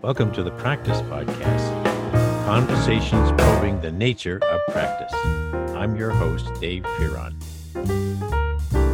Welcome 0.00 0.30
to 0.34 0.44
the 0.44 0.52
Practice 0.52 1.00
Podcast 1.02 2.44
Conversations 2.46 3.32
Probing 3.32 3.80
the 3.80 3.90
Nature 3.90 4.36
of 4.36 4.60
Practice. 4.68 5.12
I'm 5.74 5.96
your 5.96 6.10
host, 6.10 6.48
Dave 6.60 6.84
Fearon. 6.84 7.34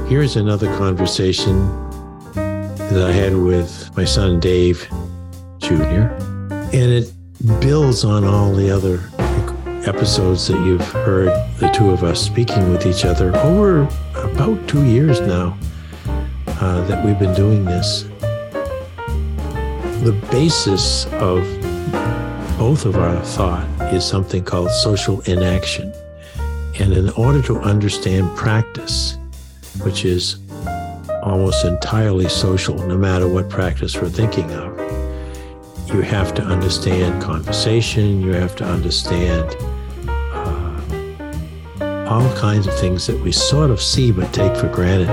Here's 0.08 0.36
another 0.36 0.74
conversation 0.78 1.68
that 2.32 3.06
I 3.06 3.12
had 3.12 3.36
with 3.36 3.94
my 3.94 4.06
son, 4.06 4.40
Dave 4.40 4.88
Jr., 5.58 6.08
and 6.72 6.74
it 6.74 7.12
builds 7.60 8.06
on 8.06 8.24
all 8.24 8.54
the 8.54 8.70
other 8.70 9.02
episodes 9.86 10.48
that 10.48 10.58
you've 10.64 10.90
heard 10.90 11.28
the 11.58 11.68
two 11.74 11.90
of 11.90 12.02
us 12.02 12.18
speaking 12.18 12.72
with 12.72 12.86
each 12.86 13.04
other 13.04 13.36
over 13.40 13.82
about 14.14 14.66
two 14.66 14.86
years 14.86 15.20
now 15.20 15.54
uh, 16.46 16.82
that 16.86 17.04
we've 17.04 17.18
been 17.18 17.34
doing 17.34 17.66
this 17.66 18.06
the 20.04 20.12
basis 20.30 21.06
of 21.14 21.40
both 22.58 22.84
of 22.84 22.94
our 22.96 23.24
thought 23.24 23.66
is 23.94 24.04
something 24.04 24.44
called 24.44 24.70
social 24.70 25.22
enaction. 25.22 25.94
And 26.78 26.92
in 26.92 27.08
order 27.10 27.40
to 27.40 27.58
understand 27.60 28.36
practice, 28.36 29.16
which 29.82 30.04
is 30.04 30.36
almost 31.22 31.64
entirely 31.64 32.28
social, 32.28 32.76
no 32.86 32.98
matter 32.98 33.26
what 33.26 33.48
practice 33.48 33.96
we're 33.96 34.10
thinking 34.10 34.52
of, 34.52 34.78
you 35.88 36.02
have 36.02 36.34
to 36.34 36.42
understand 36.42 37.22
conversation, 37.22 38.20
you 38.20 38.32
have 38.32 38.54
to 38.56 38.64
understand 38.64 39.56
uh, 41.80 42.06
all 42.10 42.36
kinds 42.36 42.66
of 42.66 42.78
things 42.78 43.06
that 43.06 43.18
we 43.22 43.32
sort 43.32 43.70
of 43.70 43.80
see 43.80 44.12
but 44.12 44.30
take 44.34 44.54
for 44.54 44.68
granted. 44.68 45.08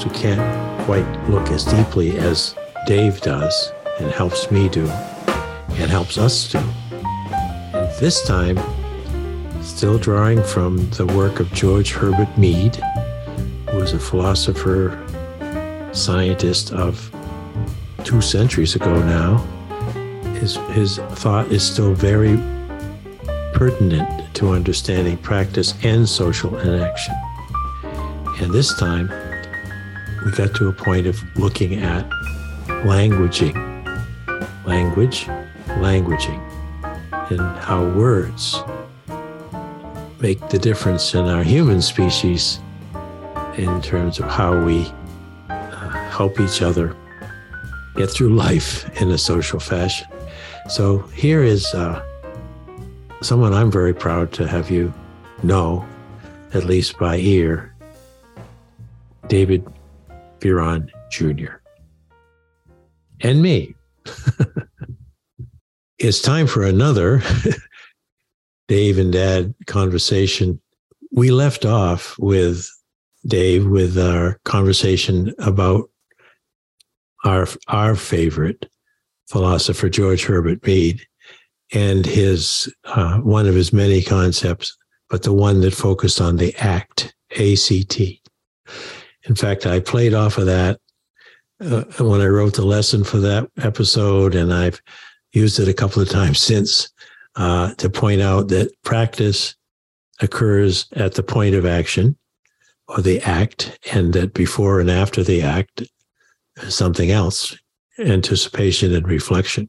So 0.00 0.08
we 0.08 0.14
can't 0.14 0.86
quite 0.86 1.04
look 1.28 1.48
as 1.48 1.66
deeply 1.66 2.16
as 2.16 2.54
Dave 2.86 3.20
does 3.20 3.72
and 3.98 4.10
helps 4.10 4.50
me 4.50 4.68
do 4.68 4.86
and 4.86 5.90
helps 5.90 6.18
us 6.18 6.50
do. 6.50 6.58
And 6.58 8.00
this 8.00 8.22
time, 8.26 8.58
still 9.62 9.98
drawing 9.98 10.42
from 10.42 10.90
the 10.90 11.06
work 11.06 11.40
of 11.40 11.52
George 11.52 11.92
Herbert 11.92 12.36
Mead, 12.36 12.76
who 13.70 13.76
was 13.76 13.92
a 13.92 13.98
philosopher, 13.98 14.98
scientist 15.92 16.72
of 16.72 17.10
two 18.04 18.20
centuries 18.20 18.74
ago 18.74 18.98
now. 19.04 19.38
His, 20.40 20.56
his 20.72 20.98
thought 20.98 21.50
is 21.52 21.64
still 21.64 21.94
very 21.94 22.36
pertinent 23.54 24.34
to 24.34 24.50
understanding 24.50 25.16
practice 25.18 25.74
and 25.82 26.08
social 26.08 26.56
enaction. 26.58 27.14
And 28.40 28.52
this 28.52 28.76
time, 28.78 29.08
we 30.24 30.32
got 30.32 30.54
to 30.56 30.68
a 30.68 30.72
point 30.72 31.06
of 31.06 31.20
looking 31.36 31.74
at 31.74 32.08
languaging 32.84 33.67
language, 34.68 35.24
languaging, 35.80 36.40
and 37.30 37.40
how 37.58 37.88
words 37.94 38.62
make 40.20 40.46
the 40.50 40.58
difference 40.58 41.14
in 41.14 41.24
our 41.24 41.42
human 41.42 41.80
species 41.80 42.60
in 43.56 43.80
terms 43.80 44.18
of 44.18 44.26
how 44.26 44.62
we 44.64 44.86
uh, 45.48 46.10
help 46.10 46.38
each 46.38 46.60
other 46.60 46.94
get 47.96 48.10
through 48.10 48.34
life 48.34 48.88
in 49.00 49.10
a 49.10 49.18
social 49.18 49.58
fashion. 49.58 50.06
So 50.68 50.98
here 51.14 51.42
is 51.42 51.64
uh, 51.74 52.04
someone 53.22 53.54
I'm 53.54 53.70
very 53.70 53.94
proud 53.94 54.32
to 54.34 54.46
have 54.46 54.70
you 54.70 54.92
know, 55.42 55.84
at 56.52 56.64
least 56.64 56.98
by 56.98 57.16
ear, 57.16 57.74
David 59.28 59.66
Fearon 60.40 60.90
Jr. 61.10 61.54
And 63.20 63.42
me, 63.42 63.74
it's 65.98 66.20
time 66.20 66.46
for 66.46 66.62
another 66.64 67.22
Dave 68.68 68.98
and 68.98 69.12
Dad 69.12 69.54
conversation. 69.66 70.60
We 71.12 71.30
left 71.30 71.64
off 71.64 72.16
with 72.18 72.68
Dave 73.26 73.66
with 73.66 73.98
our 73.98 74.38
conversation 74.44 75.34
about 75.38 75.90
our 77.24 77.46
our 77.66 77.94
favorite 77.94 78.66
philosopher 79.28 79.88
George 79.88 80.24
Herbert 80.24 80.64
Mead 80.66 81.06
and 81.72 82.06
his 82.06 82.72
uh, 82.84 83.18
one 83.18 83.46
of 83.46 83.54
his 83.54 83.72
many 83.72 84.02
concepts, 84.02 84.76
but 85.10 85.22
the 85.22 85.32
one 85.32 85.60
that 85.62 85.74
focused 85.74 86.20
on 86.20 86.36
the 86.36 86.54
act, 86.56 87.14
ACT. 87.32 88.00
In 89.24 89.34
fact, 89.34 89.66
I 89.66 89.80
played 89.80 90.14
off 90.14 90.38
of 90.38 90.46
that 90.46 90.80
uh, 91.60 91.84
when 91.98 92.20
I 92.20 92.26
wrote 92.26 92.54
the 92.54 92.64
lesson 92.64 93.04
for 93.04 93.18
that 93.18 93.50
episode, 93.58 94.34
and 94.34 94.52
I've 94.52 94.80
used 95.32 95.58
it 95.58 95.68
a 95.68 95.74
couple 95.74 96.00
of 96.00 96.08
times 96.08 96.38
since 96.38 96.90
uh, 97.36 97.74
to 97.74 97.90
point 97.90 98.20
out 98.20 98.48
that 98.48 98.70
practice 98.84 99.54
occurs 100.20 100.86
at 100.92 101.14
the 101.14 101.22
point 101.22 101.54
of 101.54 101.66
action 101.66 102.16
or 102.88 103.02
the 103.02 103.20
act, 103.20 103.78
and 103.92 104.12
that 104.14 104.34
before 104.34 104.80
and 104.80 104.90
after 104.90 105.22
the 105.22 105.42
act, 105.42 105.82
something 106.68 107.10
else, 107.10 107.56
anticipation 107.98 108.94
and 108.94 109.06
reflection. 109.06 109.68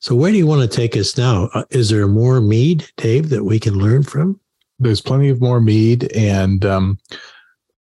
So, 0.00 0.14
where 0.14 0.30
do 0.30 0.36
you 0.36 0.46
want 0.46 0.68
to 0.68 0.76
take 0.76 0.96
us 0.96 1.16
now? 1.16 1.48
Uh, 1.54 1.64
is 1.70 1.88
there 1.88 2.06
more 2.06 2.40
Mead, 2.40 2.88
Dave, 2.96 3.30
that 3.30 3.44
we 3.44 3.58
can 3.58 3.78
learn 3.78 4.02
from? 4.02 4.38
There's 4.78 5.00
plenty 5.00 5.28
of 5.28 5.40
more 5.40 5.60
Mead, 5.60 6.12
and 6.12 6.64
um, 6.64 6.98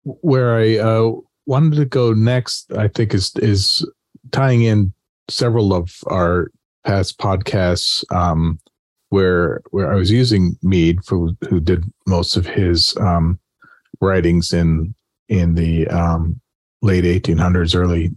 where 0.03 0.57
I 0.57 0.77
uh, 0.77 1.13
wanted 1.45 1.75
to 1.77 1.85
go 1.85 2.13
next, 2.13 2.71
I 2.73 2.87
think, 2.87 3.13
is 3.13 3.31
is 3.37 3.87
tying 4.31 4.63
in 4.63 4.93
several 5.29 5.73
of 5.73 5.93
our 6.07 6.51
past 6.85 7.17
podcasts 7.17 8.03
um, 8.13 8.59
where 9.09 9.61
where 9.71 9.91
I 9.91 9.95
was 9.95 10.11
using 10.11 10.57
Mead, 10.61 11.03
for, 11.03 11.29
who 11.49 11.59
did 11.59 11.91
most 12.07 12.35
of 12.35 12.45
his 12.45 12.95
um, 12.97 13.39
writings 14.01 14.53
in 14.53 14.93
in 15.29 15.55
the 15.55 15.87
um, 15.87 16.39
late 16.81 17.03
1800s, 17.03 17.75
early 17.75 18.11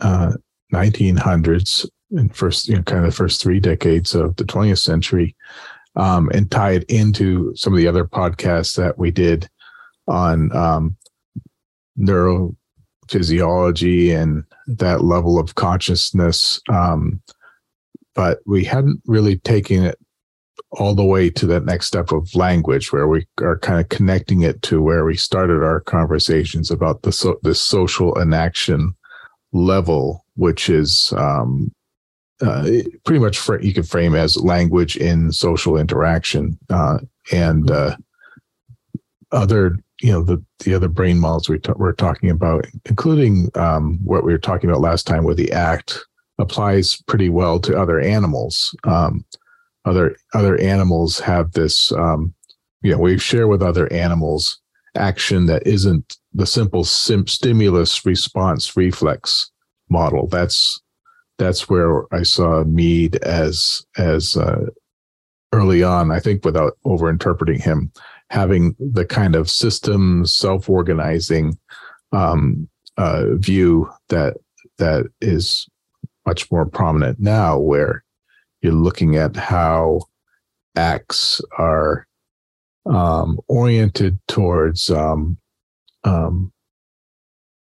uh, 0.00 0.32
1900s, 0.72 1.86
and 2.12 2.34
first 2.34 2.68
you 2.68 2.76
know 2.76 2.82
kind 2.82 3.04
of 3.04 3.10
the 3.10 3.16
first 3.16 3.42
three 3.42 3.60
decades 3.60 4.14
of 4.14 4.36
the 4.36 4.44
20th 4.44 4.78
century, 4.78 5.34
um, 5.96 6.30
and 6.34 6.50
tie 6.50 6.72
it 6.72 6.84
into 6.84 7.54
some 7.56 7.72
of 7.72 7.78
the 7.78 7.88
other 7.88 8.04
podcasts 8.04 8.76
that 8.76 8.98
we 8.98 9.10
did 9.10 9.48
on 10.08 10.54
um, 10.54 10.96
neuro 11.96 12.54
physiology 13.08 14.12
and 14.12 14.44
that 14.66 15.04
level 15.04 15.38
of 15.38 15.54
consciousness. 15.54 16.60
Um, 16.68 17.20
but 18.14 18.40
we 18.46 18.64
hadn't 18.64 19.02
really 19.06 19.38
taken 19.38 19.84
it 19.84 19.98
all 20.72 20.94
the 20.94 21.04
way 21.04 21.30
to 21.30 21.46
that 21.46 21.64
next 21.64 21.86
step 21.86 22.12
of 22.12 22.34
language 22.34 22.92
where 22.92 23.06
we 23.06 23.26
are 23.40 23.58
kind 23.58 23.80
of 23.80 23.88
connecting 23.88 24.42
it 24.42 24.62
to 24.62 24.82
where 24.82 25.04
we 25.04 25.16
started 25.16 25.62
our 25.62 25.80
conversations 25.80 26.70
about 26.70 27.02
the 27.02 27.12
so, 27.12 27.38
the 27.42 27.54
social 27.54 28.18
enaction 28.18 28.94
level 29.52 30.24
which 30.34 30.68
is 30.68 31.12
um, 31.16 31.72
uh, 32.42 32.68
pretty 33.04 33.18
much 33.18 33.38
fr- 33.38 33.60
you 33.60 33.72
can 33.72 33.82
frame 33.82 34.14
as 34.14 34.36
language 34.36 34.96
in 34.96 35.32
social 35.32 35.76
interaction 35.76 36.58
uh, 36.68 36.98
and 37.32 37.70
uh, 37.70 37.96
other 39.32 39.76
you 40.00 40.12
know 40.12 40.22
the 40.22 40.42
the 40.60 40.74
other 40.74 40.88
brain 40.88 41.18
models 41.18 41.48
we 41.48 41.58
t- 41.58 41.72
we're 41.76 41.92
talking 41.92 42.30
about, 42.30 42.66
including 42.86 43.48
um, 43.54 43.98
what 44.04 44.24
we 44.24 44.32
were 44.32 44.38
talking 44.38 44.68
about 44.68 44.80
last 44.80 45.06
time 45.06 45.24
with 45.24 45.36
the 45.36 45.52
act, 45.52 45.98
applies 46.38 47.00
pretty 47.06 47.28
well 47.28 47.58
to 47.60 47.78
other 47.78 48.00
animals. 48.00 48.74
Um, 48.84 49.24
other 49.84 50.16
other 50.34 50.60
animals 50.60 51.18
have 51.20 51.52
this, 51.52 51.92
um, 51.92 52.34
you 52.82 52.92
know, 52.92 52.98
we 52.98 53.18
share 53.18 53.48
with 53.48 53.62
other 53.62 53.90
animals 53.92 54.60
action 54.96 55.46
that 55.46 55.66
isn't 55.66 56.16
the 56.32 56.46
simple 56.46 56.84
sim- 56.84 57.26
stimulus 57.26 58.04
response 58.04 58.76
reflex 58.76 59.50
model. 59.88 60.26
That's 60.26 60.80
that's 61.38 61.68
where 61.68 62.12
I 62.14 62.22
saw 62.22 62.64
Mead 62.64 63.16
as 63.16 63.84
as 63.96 64.36
uh, 64.36 64.66
early 65.52 65.82
on. 65.82 66.10
I 66.10 66.20
think 66.20 66.44
without 66.44 66.76
over 66.84 67.08
interpreting 67.08 67.60
him 67.60 67.92
having 68.30 68.74
the 68.78 69.04
kind 69.04 69.36
of 69.36 69.50
system 69.50 70.26
self-organizing 70.26 71.56
um, 72.12 72.68
uh, 72.96 73.34
view 73.34 73.90
that 74.08 74.36
that 74.78 75.06
is 75.20 75.66
much 76.26 76.50
more 76.50 76.66
prominent 76.66 77.20
now, 77.20 77.58
where 77.58 78.04
you're 78.62 78.72
looking 78.72 79.16
at 79.16 79.36
how 79.36 80.00
acts 80.76 81.40
are 81.58 82.06
um, 82.86 83.38
oriented 83.48 84.18
towards 84.28 84.90
um, 84.90 85.38
um, 86.04 86.52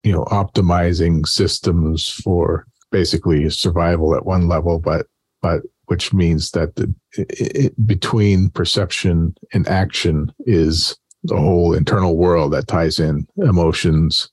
you 0.04 0.12
know 0.12 0.24
optimizing 0.26 1.28
systems 1.28 2.08
for 2.10 2.66
basically 2.92 3.50
survival 3.50 4.16
at 4.16 4.26
one 4.26 4.48
level, 4.48 4.80
but 4.80 5.08
but 5.42 5.62
which 5.94 6.12
means 6.12 6.50
that 6.52 6.76
the, 6.76 6.92
it, 7.20 7.72
between 7.86 8.50
perception 8.50 9.36
and 9.54 9.68
action 9.68 10.34
is 10.48 10.98
the 11.24 11.38
whole 11.38 11.76
internal 11.76 12.18
world 12.18 12.52
that 12.52 12.68
ties 12.68 13.00
in 13.00 13.28
emotions, 13.38 14.28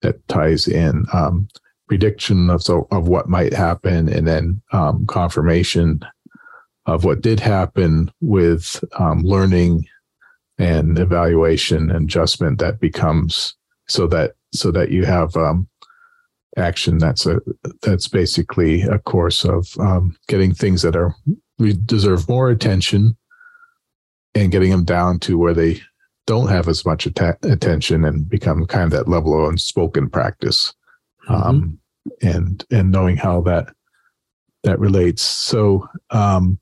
that 0.00 0.26
ties 0.28 0.66
in 0.66 1.04
um, 1.12 1.46
prediction 1.88 2.48
of 2.48 2.62
of 2.90 3.06
what 3.06 3.28
might 3.28 3.52
happen, 3.52 4.08
and 4.08 4.26
then 4.26 4.62
um, 4.72 5.04
confirmation 5.06 6.00
of 6.86 7.04
what 7.04 7.20
did 7.20 7.38
happen 7.38 8.10
with 8.22 8.82
um, 8.98 9.20
learning 9.22 9.86
and 10.56 10.98
evaluation 10.98 11.90
and 11.90 12.06
adjustment 12.06 12.58
that 12.60 12.80
becomes 12.80 13.54
so 13.88 14.06
that 14.06 14.36
so 14.54 14.70
that 14.70 14.90
you 14.90 15.04
have 15.04 15.36
um, 15.36 15.68
action 16.56 16.98
that's 16.98 17.26
a 17.26 17.40
that's 17.82 18.08
basically 18.08 18.82
a 18.82 18.98
course 18.98 19.44
of 19.44 19.68
um, 19.78 20.16
getting 20.28 20.54
things 20.54 20.82
that 20.82 20.96
are 20.96 21.14
we 21.58 21.72
deserve 21.72 22.28
more 22.28 22.50
attention 22.50 23.16
and 24.34 24.52
getting 24.52 24.70
them 24.70 24.84
down 24.84 25.18
to 25.20 25.38
where 25.38 25.54
they 25.54 25.80
don't 26.26 26.48
have 26.48 26.68
as 26.68 26.84
much 26.84 27.06
att- 27.06 27.44
attention 27.44 28.04
and 28.04 28.28
become 28.28 28.66
kind 28.66 28.84
of 28.84 28.90
that 28.90 29.08
level 29.08 29.38
of 29.38 29.50
unspoken 29.50 30.08
practice 30.08 30.72
mm-hmm. 31.28 31.42
um, 31.42 31.78
and 32.22 32.64
and 32.70 32.90
knowing 32.90 33.16
how 33.16 33.40
that 33.40 33.74
that 34.62 34.78
relates 34.78 35.22
so 35.22 35.86
um 36.10 36.58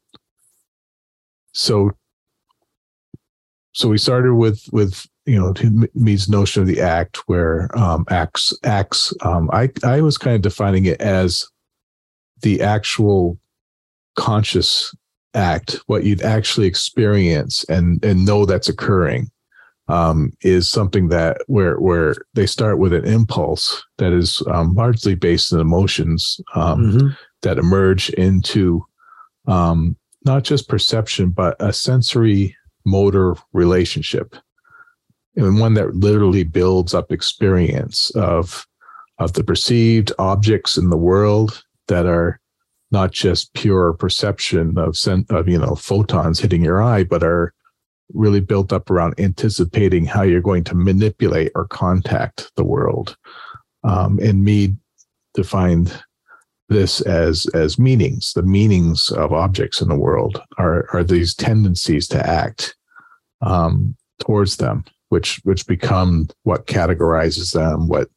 so 1.52 1.90
so 3.72 3.88
we 3.88 3.98
started 3.98 4.34
with 4.34 4.68
with 4.72 5.06
you 5.24 5.38
know 5.38 5.54
Mead's 5.94 6.28
notion 6.28 6.62
of 6.62 6.68
the 6.68 6.80
act 6.80 7.28
where 7.28 7.68
um 7.78 8.04
acts 8.10 8.52
acts 8.64 9.14
um 9.22 9.48
i 9.52 9.70
i 9.84 10.00
was 10.00 10.18
kind 10.18 10.34
of 10.34 10.42
defining 10.42 10.84
it 10.84 11.00
as 11.00 11.46
the 12.40 12.60
actual 12.60 13.38
conscious 14.16 14.94
act 15.34 15.80
what 15.86 16.04
you'd 16.04 16.22
actually 16.22 16.66
experience 16.66 17.64
and 17.64 18.04
and 18.04 18.24
know 18.24 18.44
that's 18.44 18.68
occurring 18.68 19.30
um, 19.88 20.32
is 20.42 20.68
something 20.68 21.08
that 21.08 21.38
where 21.46 21.78
where 21.78 22.14
they 22.34 22.46
start 22.46 22.78
with 22.78 22.92
an 22.92 23.04
impulse 23.04 23.82
that 23.98 24.12
is 24.12 24.42
um, 24.46 24.74
largely 24.74 25.14
based 25.14 25.52
on 25.52 25.60
emotions 25.60 26.40
um, 26.54 26.80
mm-hmm. 26.80 27.08
that 27.42 27.58
emerge 27.58 28.10
into 28.10 28.84
um, 29.46 29.96
not 30.24 30.44
just 30.44 30.68
perception 30.68 31.30
but 31.30 31.56
a 31.60 31.72
sensory 31.72 32.56
motor 32.84 33.34
relationship 33.52 34.36
and 35.36 35.58
one 35.58 35.74
that 35.74 35.94
literally 35.94 36.44
builds 36.44 36.94
up 36.94 37.12
experience 37.12 38.10
of 38.10 38.66
of 39.18 39.34
the 39.34 39.44
perceived 39.44 40.12
objects 40.18 40.76
in 40.76 40.90
the 40.90 40.96
world 40.96 41.62
that 41.88 42.06
are 42.06 42.40
not 42.90 43.12
just 43.12 43.52
pure 43.54 43.92
perception 43.92 44.76
of 44.78 44.96
of 45.30 45.48
you 45.48 45.58
know 45.58 45.74
photons 45.74 46.40
hitting 46.40 46.64
your 46.64 46.82
eye 46.82 47.04
but 47.04 47.22
are 47.22 47.52
really 48.14 48.40
built 48.40 48.72
up 48.72 48.90
around 48.90 49.14
anticipating 49.18 50.04
how 50.04 50.22
you're 50.22 50.40
going 50.40 50.64
to 50.64 50.74
manipulate 50.74 51.50
or 51.54 51.66
contact 51.66 52.50
the 52.56 52.64
world. 52.64 53.16
Um, 53.84 54.18
and 54.20 54.44
Mead 54.44 54.76
defined 55.34 56.02
this 56.68 57.00
as 57.02 57.46
as 57.54 57.78
meanings. 57.78 58.32
The 58.34 58.42
meanings 58.42 59.10
of 59.10 59.32
objects 59.32 59.80
in 59.80 59.88
the 59.88 59.96
world 59.96 60.40
are 60.58 60.86
are 60.92 61.04
these 61.04 61.34
tendencies 61.34 62.06
to 62.08 62.26
act 62.26 62.76
um, 63.40 63.96
towards 64.20 64.56
them 64.56 64.84
which 65.12 65.40
which 65.44 65.66
become 65.66 66.28
what 66.42 66.66
categorizes 66.66 67.52
them 67.52 67.88
what 67.88 68.08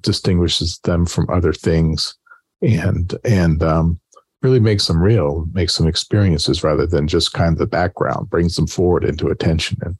distinguishes 0.00 0.78
them 0.84 1.04
from 1.06 1.28
other 1.30 1.52
things 1.52 2.16
and 2.62 3.14
and 3.24 3.62
um, 3.62 4.00
really 4.42 4.60
makes 4.60 4.86
them 4.86 5.02
real, 5.02 5.46
makes 5.52 5.76
them 5.76 5.86
experiences 5.86 6.64
rather 6.64 6.86
than 6.86 7.06
just 7.06 7.32
kind 7.32 7.52
of 7.52 7.58
the 7.58 7.66
background, 7.66 8.30
brings 8.30 8.56
them 8.56 8.66
forward 8.66 9.04
into 9.04 9.28
attention. 9.28 9.78
And 9.82 9.96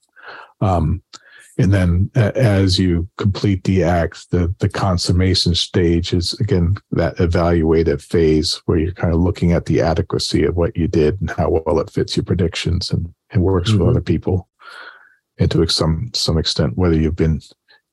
um, 0.60 1.02
and 1.58 1.72
then 1.74 2.10
as 2.14 2.78
you 2.78 3.08
complete 3.18 3.64
the 3.64 3.82
act, 3.82 4.30
the 4.30 4.54
the 4.58 4.68
consummation 4.68 5.54
stage 5.54 6.12
is 6.12 6.32
again 6.34 6.76
that 6.92 7.16
evaluative 7.16 8.02
phase 8.02 8.62
where 8.64 8.78
you're 8.78 8.92
kind 8.92 9.12
of 9.12 9.20
looking 9.20 9.52
at 9.52 9.66
the 9.66 9.80
adequacy 9.80 10.44
of 10.44 10.56
what 10.56 10.76
you 10.76 10.88
did 10.88 11.20
and 11.20 11.30
how 11.30 11.50
well 11.50 11.80
it 11.80 11.90
fits 11.90 12.16
your 12.16 12.24
predictions 12.24 12.90
and, 12.90 13.12
and 13.30 13.42
works 13.42 13.70
mm-hmm. 13.70 13.80
with 13.80 13.88
other 13.88 14.00
people. 14.00 14.48
And 15.40 15.50
to 15.50 15.66
some 15.66 16.10
some 16.14 16.38
extent, 16.38 16.78
whether 16.78 16.94
you've 16.94 17.16
been 17.16 17.40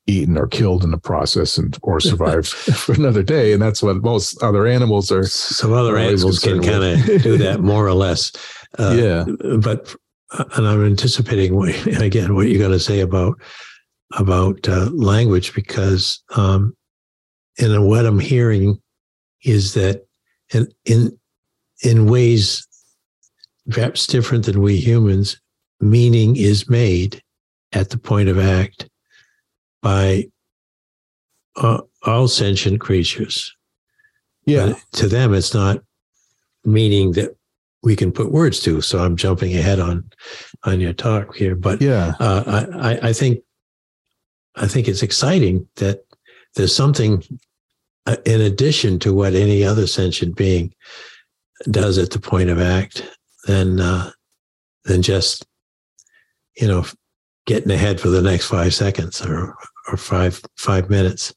eaten 0.08 0.38
or 0.38 0.46
killed 0.46 0.82
in 0.82 0.90
the 0.90 0.98
process 0.98 1.58
and 1.58 1.76
or 1.82 2.00
survived 2.12 2.48
for 2.48 2.94
another 2.94 3.22
day 3.22 3.52
and 3.52 3.60
that's 3.62 3.82
what 3.82 4.02
most 4.02 4.42
other 4.42 4.66
animals 4.66 5.12
are 5.12 5.24
some 5.24 5.72
other 5.72 5.98
animals 5.98 6.38
can 6.38 6.62
kind 6.62 6.82
of 6.82 7.22
do 7.22 7.36
that 7.36 7.60
more 7.72 7.86
or 7.86 7.92
less. 7.92 8.32
Uh, 8.78 8.96
yeah. 8.98 9.24
but 9.58 9.94
and 10.56 10.66
i'm 10.66 10.84
anticipating 10.84 11.54
what, 11.54 11.74
again 12.02 12.34
what 12.34 12.48
you're 12.48 12.58
going 12.58 12.70
to 12.70 12.80
say 12.80 13.00
about 13.00 13.34
about 14.16 14.68
uh, 14.68 14.90
language 14.92 15.54
because 15.54 16.22
um 16.36 16.74
and 17.58 17.86
what 17.86 18.04
i'm 18.04 18.18
hearing 18.18 18.78
is 19.44 19.74
that 19.74 20.06
in 20.52 20.66
in 20.84 21.18
in 21.82 22.06
ways 22.06 22.66
perhaps 23.70 24.06
different 24.06 24.44
than 24.44 24.60
we 24.60 24.76
humans 24.76 25.40
meaning 25.80 26.36
is 26.36 26.68
made 26.68 27.22
at 27.72 27.90
the 27.90 27.98
point 27.98 28.28
of 28.28 28.38
act 28.38 28.88
by 29.82 30.28
uh, 31.56 31.80
all 32.04 32.28
sentient 32.28 32.80
creatures. 32.80 33.54
Yeah. 34.46 34.68
But 34.68 34.98
to 34.98 35.08
them, 35.08 35.34
it's 35.34 35.52
not 35.52 35.82
meaning 36.64 37.12
that 37.12 37.36
we 37.82 37.96
can 37.96 38.12
put 38.12 38.32
words 38.32 38.60
to. 38.60 38.80
So 38.80 38.98
I'm 38.98 39.16
jumping 39.16 39.56
ahead 39.56 39.80
on 39.80 40.10
on 40.64 40.80
your 40.80 40.92
talk 40.92 41.36
here, 41.36 41.54
but 41.54 41.80
yeah, 41.80 42.14
uh, 42.18 42.66
I 42.74 43.08
I 43.08 43.12
think 43.12 43.40
I 44.56 44.66
think 44.66 44.88
it's 44.88 45.02
exciting 45.02 45.68
that 45.76 46.04
there's 46.56 46.74
something 46.74 47.22
uh, 48.06 48.16
in 48.24 48.40
addition 48.40 48.98
to 49.00 49.14
what 49.14 49.34
any 49.34 49.64
other 49.64 49.86
sentient 49.86 50.36
being 50.36 50.74
does 51.70 51.98
at 51.98 52.10
the 52.10 52.18
point 52.18 52.50
of 52.50 52.60
act 52.60 53.08
than 53.46 53.80
uh, 53.80 54.10
than 54.84 55.02
just 55.02 55.46
you 56.56 56.66
know 56.66 56.84
getting 57.48 57.70
ahead 57.70 57.98
for 57.98 58.10
the 58.10 58.20
next 58.20 58.46
five 58.46 58.74
seconds 58.74 59.24
or 59.24 59.56
or 59.88 59.96
five 59.96 60.40
five 60.56 60.90
minutes. 60.90 61.34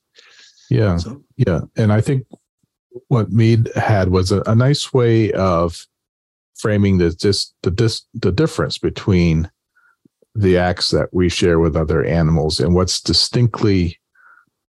Yeah, 0.69 0.97
so. 0.97 1.23
yeah, 1.37 1.61
and 1.77 1.91
I 1.91 2.01
think 2.01 2.27
what 3.07 3.31
Mead 3.31 3.71
had 3.75 4.09
was 4.09 4.31
a, 4.31 4.41
a 4.41 4.53
nice 4.53 4.93
way 4.93 5.31
of 5.31 5.87
framing 6.55 6.97
the 6.97 7.11
just 7.11 7.55
the 7.63 7.71
dis, 7.71 8.05
the 8.13 8.31
difference 8.31 8.77
between 8.77 9.49
the 10.35 10.57
acts 10.57 10.89
that 10.91 11.09
we 11.13 11.29
share 11.29 11.59
with 11.59 11.77
other 11.77 12.03
animals 12.03 12.59
and 12.59 12.75
what's 12.75 13.01
distinctly 13.01 13.97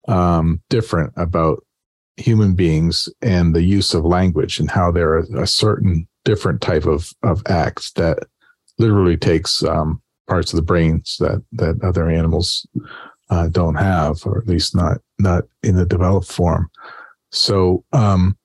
um, 0.06 0.62
different 0.70 1.12
about 1.16 1.64
human 2.16 2.54
beings 2.54 3.08
and 3.22 3.54
the 3.54 3.62
use 3.62 3.92
of 3.92 4.04
language 4.04 4.60
and 4.60 4.70
how 4.70 4.92
there 4.92 5.14
are 5.14 5.42
a 5.42 5.48
certain 5.48 6.06
different 6.24 6.60
type 6.60 6.86
of 6.86 7.12
of 7.24 7.42
acts 7.48 7.90
that 7.92 8.20
literally 8.78 9.16
takes 9.16 9.64
um, 9.64 10.00
parts 10.26 10.52
of 10.52 10.56
the 10.56 10.62
brains 10.62 11.16
that 11.20 11.42
that 11.52 11.82
other 11.82 12.08
animals 12.08 12.66
uh, 13.30 13.48
don't 13.48 13.76
have, 13.76 14.24
or 14.26 14.38
at 14.38 14.46
least 14.46 14.74
not 14.74 14.98
not 15.18 15.44
in 15.62 15.76
the 15.76 15.86
developed 15.86 16.30
form. 16.30 16.70
So, 17.32 17.84
um, 17.92 18.36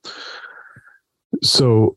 so 1.42 1.96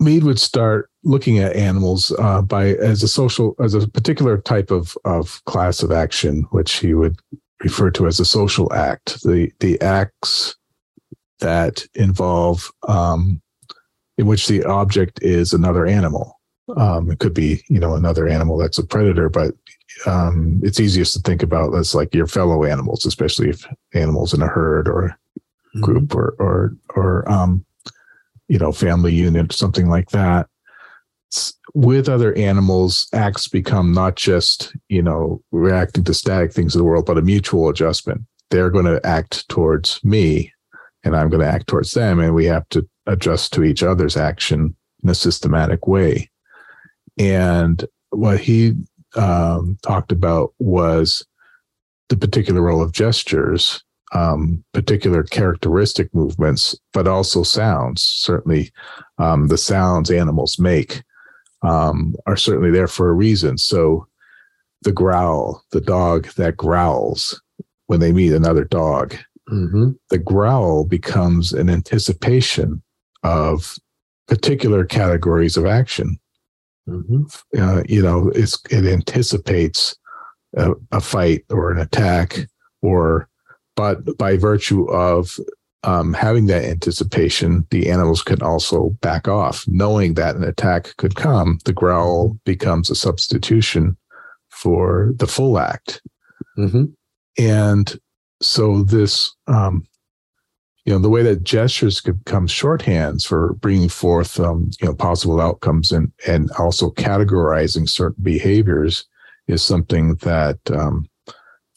Mead 0.00 0.24
would 0.24 0.40
start 0.40 0.90
looking 1.04 1.38
at 1.38 1.56
animals 1.56 2.12
uh, 2.18 2.42
by 2.42 2.74
as 2.74 3.02
a 3.02 3.08
social 3.08 3.54
as 3.60 3.74
a 3.74 3.88
particular 3.88 4.38
type 4.38 4.70
of 4.70 4.96
of 5.04 5.44
class 5.46 5.82
of 5.82 5.92
action, 5.92 6.46
which 6.50 6.74
he 6.74 6.94
would 6.94 7.18
refer 7.62 7.90
to 7.92 8.06
as 8.06 8.20
a 8.20 8.24
social 8.24 8.72
act. 8.72 9.22
The 9.22 9.50
the 9.60 9.80
acts 9.80 10.56
that 11.40 11.86
involve 11.94 12.70
um, 12.86 13.40
in 14.18 14.26
which 14.26 14.46
the 14.46 14.64
object 14.64 15.20
is 15.22 15.52
another 15.52 15.86
animal. 15.86 16.40
Um, 16.76 17.10
it 17.10 17.18
could 17.18 17.34
be, 17.34 17.62
you 17.68 17.80
know, 17.80 17.94
another 17.94 18.28
animal 18.28 18.56
that's 18.56 18.78
a 18.78 18.86
predator, 18.86 19.28
but 19.28 19.54
um, 20.06 20.60
it's 20.62 20.80
easiest 20.80 21.14
to 21.14 21.20
think 21.20 21.42
about 21.42 21.74
as 21.74 21.94
like 21.94 22.14
your 22.14 22.26
fellow 22.26 22.64
animals, 22.64 23.04
especially 23.04 23.50
if 23.50 23.66
animals 23.94 24.32
in 24.32 24.42
a 24.42 24.46
herd 24.46 24.88
or 24.88 25.16
mm-hmm. 25.74 25.80
group 25.80 26.04
mm-hmm. 26.04 26.18
or 26.18 26.34
or 26.38 26.76
or 26.94 27.30
um, 27.30 27.64
you 28.48 28.58
know, 28.58 28.72
family 28.72 29.14
unit, 29.14 29.52
something 29.52 29.88
like 29.88 30.10
that. 30.10 30.48
With 31.74 32.08
other 32.08 32.36
animals, 32.36 33.08
acts 33.14 33.48
become 33.48 33.92
not 33.92 34.16
just 34.16 34.74
you 34.88 35.02
know 35.02 35.42
reacting 35.50 36.04
to 36.04 36.14
static 36.14 36.52
things 36.52 36.74
in 36.74 36.78
the 36.78 36.84
world, 36.84 37.06
but 37.06 37.18
a 37.18 37.22
mutual 37.22 37.68
adjustment. 37.68 38.22
They're 38.50 38.70
going 38.70 38.84
to 38.84 39.04
act 39.06 39.48
towards 39.48 40.02
me, 40.04 40.52
and 41.04 41.16
I'm 41.16 41.30
going 41.30 41.40
to 41.40 41.50
act 41.50 41.68
towards 41.68 41.92
them, 41.92 42.20
and 42.20 42.34
we 42.34 42.44
have 42.46 42.68
to 42.70 42.86
adjust 43.06 43.52
to 43.54 43.64
each 43.64 43.82
other's 43.82 44.16
action 44.16 44.76
in 45.02 45.08
a 45.08 45.14
systematic 45.14 45.86
way. 45.86 46.30
And 47.18 47.84
what 48.10 48.40
he 48.40 48.74
um, 49.16 49.78
talked 49.82 50.12
about 50.12 50.54
was 50.58 51.24
the 52.08 52.16
particular 52.16 52.62
role 52.62 52.82
of 52.82 52.92
gestures, 52.92 53.82
um, 54.12 54.64
particular 54.72 55.22
characteristic 55.22 56.14
movements, 56.14 56.76
but 56.92 57.08
also 57.08 57.42
sounds. 57.42 58.02
Certainly, 58.02 58.72
um, 59.18 59.48
the 59.48 59.58
sounds 59.58 60.10
animals 60.10 60.58
make 60.58 61.02
um, 61.62 62.14
are 62.26 62.36
certainly 62.36 62.70
there 62.70 62.88
for 62.88 63.08
a 63.08 63.14
reason. 63.14 63.56
So, 63.58 64.06
the 64.82 64.92
growl, 64.92 65.62
the 65.70 65.80
dog 65.80 66.26
that 66.36 66.56
growls 66.56 67.40
when 67.86 68.00
they 68.00 68.12
meet 68.12 68.32
another 68.32 68.64
dog, 68.64 69.16
Mm-hmm. 69.50 69.90
the 70.08 70.18
growl 70.18 70.84
becomes 70.84 71.52
an 71.52 71.68
anticipation 71.68 72.80
of 73.24 73.74
particular 74.28 74.84
categories 74.84 75.56
of 75.56 75.66
action. 75.66 76.16
Mm-hmm. 76.88 77.22
Uh, 77.58 77.82
you 77.88 78.02
know, 78.02 78.30
it's 78.34 78.60
it 78.70 78.84
anticipates 78.84 79.96
a, 80.56 80.72
a 80.90 81.00
fight 81.00 81.44
or 81.50 81.70
an 81.70 81.78
attack, 81.78 82.38
or 82.80 83.28
but 83.76 84.16
by 84.18 84.36
virtue 84.36 84.84
of 84.90 85.38
um, 85.84 86.12
having 86.12 86.46
that 86.46 86.64
anticipation, 86.64 87.66
the 87.70 87.90
animals 87.90 88.22
can 88.22 88.42
also 88.42 88.90
back 89.00 89.26
off, 89.26 89.64
knowing 89.66 90.14
that 90.14 90.36
an 90.36 90.44
attack 90.44 90.96
could 90.96 91.16
come. 91.16 91.58
The 91.64 91.72
growl 91.72 92.38
becomes 92.44 92.90
a 92.90 92.94
substitution 92.94 93.96
for 94.50 95.12
the 95.16 95.26
full 95.26 95.58
act. 95.58 96.00
Mm-hmm. 96.56 96.84
And 97.38 97.98
so 98.40 98.82
this, 98.82 99.34
um, 99.46 99.84
you 100.84 100.92
know, 100.92 100.98
the 100.98 101.08
way 101.08 101.22
that 101.22 101.44
gestures 101.44 102.00
could 102.00 102.24
become 102.24 102.46
shorthands 102.46 103.24
for 103.24 103.54
bringing 103.54 103.88
forth, 103.88 104.40
um, 104.40 104.70
you 104.80 104.88
know, 104.88 104.94
possible 104.94 105.40
outcomes 105.40 105.92
and 105.92 106.10
and 106.26 106.50
also 106.52 106.90
categorizing 106.90 107.88
certain 107.88 108.22
behaviors 108.22 109.06
is 109.46 109.62
something 109.62 110.16
that 110.16 110.58
um, 110.72 111.08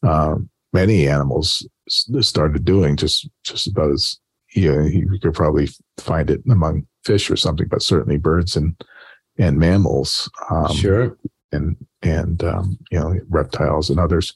uh, 0.03 0.35
many 0.73 1.07
animals 1.07 1.67
started 1.87 2.65
doing. 2.65 2.95
Just 2.95 3.29
just 3.43 3.67
about 3.67 3.91
as 3.91 4.17
you 4.55 4.73
know, 4.73 4.81
you 4.81 5.19
could 5.21 5.33
probably 5.33 5.69
find 5.97 6.29
it 6.31 6.41
among 6.49 6.87
fish 7.03 7.29
or 7.29 7.35
something, 7.35 7.67
but 7.67 7.83
certainly 7.83 8.17
birds 8.17 8.55
and 8.55 8.75
and 9.37 9.59
mammals. 9.59 10.31
Um, 10.49 10.73
sure. 10.73 11.17
and 11.51 11.75
and 12.01 12.43
um, 12.43 12.79
you 12.89 12.99
know 12.99 13.19
reptiles 13.29 13.91
and 13.91 13.99
others 13.99 14.33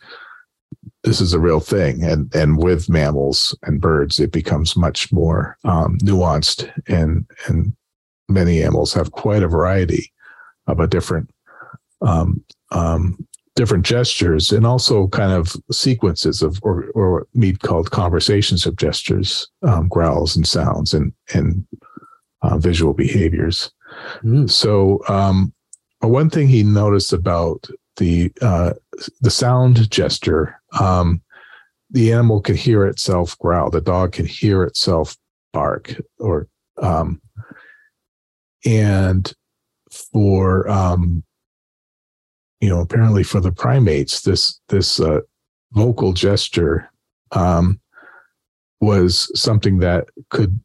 this 1.03 1.21
is 1.21 1.33
a 1.33 1.39
real 1.39 1.59
thing. 1.59 2.03
And 2.03 2.33
and 2.35 2.61
with 2.61 2.89
mammals 2.89 3.57
and 3.63 3.81
birds 3.81 4.19
it 4.19 4.31
becomes 4.31 4.75
much 4.75 5.11
more 5.11 5.57
um, 5.63 5.97
nuanced. 5.99 6.71
And 6.87 7.25
and 7.47 7.73
many 8.27 8.61
animals 8.63 8.93
have 8.93 9.11
quite 9.11 9.43
a 9.43 9.47
variety 9.47 10.11
of 10.67 10.79
a 10.79 10.87
different 10.87 11.29
um, 12.01 12.43
um, 12.71 13.17
different 13.55 13.85
gestures 13.85 14.51
and 14.51 14.65
also 14.65 15.07
kind 15.07 15.33
of 15.33 15.55
sequences 15.71 16.41
of 16.41 16.59
or 16.61 16.85
or 16.95 17.11
what 17.11 17.27
Mead 17.33 17.59
called 17.61 17.91
conversations 17.91 18.65
of 18.65 18.75
gestures 18.77 19.47
um, 19.63 19.87
growls 19.87 20.35
and 20.35 20.47
sounds 20.47 20.93
and 20.93 21.13
and 21.33 21.65
uh, 22.41 22.57
visual 22.57 22.93
behaviors. 22.93 23.71
Mm. 24.23 24.49
so 24.49 25.01
um, 25.09 25.51
one 26.01 26.29
thing 26.29 26.47
he 26.47 26.63
noticed 26.63 27.11
about 27.11 27.67
the 27.97 28.31
uh, 28.41 28.73
the 29.21 29.29
sound 29.29 29.89
gesture, 29.91 30.58
um, 30.79 31.21
the 31.89 32.11
animal 32.11 32.41
can 32.41 32.55
hear 32.55 32.85
itself 32.85 33.37
growl. 33.39 33.69
The 33.69 33.81
dog 33.81 34.13
can 34.13 34.25
hear 34.25 34.63
itself 34.63 35.15
bark, 35.53 35.95
or 36.19 36.47
um, 36.81 37.21
and 38.65 39.31
for 40.11 40.69
um, 40.69 41.23
you 42.59 42.69
know, 42.69 42.81
apparently 42.81 43.23
for 43.23 43.39
the 43.39 43.51
primates, 43.51 44.21
this 44.21 44.59
this 44.69 44.99
uh, 44.99 45.21
vocal 45.71 46.13
gesture 46.13 46.91
um, 47.31 47.79
was 48.81 49.31
something 49.39 49.79
that 49.79 50.07
could 50.29 50.59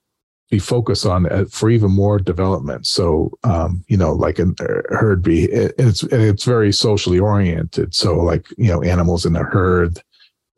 be 0.55 0.61
focused 0.61 1.05
on 1.05 1.27
uh, 1.33 1.45
for 1.51 1.69
even 1.69 1.91
more 1.91 2.21
development. 2.21 2.87
So, 2.87 3.37
um, 3.43 3.85
you 3.89 3.97
know, 3.97 4.13
like 4.13 4.39
a 4.39 4.47
herd 4.89 5.21
be 5.21 5.45
it's 5.45 6.05
it's 6.05 6.45
very 6.45 6.73
socially 6.73 7.19
oriented. 7.19 7.93
So, 7.93 8.17
like 8.21 8.47
you 8.57 8.69
know, 8.69 8.83
animals 8.83 9.27
in 9.27 9.35
a 9.35 9.43
herd, 9.43 10.01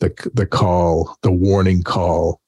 the 0.00 0.12
the 0.34 0.46
call, 0.46 1.16
the 1.22 1.32
warning 1.32 1.82
call, 1.82 2.42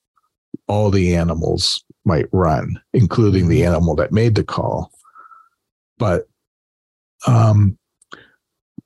all 0.66 0.90
the 0.90 1.16
animals 1.16 1.82
might 2.04 2.26
run, 2.32 2.78
including 2.92 3.48
the 3.48 3.64
animal 3.64 3.94
that 3.96 4.12
made 4.12 4.34
the 4.34 4.44
call. 4.44 4.92
But 5.96 6.28
um, 7.26 7.78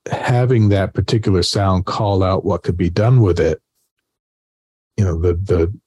having 0.09 0.69
that 0.69 0.95
particular 0.95 1.43
sound 1.43 1.87
call 1.87 2.23
out 2.23 2.45
what 2.45 2.63
could 2.63 2.77
be 2.77 2.91
done 2.91 3.23
with 3.23 3.41
it, 3.41 3.61
you 4.97 5.05
know, 5.05 5.19
the 5.19 5.35
the 5.35 5.81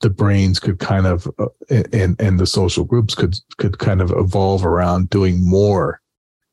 the 0.00 0.10
brains 0.10 0.58
could 0.58 0.78
kind 0.78 1.06
of 1.06 1.28
uh, 1.38 1.46
and 1.92 2.20
and 2.20 2.38
the 2.38 2.46
social 2.46 2.84
groups 2.84 3.14
could 3.14 3.36
could 3.58 3.78
kind 3.78 4.00
of 4.00 4.10
evolve 4.12 4.64
around 4.64 5.10
doing 5.10 5.48
more 5.48 6.00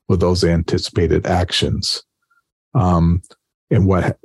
with 0.08 0.20
those 0.20 0.44
anticipated 0.44 1.26
actions 1.26 2.04
um 2.74 3.22
and 3.70 3.86
what 3.88 4.20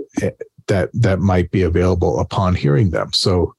that 0.67 0.91
that 0.93 1.21
might 1.21 1.51
be 1.51 1.63
available 1.63 2.19
upon 2.19 2.55
hearing 2.55 2.91
them. 2.91 3.13
So 3.13 3.55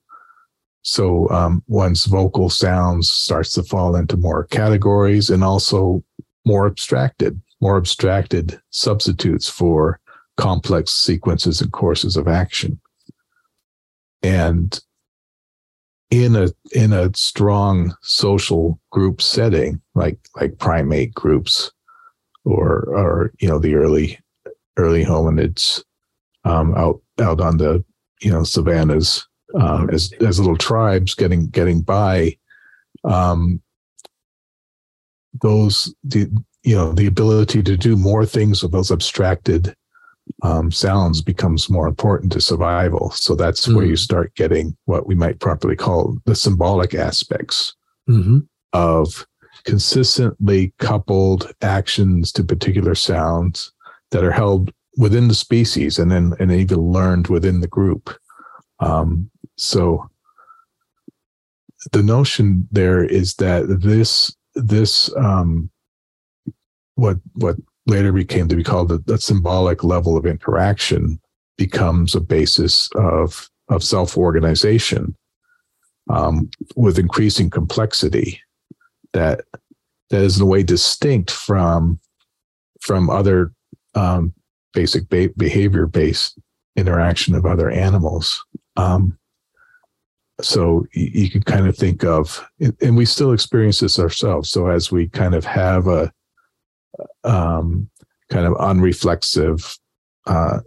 so 0.82 1.30
um 1.30 1.64
one's 1.68 2.06
vocal 2.06 2.50
sounds 2.50 3.10
starts 3.10 3.54
to 3.54 3.64
fall 3.64 3.96
into 3.96 4.18
more 4.18 4.46
categories 4.46 5.30
and 5.30 5.44
also 5.44 6.04
more 6.46 6.68
abstracted 6.68 7.42
more 7.62 7.78
abstracted 7.78 8.60
substitutes 8.70 9.50
for 9.50 10.00
complex 10.38 10.92
sequences 10.92 11.62
and 11.62 11.72
courses 11.72 12.16
of 12.16 12.28
action. 12.28 12.80
And 14.22 14.80
in 16.10 16.36
a 16.36 16.48
in 16.74 16.94
a 16.94 17.12
strong 17.16 17.94
social 18.02 18.80
group 18.92 19.22
setting 19.22 19.82
like 19.94 20.18
like 20.36 20.58
primate 20.58 21.14
groups 21.14 21.72
or 22.46 22.86
or 22.96 23.34
you 23.40 23.48
know 23.48 23.60
the 23.60 23.76
early 23.76 24.18
early 24.78 25.04
hominids 25.04 25.84
um, 26.46 26.74
out 26.76 27.02
out 27.20 27.42
on 27.42 27.58
the 27.58 27.84
you 28.22 28.32
know 28.32 28.44
savannas 28.44 29.28
um, 29.60 29.90
as 29.90 30.14
as 30.26 30.40
little 30.40 30.58
tribes 30.58 31.14
getting 31.14 31.48
getting 31.48 31.82
by 31.82 32.38
um, 33.04 33.62
those 35.42 35.94
the 36.04 36.32
you 36.64 36.76
know 36.76 36.94
the 36.94 37.06
ability 37.06 37.62
to 37.62 37.76
do 37.76 37.98
more 37.98 38.26
things 38.26 38.64
with 38.64 38.72
those 38.72 38.92
abstracted 38.92 39.76
um, 40.44 40.72
sounds 40.72 41.22
becomes 41.22 41.70
more 41.70 41.88
important 41.88 42.32
to 42.34 42.42
survival. 42.42 43.12
So 43.12 43.36
that's 43.36 43.68
mm. 43.68 43.76
where 43.76 43.86
you 43.86 43.96
start 43.96 44.36
getting 44.36 44.76
what 44.86 45.08
we 45.08 45.16
might 45.16 45.40
properly 45.40 45.76
call 45.76 46.18
the 46.26 46.36
symbolic 46.36 46.94
aspects 46.94 47.76
mm-hmm. 48.10 48.40
of 48.74 49.26
consistently 49.66 50.74
coupled 50.80 51.52
actions 51.62 52.32
to 52.34 52.44
particular 52.44 52.96
sounds 52.96 53.74
that 54.12 54.24
are 54.24 54.32
held 54.32 54.72
within 54.98 55.28
the 55.28 55.36
species 55.36 56.00
and 56.00 56.12
then 56.12 56.34
and 56.40 56.52
even 56.52 56.80
learned 56.80 57.28
within 57.28 57.62
the 57.62 57.68
group. 57.68 58.16
Um, 58.80 59.30
so 59.58 60.10
the 61.92 62.04
notion 62.04 62.68
there 62.72 63.04
is 63.04 63.36
that 63.36 63.66
this 63.82 64.36
this 64.56 65.16
um, 65.16 65.70
what 66.96 67.18
what 67.34 67.56
later 67.88 68.12
became 68.12 68.48
to 68.48 68.56
be 68.56 68.64
called 68.64 68.90
the, 68.90 69.00
the 69.00 69.18
symbolic 69.18 69.84
level 69.84 70.18
of 70.18 70.26
interaction 70.26 71.20
becomes 71.58 72.14
a 72.14 72.22
basis 72.22 72.90
of 72.96 73.50
of 73.70 73.84
self-organization 73.84 75.16
um, 76.10 76.50
with 76.76 77.00
increasing 77.00 77.50
complexity 77.50 78.40
that 79.14 79.42
that 80.10 80.22
is 80.22 80.38
in 80.38 80.44
a 80.44 80.46
way 80.46 80.64
distinct 80.64 81.32
from 81.32 82.00
from 82.82 83.10
other 83.10 83.52
um, 83.96 84.34
basic 84.74 85.10
ba- 85.10 85.30
behavior 85.38 85.88
based 85.88 86.38
interaction 86.76 87.34
of 87.34 87.46
other 87.46 87.70
animals. 87.72 88.44
Um, 88.76 89.18
so 90.40 90.86
you 90.94 91.32
can 91.32 91.42
kind 91.42 91.68
of 91.68 91.76
think 91.76 92.04
of 92.04 92.48
and 92.82 92.96
we 92.96 93.06
still 93.06 93.34
experience 93.34 93.80
this 93.80 93.98
ourselves. 93.98 94.52
So 94.52 94.68
as 94.68 94.92
we 94.92 95.08
kind 95.10 95.34
of 95.34 95.44
have 95.46 95.88
a 95.88 96.14
um, 97.24 97.90
kind 98.30 98.46
of 98.46 98.54
unreflexive 98.54 99.78
uh, 100.26 100.60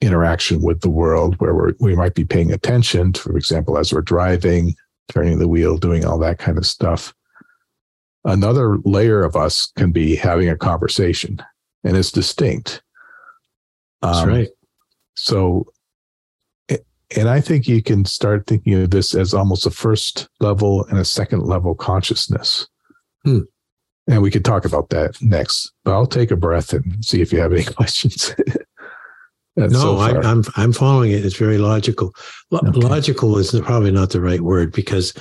interaction 0.00 0.62
with 0.62 0.80
the 0.80 0.90
world 0.90 1.36
where 1.36 1.54
we're, 1.54 1.72
we 1.80 1.94
might 1.94 2.14
be 2.14 2.24
paying 2.24 2.52
attention, 2.52 3.12
to, 3.12 3.20
for 3.22 3.36
example, 3.36 3.78
as 3.78 3.92
we're 3.92 4.02
driving, 4.02 4.74
turning 5.08 5.38
the 5.38 5.48
wheel, 5.48 5.76
doing 5.76 6.04
all 6.04 6.18
that 6.18 6.38
kind 6.38 6.58
of 6.58 6.66
stuff. 6.66 7.14
Another 8.24 8.78
layer 8.84 9.22
of 9.22 9.36
us 9.36 9.70
can 9.76 9.92
be 9.92 10.16
having 10.16 10.48
a 10.48 10.56
conversation 10.56 11.38
and 11.84 11.96
it's 11.96 12.10
distinct. 12.10 12.82
That's 14.02 14.18
um, 14.18 14.28
right. 14.28 14.48
So, 15.14 15.66
and 17.16 17.28
I 17.28 17.40
think 17.40 17.68
you 17.68 17.82
can 17.82 18.04
start 18.04 18.46
thinking 18.46 18.74
of 18.74 18.90
this 18.90 19.14
as 19.14 19.34
almost 19.34 19.66
a 19.66 19.70
first 19.70 20.28
level 20.40 20.84
and 20.86 20.98
a 20.98 21.04
second 21.04 21.42
level 21.42 21.74
consciousness. 21.74 22.66
Hmm 23.24 23.40
and 24.06 24.22
we 24.22 24.30
could 24.30 24.44
talk 24.44 24.64
about 24.64 24.90
that 24.90 25.20
next. 25.22 25.72
But 25.84 25.94
I'll 25.94 26.06
take 26.06 26.30
a 26.30 26.36
breath 26.36 26.72
and 26.72 27.04
see 27.04 27.20
if 27.20 27.32
you 27.32 27.40
have 27.40 27.52
any 27.52 27.64
questions. 27.76 28.34
no, 29.56 29.68
so 29.68 29.96
I, 29.98 30.10
am 30.10 30.24
I'm, 30.24 30.44
I'm 30.56 30.72
following 30.72 31.12
it. 31.12 31.24
It's 31.24 31.36
very 31.36 31.58
logical. 31.58 32.14
okay. 32.52 32.70
Logical 32.70 33.38
is 33.38 33.58
probably 33.60 33.90
not 33.90 34.10
the 34.10 34.20
right 34.20 34.40
word 34.40 34.72
because 34.72 35.14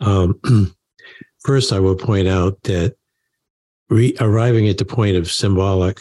um, 0.00 0.40
first 1.44 1.72
I 1.72 1.80
will 1.80 1.96
point 1.96 2.28
out 2.28 2.62
that 2.64 2.94
re- 3.88 4.16
arriving 4.20 4.68
at 4.68 4.78
the 4.78 4.84
point 4.84 5.16
of 5.16 5.30
symbolic 5.30 6.00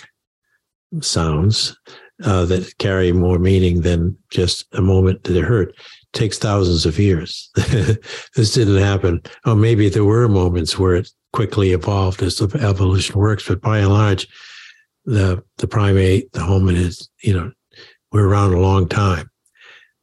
sounds 1.02 1.78
uh, 2.24 2.46
that 2.46 2.78
carry 2.78 3.12
more 3.12 3.40
meaning 3.40 3.82
than 3.82 4.18
just 4.30 4.66
a 4.74 4.82
moment 4.82 5.24
that 5.24 5.34
they 5.34 5.40
hurt 5.40 5.74
takes 6.14 6.38
thousands 6.38 6.86
of 6.86 7.00
years. 7.00 7.50
this 7.56 8.54
didn't 8.54 8.82
happen. 8.82 9.22
Oh, 9.46 9.56
maybe 9.56 9.90
there 9.90 10.04
were 10.04 10.28
moments 10.28 10.78
where 10.78 10.96
it 10.96 11.10
quickly 11.34 11.72
evolved 11.72 12.22
as 12.24 12.42
evolution 12.42 13.20
works, 13.20 13.48
but 13.48 13.62
by 13.62 13.80
and 13.80 13.90
large, 13.90 14.28
the 15.06 15.44
the 15.58 15.68
primate, 15.68 16.32
the 16.34 16.40
hominids, 16.40 17.08
you 17.22 17.34
know, 17.34 17.52
were 18.12 18.28
around 18.28 18.54
a 18.54 18.60
long 18.60 18.88
time. 18.88 19.30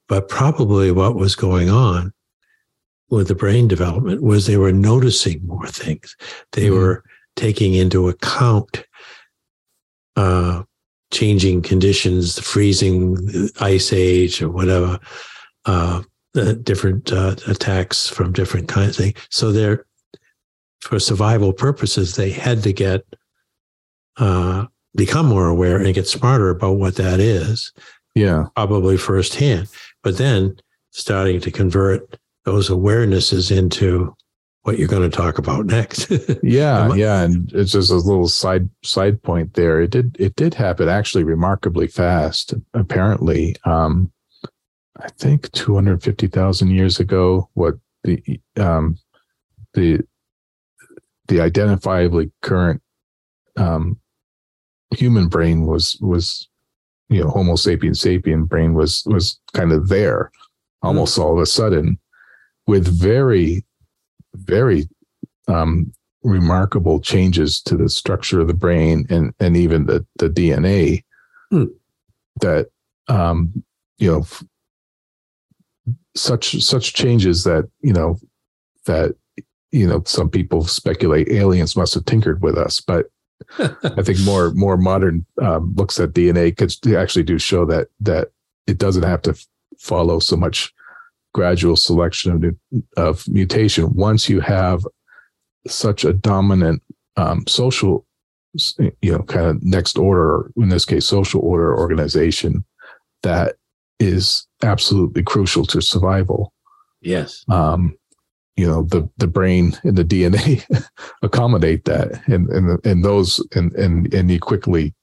But 0.09 0.29
probably 0.29 0.93
what 0.93 1.17
was 1.17 1.35
going 1.35 1.69
on 1.69 2.13
with 3.11 3.29
the 3.29 3.35
brain 3.35 3.69
development 3.69 4.23
was 4.23 4.47
they 4.47 4.57
were 4.57 4.73
noticing 4.73 5.47
more 5.47 5.67
things. 5.67 6.17
They 6.53 6.67
mm-hmm. 6.67 6.75
were 6.75 7.05
taking 7.37 7.75
into 7.75 8.09
account 8.09 8.85
uh, 10.17 10.63
changing 11.13 11.63
conditions, 11.63 12.35
the 12.35 12.43
freezing, 12.43 13.15
the 13.15 13.53
ice 13.61 13.93
age, 13.93 14.43
or 14.43 14.51
whatever, 14.51 14.99
uh, 15.67 16.03
the 16.35 16.55
different 16.55 17.13
uh, 17.13 17.37
attacks 17.47 18.09
from 18.09 18.33
different 18.33 18.69
kinds 18.69 18.91
of 18.91 19.05
things. 19.05 19.29
So 19.31 19.53
they're 19.53 19.87
for 20.87 20.99
survival 20.99 21.53
purposes, 21.53 22.15
they 22.15 22.31
had 22.31 22.63
to 22.63 22.73
get 22.73 23.05
uh, 24.19 24.67
become 24.95 25.27
more 25.27 25.49
aware 25.49 25.77
and 25.77 25.95
get 25.95 26.07
smarter 26.07 26.49
about 26.51 26.77
what 26.77 26.97
that 26.97 27.21
is. 27.21 27.73
Yeah, 28.15 28.47
probably 28.55 28.97
firsthand. 28.97 29.69
But 30.03 30.17
then 30.17 30.59
starting 30.93 31.41
to 31.41 31.51
convert 31.51 32.19
those 32.45 32.71
awarenesses 32.71 33.55
into 33.55 34.15
what 34.63 34.79
you're 34.79 34.89
going 34.89 35.09
to 35.09 35.15
talk 35.17 35.39
about 35.39 35.67
next. 35.67 36.11
yeah, 36.43 36.95
yeah, 36.95 37.23
and 37.23 37.53
it's 37.53 37.73
just 37.73 37.91
a 37.91 37.97
little 37.97 38.29
side 38.29 38.69
side 38.83 39.23
point 39.23 39.55
there. 39.55 39.81
It 39.81 39.91
did 39.91 40.17
it 40.19 40.37
did 40.37 40.55
happen 40.55 40.89
actually 40.89 41.25
remarkably 41.25 41.89
fast. 41.89 42.55
Apparently, 42.75 43.57
um, 43.65 44.11
I 44.99 45.09
think 45.19 45.51
250,000 45.53 46.71
years 46.71 47.01
ago, 47.01 47.51
what 47.55 47.75
the 48.05 48.41
um, 48.57 48.99
the 49.75 50.01
the 51.29 51.37
identifiably 51.37 52.31
current 52.43 52.83
um, 53.57 53.99
human 54.91 55.29
brain 55.29 55.67
was 55.67 55.99
was 56.01 56.49
you 57.09 57.23
know 57.23 57.31
Homo 57.31 57.55
sapien 57.55 57.95
sapien 57.95 58.49
brain 58.49 58.75
was 58.75 59.03
was 59.07 59.39
kind 59.53 59.73
of 59.73 59.89
there 59.89 60.31
almost 60.83 61.19
all 61.19 61.33
of 61.33 61.39
a 61.39 61.47
sudden 61.47 61.99
with 62.67 62.87
very, 62.87 63.65
very 64.35 64.89
um, 65.49 65.93
remarkable 66.23 67.01
changes 67.01 67.61
to 67.63 67.77
the 67.77 67.89
structure 67.89 68.41
of 68.41 68.49
the 68.49 68.55
brain 68.55 69.07
and 69.11 69.33
and 69.39 69.57
even 69.57 69.87
the 69.87 70.05
the 70.19 70.29
DNA 70.29 71.05
hmm. 71.51 71.67
that 72.41 72.69
um, 73.09 73.65
you 73.99 74.11
know 74.11 74.27
such 76.17 76.61
such 76.63 76.95
changes 76.95 77.45
that 77.45 77.69
you 77.81 77.93
know 77.93 78.19
that 78.87 79.15
you 79.73 79.87
know 79.87 80.03
some 80.07 80.31
people 80.31 80.65
speculate 80.65 81.29
aliens 81.29 81.77
must 81.77 81.95
have 81.95 82.05
tinkered 82.05 82.43
with 82.43 82.57
us, 82.57 82.81
but 82.81 83.07
I 83.59 84.03
think 84.03 84.21
more 84.21 84.51
more 84.55 84.77
modern 84.77 85.27
um, 85.43 85.75
looks 85.77 85.99
at 86.01 86.13
DNA 86.13 86.57
could 86.57 86.75
actually 86.95 87.25
do 87.25 87.39
show 87.39 87.65
that 87.67 87.89
that 88.01 88.29
it 88.67 88.79
doesn't 88.79 89.03
have 89.03 89.23
to 89.23 89.35
follow 89.79 90.19
so 90.19 90.37
much 90.37 90.73
gradual 91.35 91.77
selection 91.77 92.33
of, 92.33 92.85
of 92.97 93.29
mutation. 93.29 93.95
Once 93.95 94.29
you 94.29 94.41
have 94.41 94.85
such 95.67 96.05
a 96.05 96.13
dominant 96.13 96.83
um, 97.17 97.47
social 97.47 98.07
you 98.79 99.13
know 99.13 99.23
kind 99.25 99.47
of 99.47 99.63
next 99.63 99.99
order 99.99 100.51
in 100.57 100.71
this 100.71 100.85
case 100.87 101.07
social 101.07 101.41
order 101.43 101.77
organization 101.77 102.65
that 103.23 103.57
is 103.99 104.47
absolutely 104.63 105.23
crucial 105.23 105.65
to 105.67 105.81
survival. 105.81 106.53
Yes. 107.03 107.45
Um 107.49 107.97
you 108.57 108.67
know 108.67 108.83
the 108.83 109.09
the 109.19 109.27
brain 109.27 109.73
and 109.85 109.97
the 109.97 110.05
dna 110.05 110.65
accommodate 111.23 111.85
that. 111.85 112.23
And 112.27 112.49
and 112.51 112.85
and 112.85 113.05
those 113.05 113.45
and 113.55 113.73
and 113.75 114.13
and 114.13 114.31
you 114.31 114.41
quickly 114.41 114.95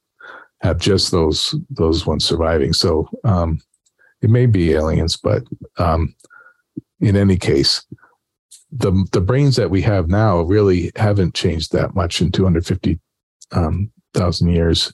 have 0.62 0.80
just 0.80 1.12
those 1.12 1.56
those 1.70 2.06
ones 2.06 2.26
surviving. 2.26 2.74
So 2.74 3.10
um 3.24 3.62
it 4.24 4.30
may 4.30 4.46
be 4.46 4.72
aliens, 4.72 5.18
but 5.18 5.44
um, 5.78 6.16
in 7.02 7.18
any 7.18 7.38
case, 7.38 7.86
the 8.72 9.06
the 9.12 9.22
brains 9.22 9.58
that 9.58 9.70
we 9.70 9.82
have 9.82 10.08
now 10.08 10.42
really 10.42 10.92
haven't 10.96 11.36
changed 11.36 11.74
that 11.74 11.94
much 11.94 12.22
in 12.22 12.32
250 12.32 13.00
um, 13.52 13.92
thousand 14.14 14.50
years. 14.50 14.94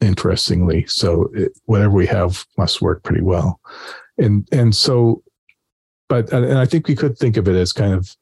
Interestingly, 0.00 0.84
so 0.86 1.30
it, 1.32 1.52
whatever 1.64 1.94
we 1.94 2.06
have 2.06 2.44
must 2.58 2.82
work 2.82 3.04
pretty 3.04 3.22
well, 3.22 3.60
and 4.18 4.46
and 4.52 4.74
so, 4.74 5.22
but 6.08 6.32
and 6.32 6.58
I 6.58 6.66
think 6.66 6.88
we 6.88 6.96
could 6.96 7.18
think 7.18 7.36
of 7.36 7.48
it 7.48 7.56
as 7.56 7.72
kind 7.72 7.94
of, 7.94 8.14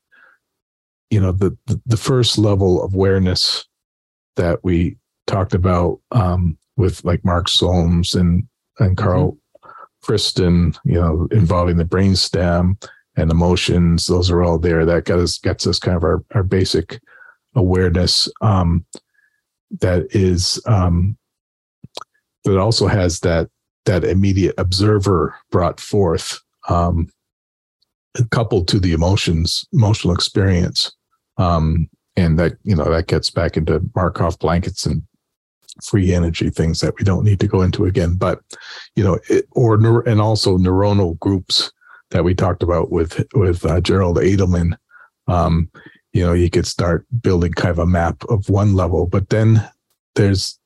you 1.11 1.21
know, 1.21 1.33
the 1.33 1.57
the, 1.87 1.97
first 1.97 2.39
level 2.39 2.83
of 2.83 2.95
awareness 2.95 3.67
that 4.37 4.63
we 4.63 4.97
talked 5.27 5.55
about 5.55 6.01
um, 6.13 6.57
with 6.77 7.05
like 7.05 7.25
Mark 7.25 7.49
Solms 7.49 8.15
and 8.15 8.45
and 8.79 8.97
Carl 8.97 9.37
Friston, 10.05 10.77
you 10.85 10.95
know, 10.95 11.29
involving 11.31 11.77
the 11.77 11.85
brainstem 11.85 12.83
and 13.17 13.31
emotions. 13.31 14.07
Those 14.07 14.31
are 14.31 14.43
all 14.43 14.59
there. 14.59 14.85
That 14.85 15.05
gets 15.05 15.23
us, 15.23 15.39
gets 15.39 15.67
us 15.67 15.79
kind 15.79 15.97
of 15.97 16.05
our, 16.05 16.25
our 16.35 16.43
basic 16.43 17.01
awareness 17.55 18.29
um, 18.41 18.87
that 19.81 20.07
is 20.11 20.61
um, 20.67 21.17
that 22.45 22.59
also 22.59 22.87
has 22.87 23.21
that 23.21 23.49
that 23.85 24.05
immediate 24.05 24.55
observer 24.59 25.35
brought 25.51 25.81
forth 25.81 26.41
um, 26.69 27.09
coupled 28.31 28.69
to 28.69 28.79
the 28.79 28.93
emotions 28.93 29.67
emotional 29.73 30.15
experience 30.15 30.93
um, 31.39 31.89
and 32.17 32.39
that 32.39 32.53
you 32.63 32.77
know 32.77 32.91
that 32.91 33.07
gets 33.07 33.31
back 33.31 33.57
into 33.57 33.81
markov 33.95 34.39
blankets 34.39 34.87
and 34.87 35.03
free 35.83 36.13
energy 36.13 36.51
things 36.51 36.81
that 36.81 36.95
we 36.99 37.05
don't 37.05 37.25
need 37.25 37.41
to 37.41 37.47
go 37.47 37.63
into 37.63 37.87
again. 37.87 38.15
But 38.15 38.41
you 38.97 39.03
know 39.03 39.19
it, 39.29 39.47
or 39.53 39.77
and 40.09 40.21
also 40.21 40.59
neuronal 40.59 41.19
groups 41.19 41.73
that 42.11 42.25
we 42.25 42.35
talked 42.35 42.63
about 42.63 42.91
with 42.91 43.25
with 43.35 43.65
uh, 43.65 43.81
gerald 43.81 44.19
edelman 44.19 44.77
um, 45.29 45.71
you 46.13 46.23
know 46.25 46.35
you 46.35 46.51
could 46.51 46.67
start 46.67 47.07
building 47.23 47.53
kind 47.53 47.71
of 47.71 47.79
a 47.79 47.87
map 47.87 48.23
of 48.29 48.51
one 48.51 48.75
level 48.75 49.07
but 49.07 49.31
then 49.31 49.67
there's 50.15 50.59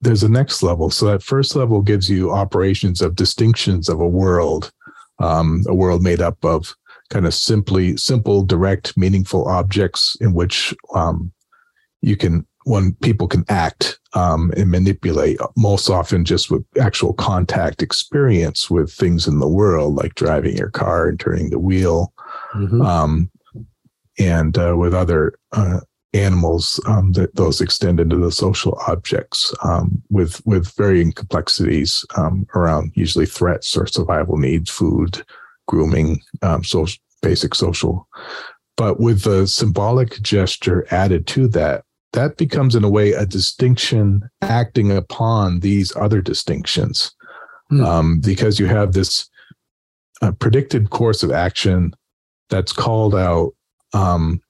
there's 0.00 0.22
a 0.22 0.28
next 0.28 0.62
level. 0.62 0.90
So 0.90 1.06
that 1.06 1.22
first 1.22 1.54
level 1.54 1.82
gives 1.82 2.08
you 2.08 2.30
operations 2.30 3.02
of 3.02 3.16
distinctions 3.16 3.88
of 3.88 4.00
a 4.00 4.08
world 4.08 4.72
um, 5.20 5.62
a 5.68 5.74
world 5.74 6.02
made 6.02 6.20
up 6.20 6.44
of 6.44 6.74
kind 7.10 7.26
of 7.26 7.34
simply 7.34 7.96
simple 7.96 8.42
direct 8.44 8.96
meaningful 8.96 9.46
objects 9.48 10.16
in 10.20 10.32
which 10.32 10.74
um, 10.94 11.32
you 12.00 12.16
can 12.16 12.46
when 12.64 12.94
people 12.96 13.26
can 13.26 13.44
act 13.48 13.98
um, 14.12 14.52
and 14.56 14.70
manipulate, 14.70 15.38
most 15.56 15.88
often 15.88 16.24
just 16.24 16.50
with 16.50 16.64
actual 16.80 17.12
contact 17.14 17.82
experience 17.82 18.70
with 18.70 18.92
things 18.92 19.26
in 19.26 19.38
the 19.38 19.48
world, 19.48 19.94
like 19.94 20.14
driving 20.14 20.56
your 20.56 20.70
car 20.70 21.08
and 21.08 21.18
turning 21.18 21.50
the 21.50 21.58
wheel, 21.58 22.12
mm-hmm. 22.54 22.82
um, 22.82 23.30
and 24.18 24.58
uh, 24.58 24.74
with 24.76 24.94
other 24.94 25.34
uh, 25.52 25.80
animals, 26.12 26.80
um, 26.86 27.12
that 27.12 27.34
those 27.36 27.60
extend 27.60 28.00
into 28.00 28.16
the 28.16 28.32
social 28.32 28.78
objects 28.86 29.54
um, 29.62 30.02
with 30.10 30.44
with 30.46 30.74
varying 30.76 31.12
complexities 31.12 32.04
um, 32.16 32.46
around 32.54 32.92
usually 32.94 33.26
threats 33.26 33.76
or 33.76 33.86
survival 33.86 34.36
needs, 34.36 34.70
food, 34.70 35.22
grooming, 35.68 36.20
um, 36.42 36.64
social 36.64 37.00
basic 37.22 37.54
social. 37.54 38.08
But 38.76 38.98
with 38.98 39.22
the 39.22 39.46
symbolic 39.46 40.20
gesture 40.22 40.86
added 40.90 41.26
to 41.28 41.48
that, 41.48 41.84
that 42.12 42.36
becomes 42.36 42.74
in 42.74 42.82
a 42.82 42.90
way 42.90 43.12
a 43.12 43.26
distinction 43.26 44.28
acting 44.42 44.90
upon 44.96 45.60
these 45.60 45.94
other 45.96 46.20
distinctions 46.20 47.14
mm. 47.70 47.84
um, 47.84 48.20
because 48.20 48.58
you 48.58 48.66
have 48.66 48.92
this 48.92 49.28
uh, 50.22 50.32
predicted 50.32 50.90
course 50.90 51.22
of 51.22 51.30
action 51.30 51.94
that's 52.48 52.72
called 52.72 53.14
out 53.14 53.52
um, 53.92 54.40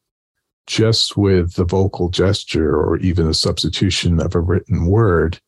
just 0.71 1.17
with 1.17 1.55
the 1.55 1.65
vocal 1.65 2.09
gesture 2.09 2.77
or 2.77 2.97
even 2.99 3.27
a 3.27 3.35
substitution 3.35 4.21
of 4.21 4.35
a 4.35 4.41
written 4.41 4.87
word 4.87 5.41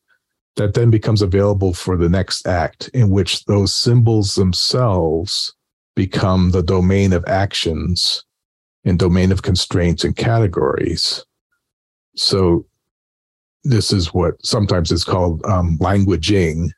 that 0.56 0.74
then 0.74 0.90
becomes 0.90 1.22
available 1.22 1.72
for 1.72 1.96
the 1.96 2.08
next 2.08 2.46
act 2.46 2.88
in 2.88 3.08
which 3.08 3.44
those 3.44 3.72
symbols 3.72 4.34
themselves 4.34 5.54
become 5.94 6.50
the 6.50 6.62
domain 6.62 7.12
of 7.12 7.24
actions 7.26 8.24
and 8.84 8.98
domain 8.98 9.30
of 9.30 9.42
constraints 9.42 10.02
and 10.02 10.16
categories 10.16 11.24
so 12.16 12.66
this 13.64 13.92
is 13.92 14.12
what 14.12 14.44
sometimes 14.44 14.90
is 14.90 15.04
called 15.04 15.44
um, 15.44 15.78
languaging, 15.78 16.70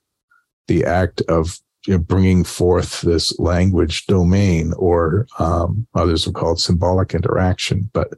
the 0.69 0.85
act 0.85 1.23
of 1.23 1.59
you 1.87 1.95
know, 1.95 1.99
bringing 1.99 2.45
forth 2.45 3.01
this 3.03 3.39
language 3.39 4.07
domain, 4.07 4.73
or 4.77 5.27
um, 5.39 5.87
others 5.95 6.25
have 6.25 6.35
called 6.35 6.61
symbolic 6.61 7.15
interaction. 7.15 7.91
But 7.93 8.15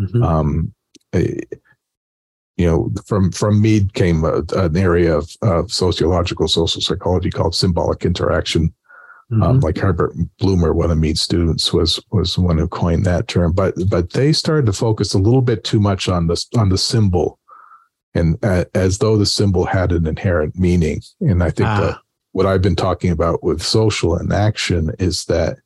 mm-hmm. 0.00 0.22
um, 0.22 0.74
a, 1.14 1.38
you 2.56 2.66
know, 2.66 2.90
from 3.06 3.32
from 3.32 3.60
Mead 3.60 3.94
came 3.94 4.24
a, 4.24 4.42
an 4.56 4.76
area 4.76 5.16
of, 5.16 5.28
of 5.42 5.72
sociological 5.72 6.46
social 6.48 6.80
psychology 6.80 7.30
called 7.30 7.54
symbolic 7.54 8.04
interaction, 8.04 8.72
Um, 9.32 9.40
Mhm. 9.40 9.62
like 9.62 9.78
Herbert 9.78 10.12
Blumer, 10.40 10.74
one 10.74 10.90
of 10.90 10.98
Mead's 10.98 11.22
students, 11.22 11.72
was 11.72 11.98
was 12.12 12.34
the 12.34 12.42
one 12.42 12.58
who 12.58 12.68
coined 12.68 13.04
that 13.06 13.26
term. 13.26 13.52
But 13.52 13.74
but 13.88 14.10
they 14.10 14.32
started 14.32 14.66
to 14.66 14.72
focus 14.72 15.14
a 15.14 15.18
little 15.18 15.42
bit 15.42 15.64
too 15.64 15.80
much 15.80 16.08
on 16.08 16.26
the 16.28 16.36
on 16.56 16.68
the 16.68 16.78
symbol, 16.78 17.38
and 18.14 18.36
uh, 18.44 18.66
as 18.74 18.98
though 18.98 19.16
the 19.16 19.26
symbol 19.26 19.64
had 19.64 19.90
an 19.92 20.06
inherent 20.06 20.56
meaning. 20.56 21.00
And 21.20 21.42
I 21.42 21.50
think 21.50 21.68
Ah. 21.68 21.80
that 21.80 21.98
what 22.32 22.46
I've 22.46 22.62
been 22.62 22.76
talking 22.76 23.10
about 23.10 23.42
with 23.42 23.62
social 23.62 24.14
and 24.14 24.32
action 24.32 24.90
is 24.98 25.24
that 25.24 25.58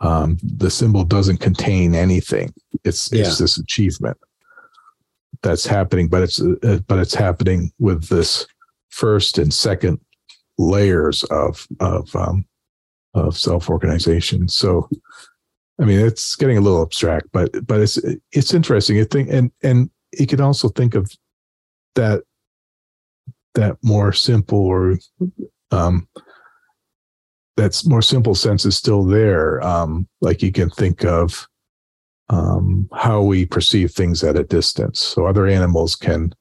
um, 0.00 0.38
the 0.42 0.70
symbol 0.70 1.04
doesn't 1.04 1.38
contain 1.38 1.94
anything. 1.94 2.52
It's 2.84 3.10
Yeah. 3.12 3.22
it's 3.22 3.38
this 3.38 3.58
achievement 3.58 4.18
that's 5.42 5.66
happening, 5.66 6.08
but 6.08 6.22
it's 6.22 6.40
uh, 6.40 6.80
but 6.86 6.98
it's 6.98 7.14
happening 7.14 7.72
with 7.78 8.08
this 8.08 8.46
first 8.90 9.38
and 9.38 9.52
second 9.52 10.00
layers 10.58 11.24
of 11.24 11.66
of 11.80 12.14
um, 12.14 12.44
of 13.14 13.36
self 13.36 13.70
organization. 13.70 14.48
So, 14.48 14.88
I 15.80 15.84
mean, 15.84 16.00
it's 16.00 16.36
getting 16.36 16.58
a 16.58 16.60
little 16.60 16.82
abstract, 16.82 17.28
but 17.32 17.50
but 17.66 17.80
it's 17.80 17.98
it's 18.32 18.54
interesting. 18.54 19.00
I 19.00 19.04
think, 19.04 19.30
and 19.30 19.50
and 19.62 19.90
you 20.18 20.26
can 20.26 20.40
also 20.40 20.68
think 20.68 20.94
of 20.94 21.10
that 21.94 22.22
that 23.54 23.76
more 23.82 24.12
simple 24.12 24.58
or 24.58 24.98
um, 25.70 26.06
that's 27.56 27.86
more 27.86 28.02
simple 28.02 28.34
sense 28.34 28.64
is 28.64 28.76
still 28.76 29.02
there. 29.04 29.62
Um, 29.64 30.06
like 30.20 30.42
you 30.42 30.52
can 30.52 30.70
think 30.70 31.04
of 31.04 31.48
um, 32.28 32.88
how 32.92 33.22
we 33.22 33.46
perceive 33.46 33.92
things 33.92 34.22
at 34.24 34.36
a 34.38 34.44
distance. 34.44 35.00
So 35.00 35.26
other 35.26 35.46
animals 35.46 35.94
can 35.96 36.32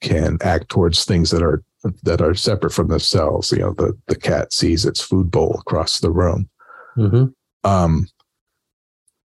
can 0.00 0.38
act 0.42 0.68
towards 0.70 1.04
things 1.04 1.30
that 1.30 1.42
are 1.42 1.62
that 2.02 2.20
are 2.20 2.34
separate 2.34 2.72
from 2.72 2.88
themselves. 2.88 3.50
You 3.52 3.58
know, 3.58 3.72
the 3.74 3.96
the 4.06 4.16
cat 4.16 4.52
sees 4.52 4.84
its 4.86 5.00
food 5.00 5.30
bowl 5.30 5.56
across 5.58 6.00
the 6.00 6.10
room. 6.10 6.48
Mhm. 6.96 7.32
Um, 7.64 8.06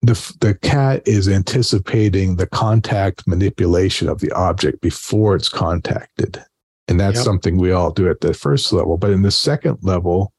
the 0.02 0.14
the 0.40 0.54
cat 0.54 1.02
is 1.06 1.28
anticipating 1.28 2.36
the 2.36 2.46
contact 2.46 3.26
manipulation 3.26 4.08
of 4.08 4.20
the 4.20 4.32
object 4.32 4.80
before 4.80 5.36
it's 5.36 5.48
contacted, 5.50 6.42
and 6.88 6.98
that's 6.98 7.16
Yep. 7.16 7.24
something 7.24 7.58
we 7.58 7.70
all 7.72 7.90
do 7.90 8.08
at 8.08 8.20
the 8.22 8.32
first 8.34 8.72
level. 8.72 8.96
But 8.96 9.10
in 9.10 9.22
the 9.22 9.30
second 9.30 9.78
level, 9.82 10.32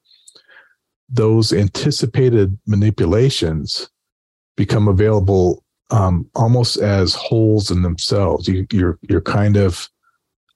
those 1.11 1.51
anticipated 1.51 2.57
manipulations 2.65 3.89
become 4.55 4.87
available 4.87 5.63
um, 5.89 6.29
almost 6.35 6.77
as 6.77 7.13
wholes 7.15 7.69
in 7.69 7.81
themselves. 7.81 8.47
You, 8.47 8.65
you're 8.71 8.97
you're 9.01 9.21
kind 9.21 9.57
of 9.57 9.89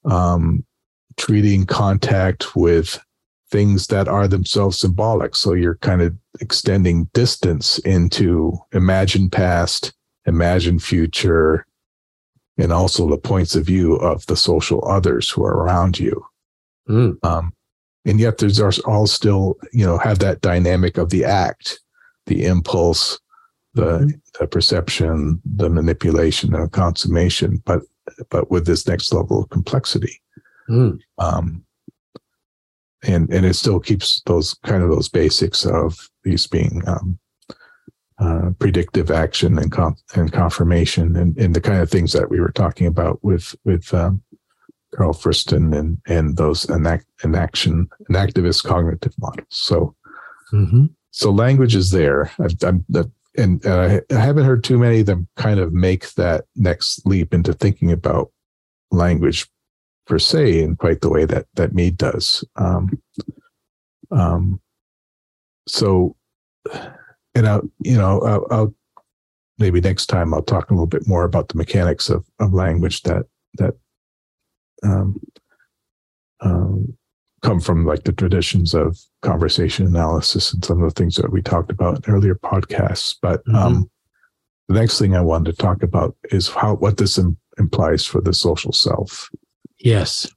um, 0.05 0.65
treating 1.17 1.65
contact 1.65 2.55
with 2.55 2.99
things 3.51 3.87
that 3.87 4.07
are 4.07 4.27
themselves 4.27 4.79
symbolic. 4.79 5.35
So 5.35 5.53
you're 5.53 5.77
kind 5.77 6.01
of 6.01 6.15
extending 6.41 7.05
distance 7.13 7.79
into 7.79 8.57
imagined 8.71 9.31
past, 9.31 9.93
imagined 10.25 10.83
future, 10.83 11.65
and 12.57 12.71
also 12.71 13.09
the 13.09 13.17
points 13.17 13.55
of 13.55 13.65
view 13.65 13.95
of 13.95 14.25
the 14.25 14.37
social 14.37 14.85
others 14.87 15.29
who 15.29 15.43
are 15.43 15.53
around 15.53 15.99
you. 15.99 16.25
Mm. 16.89 17.23
Um, 17.23 17.53
and 18.05 18.19
yet 18.19 18.37
there's 18.37 18.59
are 18.59 18.71
all 18.85 19.07
still, 19.07 19.57
you 19.73 19.85
know, 19.85 19.97
have 19.97 20.19
that 20.19 20.41
dynamic 20.41 20.97
of 20.97 21.09
the 21.09 21.25
act, 21.25 21.79
the 22.27 22.45
impulse, 22.45 23.19
the, 23.73 24.13
the 24.39 24.47
perception, 24.47 25.41
the 25.43 25.69
manipulation, 25.69 26.51
the 26.51 26.67
consummation, 26.69 27.61
but 27.65 27.81
but 28.29 28.51
with 28.51 28.65
this 28.65 28.87
next 28.87 29.11
level 29.11 29.41
of 29.41 29.49
complexity. 29.49 30.21
Mm. 30.69 30.99
Um, 31.17 31.65
and 33.03 33.31
and 33.31 33.45
it 33.45 33.55
still 33.55 33.79
keeps 33.79 34.21
those 34.25 34.53
kind 34.63 34.83
of 34.83 34.89
those 34.89 35.09
basics 35.09 35.65
of 35.65 36.09
these 36.23 36.47
being 36.47 36.81
um, 36.87 37.19
uh, 38.17 38.51
predictive 38.59 39.11
action 39.11 39.57
and 39.59 39.71
con- 39.71 39.97
and 40.15 40.31
confirmation 40.31 41.15
and, 41.15 41.37
and 41.37 41.53
the 41.53 41.61
kind 41.61 41.81
of 41.81 41.89
things 41.89 42.13
that 42.13 42.29
we 42.29 42.39
were 42.39 42.51
talking 42.51 42.87
about 42.87 43.23
with 43.23 43.55
with 43.65 43.93
um, 43.93 44.21
Carl 44.93 45.13
Friston 45.13 45.73
and 45.77 45.97
and 46.07 46.37
those 46.37 46.65
enact, 46.69 47.05
enaction 47.23 47.87
and 48.07 48.15
activist 48.15 48.63
cognitive 48.63 49.13
models. 49.19 49.45
So 49.49 49.95
Mhm. 50.53 50.89
so 51.11 51.31
language 51.31 51.75
is 51.75 51.91
there. 51.91 52.31
I've, 52.39 52.55
I'm, 52.63 52.85
that- 52.89 53.11
and 53.37 53.65
uh, 53.65 53.99
I 54.11 54.15
haven't 54.15 54.45
heard 54.45 54.63
too 54.63 54.77
many 54.79 55.01
of 55.01 55.07
them 55.07 55.27
kind 55.35 55.59
of 55.59 55.73
make 55.73 56.13
that 56.13 56.45
next 56.55 57.05
leap 57.05 57.33
into 57.33 57.51
thinking 57.51 57.91
about 57.91 58.31
language 58.91 59.49
per 60.07 60.19
se 60.19 60.61
in 60.61 60.77
quite 60.77 61.01
the 61.01 61.09
way 61.09 61.25
that 61.25 61.45
that 61.55 61.73
Mead 61.73 61.97
does. 61.97 62.45
Um, 62.55 62.97
um, 64.11 64.61
so, 65.67 66.15
and 67.33 67.45
I'll, 67.47 67.63
you 67.79 67.97
know, 67.97 68.21
I'll, 68.21 68.47
I'll 68.51 68.75
maybe 69.57 69.81
next 69.81 70.05
time 70.05 70.33
I'll 70.33 70.41
talk 70.43 70.69
a 70.69 70.73
little 70.73 70.85
bit 70.87 71.05
more 71.07 71.25
about 71.25 71.49
the 71.49 71.57
mechanics 71.57 72.09
of 72.09 72.25
of 72.39 72.53
language 72.53 73.01
that 73.03 73.25
that 73.57 73.73
um, 74.83 75.19
um, 76.41 76.97
come 77.41 77.59
from 77.59 77.85
like 77.85 78.03
the 78.03 78.11
traditions 78.13 78.73
of 78.73 78.97
conversation 79.21 79.85
analysis 79.85 80.53
and 80.53 80.63
some 80.65 80.81
of 80.83 80.93
the 80.93 80.99
things 80.99 81.15
that 81.15 81.31
we 81.31 81.41
talked 81.41 81.71
about 81.71 82.05
in 82.07 82.13
earlier 82.13 82.35
podcasts. 82.35 83.15
But 83.21 83.41
um, 83.53 83.89
the 84.67 84.75
next 84.75 84.99
thing 84.99 85.15
I 85.15 85.21
wanted 85.21 85.51
to 85.51 85.57
talk 85.61 85.83
about 85.83 86.15
is 86.25 86.49
how 86.49 86.75
what 86.75 86.97
this 86.97 87.17
im- 87.17 87.37
implies 87.57 88.05
for 88.05 88.21
the 88.21 88.33
social 88.33 88.71
self. 88.71 89.29
Yes. 89.79 90.27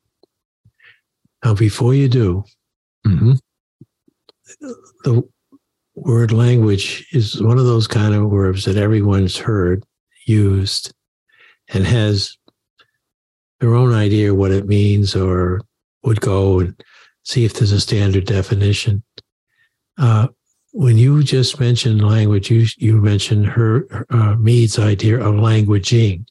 Now, 1.45 1.55
before 1.55 1.95
you 1.95 2.09
do, 2.09 2.45
Mm-hmm. 3.07 3.35
the 5.05 5.23
word 5.95 6.33
language 6.33 7.07
is 7.13 7.41
one 7.43 7.59
of 7.59 7.65
those 7.65 7.87
kind 7.87 8.15
of 8.15 8.29
words 8.31 8.65
that 8.65 8.77
everyone's 8.77 9.37
heard 9.37 9.85
used 10.27 10.93
and 11.73 11.85
has 11.87 12.37
their 13.61 13.75
own 13.75 13.93
idea 13.93 14.35
what 14.35 14.51
it 14.51 14.67
means 14.67 15.15
or 15.17 15.61
would 16.03 16.21
go 16.21 16.61
and 16.61 16.83
see 17.25 17.45
if 17.45 17.55
there's 17.55 17.73
a 17.73 17.81
standard 17.81 18.25
definition. 18.25 19.03
Uh, 19.99 20.29
when 20.73 20.97
you 20.97 21.23
just 21.23 21.59
mentioned 21.59 22.07
language, 22.07 22.51
you 22.51 22.67
you 22.77 23.01
mentioned 23.01 23.47
her 23.47 24.07
uh, 24.11 24.37
Mead's 24.37 24.79
idea 24.79 25.19
of 25.19 25.35
languaging 25.35 26.25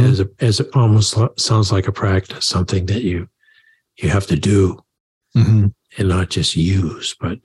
as 0.00 0.20
a, 0.20 0.28
as 0.40 0.60
it 0.60 0.68
almost 0.74 1.16
sounds 1.36 1.70
like 1.70 1.86
a 1.86 1.92
practice, 1.92 2.46
something 2.46 2.86
that 2.86 3.02
you 3.02 3.28
you 3.96 4.08
have 4.08 4.26
to 4.26 4.36
do 4.36 4.82
Mm-hmm. 5.36 5.66
and 5.98 6.08
not 6.08 6.30
just 6.30 6.56
use, 6.56 7.14
but 7.20 7.38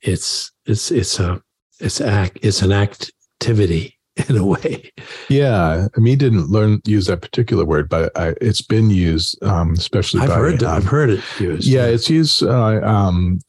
it's 0.00 0.52
it's 0.64 0.90
it's 0.90 1.18
a 1.18 1.42
it's 1.80 2.00
act 2.00 2.38
it's 2.40 2.62
an 2.62 2.72
activity 2.72 3.95
in 4.28 4.36
a 4.36 4.44
way. 4.44 4.90
Yeah, 5.28 5.88
I 5.94 6.00
mean, 6.00 6.16
didn't 6.16 6.48
learn 6.48 6.80
use 6.84 7.06
that 7.06 7.20
particular 7.20 7.64
word, 7.64 7.88
but 7.88 8.16
I, 8.16 8.34
it's 8.40 8.62
been 8.62 8.90
used, 8.90 9.42
um, 9.42 9.72
especially 9.74 10.22
I've 10.22 10.28
by. 10.28 10.36
heard 10.36 10.62
um, 10.62 10.76
I've 10.76 10.84
heard 10.84 11.10
it 11.10 11.22
used. 11.38 11.66
yeah, 11.66 11.84
it's 11.84 12.08
used. 12.08 12.42
Uh, 12.42 12.80
um, 12.82 13.40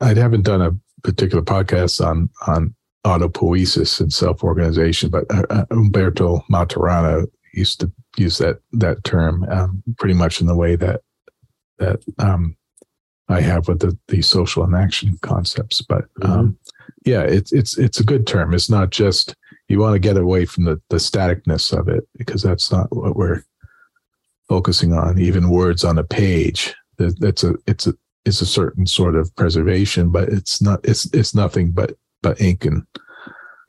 I 0.00 0.14
haven't 0.14 0.42
done 0.42 0.62
a 0.62 0.74
particular 1.02 1.42
podcast 1.42 2.04
on 2.04 2.30
on 2.46 2.74
autopoiesis 3.04 4.00
and 4.00 4.12
self 4.12 4.42
organization, 4.42 5.10
but 5.10 5.24
uh, 5.30 5.44
uh, 5.50 5.64
Umberto 5.70 6.42
Maturana 6.50 7.26
used 7.52 7.80
to 7.80 7.92
use 8.16 8.38
that 8.38 8.60
that 8.72 9.04
term 9.04 9.44
um, 9.50 9.82
pretty 9.98 10.14
much 10.14 10.40
in 10.40 10.46
the 10.46 10.56
way 10.56 10.76
that 10.76 11.02
that 11.78 12.00
um, 12.18 12.56
I 13.28 13.40
have 13.40 13.68
with 13.68 13.80
the 13.80 13.96
the 14.08 14.22
social 14.22 14.64
and 14.64 14.74
action 14.74 15.18
concepts. 15.20 15.82
But 15.82 16.06
um, 16.22 16.58
yeah, 17.04 17.22
it's 17.22 17.52
it's 17.52 17.76
it's 17.76 18.00
a 18.00 18.04
good 18.04 18.26
term. 18.26 18.54
It's 18.54 18.70
not 18.70 18.90
just 18.90 19.34
you 19.68 19.80
want 19.80 19.94
to 19.94 19.98
get 19.98 20.16
away 20.16 20.44
from 20.44 20.64
the 20.64 20.80
the 20.90 20.96
staticness 20.96 21.76
of 21.76 21.88
it 21.88 22.06
because 22.16 22.42
that's 22.42 22.70
not 22.70 22.94
what 22.94 23.16
we're 23.16 23.42
focusing 24.48 24.92
on. 24.92 25.18
Even 25.18 25.50
words 25.50 25.84
on 25.84 25.98
a 25.98 26.04
page, 26.04 26.74
that's 26.98 27.44
a 27.44 27.54
it's 27.66 27.86
a 27.86 27.94
it's 28.24 28.40
a 28.40 28.46
certain 28.46 28.86
sort 28.86 29.16
of 29.16 29.34
preservation, 29.36 30.10
but 30.10 30.28
it's 30.28 30.60
not 30.60 30.80
it's 30.84 31.06
it's 31.14 31.34
nothing 31.34 31.70
but 31.70 31.96
but 32.22 32.40
ink 32.40 32.64
and 32.64 32.86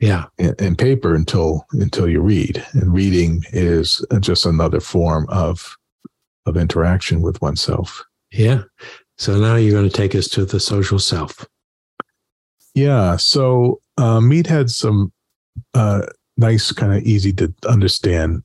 yeah, 0.00 0.26
and, 0.38 0.60
and 0.60 0.78
paper 0.78 1.14
until 1.14 1.66
until 1.72 2.08
you 2.08 2.20
read. 2.20 2.64
And 2.72 2.92
reading 2.92 3.42
is 3.52 4.04
just 4.20 4.46
another 4.46 4.80
form 4.80 5.26
of 5.28 5.76
of 6.46 6.56
interaction 6.56 7.20
with 7.20 7.40
oneself. 7.42 8.04
yeah. 8.30 8.62
So 9.18 9.36
now 9.36 9.56
you're 9.56 9.72
going 9.72 9.90
to 9.90 9.96
take 9.96 10.14
us 10.14 10.28
to 10.28 10.44
the 10.44 10.60
social 10.60 11.00
self. 11.00 11.44
Yeah. 12.74 13.16
So 13.16 13.80
uh, 13.96 14.20
Mead 14.20 14.46
had 14.46 14.70
some 14.70 15.12
uh, 15.74 16.02
nice, 16.36 16.72
kind 16.72 16.94
of 16.94 17.02
easy 17.02 17.32
to 17.34 17.52
understand 17.68 18.42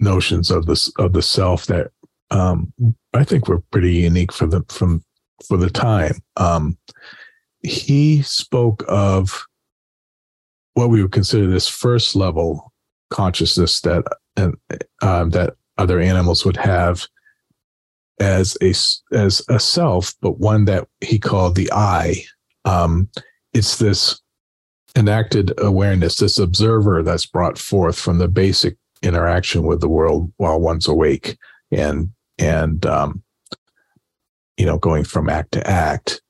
notions 0.00 0.50
of 0.50 0.66
this 0.66 0.90
of 0.98 1.12
the 1.12 1.22
self 1.22 1.66
that 1.66 1.90
um, 2.30 2.72
I 3.14 3.24
think 3.24 3.48
were 3.48 3.62
pretty 3.70 3.94
unique 3.94 4.32
for 4.32 4.46
the 4.46 4.64
from 4.68 5.04
for 5.46 5.56
the 5.56 5.70
time. 5.70 6.14
Um, 6.36 6.78
he 7.62 8.22
spoke 8.22 8.84
of 8.88 9.46
what 10.74 10.90
we 10.90 11.02
would 11.02 11.12
consider 11.12 11.46
this 11.46 11.68
first 11.68 12.16
level 12.16 12.72
consciousness 13.10 13.80
that 13.82 14.04
and 14.36 14.56
um, 15.02 15.30
that 15.30 15.54
other 15.78 16.00
animals 16.00 16.44
would 16.44 16.56
have 16.56 17.06
as 18.20 18.56
a 18.62 18.70
as 19.14 19.42
a 19.48 19.58
self, 19.58 20.14
but 20.20 20.38
one 20.38 20.64
that 20.66 20.88
he 21.00 21.18
called 21.18 21.54
the 21.54 21.70
I, 21.72 22.24
um, 22.64 23.08
it's 23.52 23.78
this 23.78 24.20
enacted 24.96 25.52
awareness, 25.58 26.16
this 26.16 26.38
observer 26.38 27.02
that's 27.02 27.26
brought 27.26 27.58
forth 27.58 27.98
from 27.98 28.18
the 28.18 28.28
basic 28.28 28.76
interaction 29.02 29.64
with 29.64 29.80
the 29.80 29.88
world 29.88 30.32
while 30.36 30.60
one's 30.60 30.86
awake 30.86 31.36
and 31.70 32.10
and 32.38 32.86
um, 32.86 33.22
you 34.56 34.66
know 34.66 34.78
going 34.78 35.04
from 35.04 35.28
act 35.28 35.52
to 35.52 35.66
act. 35.68 36.20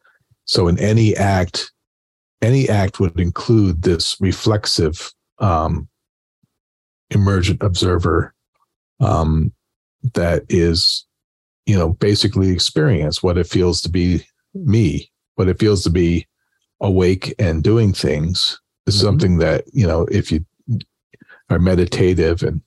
So 0.45 0.69
in 0.69 0.79
any 0.79 1.17
act, 1.17 1.73
any 2.41 2.69
act 2.69 3.01
would 3.01 3.19
include 3.19 3.83
this 3.83 4.17
reflexive 4.21 5.13
um, 5.39 5.89
emergent 7.11 7.63
observer 7.63 8.35
um, 9.01 9.53
that 10.15 10.45
is 10.49 11.07
you 11.67 11.77
know 11.77 11.91
basically 11.95 12.51
experience 12.51 13.23
what 13.23 13.39
it 13.39 13.47
feels 13.47 13.81
to 13.83 13.89
be 13.89 14.25
me 14.55 15.11
what 15.37 15.49
it 15.49 15.59
feels 15.59 15.83
to 15.83 15.91
be 15.91 16.27
awake 16.83 17.35
and 17.39 17.63
doing 17.63 17.93
things 17.93 18.61
is 18.87 18.97
mm-hmm. 18.97 19.05
something 19.05 19.39
that 19.39 19.65
you 19.73 19.87
know 19.87 20.03
if 20.11 20.31
you 20.31 20.45
are 21.51 21.59
meditative 21.59 22.43
and 22.43 22.61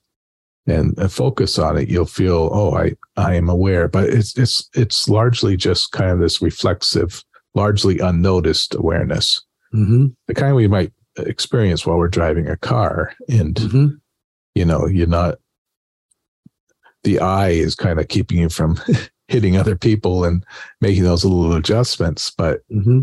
and 0.66 1.12
focus 1.12 1.58
on 1.58 1.76
it 1.76 1.88
you'll 1.88 2.04
feel 2.04 2.50
oh 2.52 2.74
i 2.74 2.92
i 3.16 3.34
am 3.34 3.48
aware 3.48 3.86
but 3.86 4.08
it's 4.08 4.36
it's 4.36 4.68
it's 4.74 5.08
largely 5.08 5.56
just 5.56 5.92
kind 5.92 6.10
of 6.10 6.18
this 6.18 6.42
reflexive 6.42 7.24
largely 7.54 7.98
unnoticed 8.00 8.74
awareness 8.74 9.42
mm-hmm. 9.72 10.06
the 10.26 10.34
kind 10.34 10.56
we 10.56 10.66
might 10.66 10.92
experience 11.18 11.86
while 11.86 11.96
we're 11.96 12.08
driving 12.08 12.48
a 12.48 12.56
car 12.56 13.14
and 13.28 13.54
mm-hmm. 13.54 13.86
you 14.54 14.64
know 14.64 14.86
you're 14.86 15.06
not 15.06 15.38
the 17.04 17.20
I 17.20 17.50
is 17.50 17.76
kind 17.76 18.00
of 18.00 18.08
keeping 18.08 18.38
you 18.38 18.48
from 18.48 18.78
hitting 19.28 19.56
other 19.56 19.76
people 19.76 20.24
and 20.24 20.44
making 20.80 21.04
those 21.04 21.24
little 21.24 21.54
adjustments 21.54 22.30
but 22.30 22.60
mm-hmm. 22.70 23.00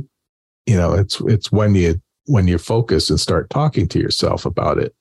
You 0.66 0.78
know 0.78 0.94
it's 0.94 1.22
it's 1.22 1.52
when 1.52 1.76
you 1.76 2.02
when 2.26 2.48
you 2.48 2.58
focus 2.58 3.10
and 3.10 3.20
start 3.20 3.50
talking 3.50 3.88
to 3.88 4.00
yourself 4.00 4.46
about 4.46 4.78
it 4.78 4.96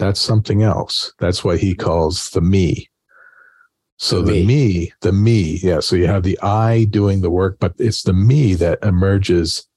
that's 0.00 0.18
something 0.18 0.62
else. 0.62 1.12
That's 1.18 1.44
what 1.44 1.60
he 1.60 1.72
mm-hmm. 1.72 1.82
calls 1.86 2.30
the 2.30 2.40
me. 2.40 2.88
So 3.98 4.22
the, 4.22 4.32
the 4.32 4.46
me. 4.46 4.46
me 4.46 4.92
the 5.02 5.12
me 5.12 5.58
yeah 5.62 5.80
so 5.80 5.94
you 5.94 6.06
have 6.06 6.22
the 6.22 6.38
i 6.40 6.86
doing 6.88 7.20
the 7.20 7.28
work 7.28 7.58
but 7.60 7.74
it's 7.76 8.02
the 8.02 8.14
me 8.14 8.54
that 8.54 8.78
emerges 8.82 9.68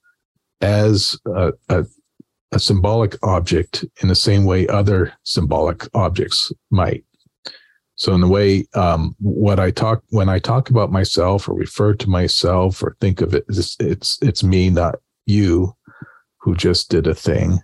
as 0.62 1.20
a, 1.26 1.52
a, 1.68 1.86
a 2.54 2.58
symbolic 2.58 3.18
object 3.22 3.84
in 4.02 4.08
the 4.08 4.16
same 4.16 4.46
way 4.46 4.66
other 4.70 5.12
symbolic 5.24 5.94
objects 5.94 6.54
might 6.72 7.04
so 8.04 8.14
in 8.14 8.20
the 8.20 8.28
way 8.28 8.66
um, 8.74 9.16
what 9.22 9.62
I 9.62 9.72
talk 9.72 10.04
when 10.10 10.28
I 10.28 10.38
talk 10.38 10.70
about 10.70 10.92
myself 10.92 11.48
or 11.48 11.56
refer 11.56 11.94
to 11.94 12.10
myself 12.10 12.84
or 12.84 12.98
think 13.00 13.22
of 13.22 13.34
it, 13.34 13.46
it's 13.48 13.78
it's, 13.80 14.18
it's 14.22 14.44
me, 14.44 14.70
not 14.70 14.96
you, 15.26 15.74
who 16.42 16.54
just 16.54 16.90
did 16.90 17.08
a 17.08 17.16
thing. 17.16 17.60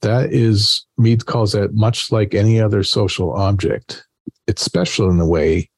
That 0.00 0.32
is 0.32 0.86
Mead 0.96 1.26
calls 1.26 1.52
that 1.52 1.74
much 1.74 2.10
like 2.10 2.32
any 2.32 2.58
other 2.58 2.82
social 2.82 3.34
object. 3.34 4.02
It's 4.46 4.62
special 4.62 5.10
in 5.10 5.20
a 5.20 5.28
way 5.28 5.68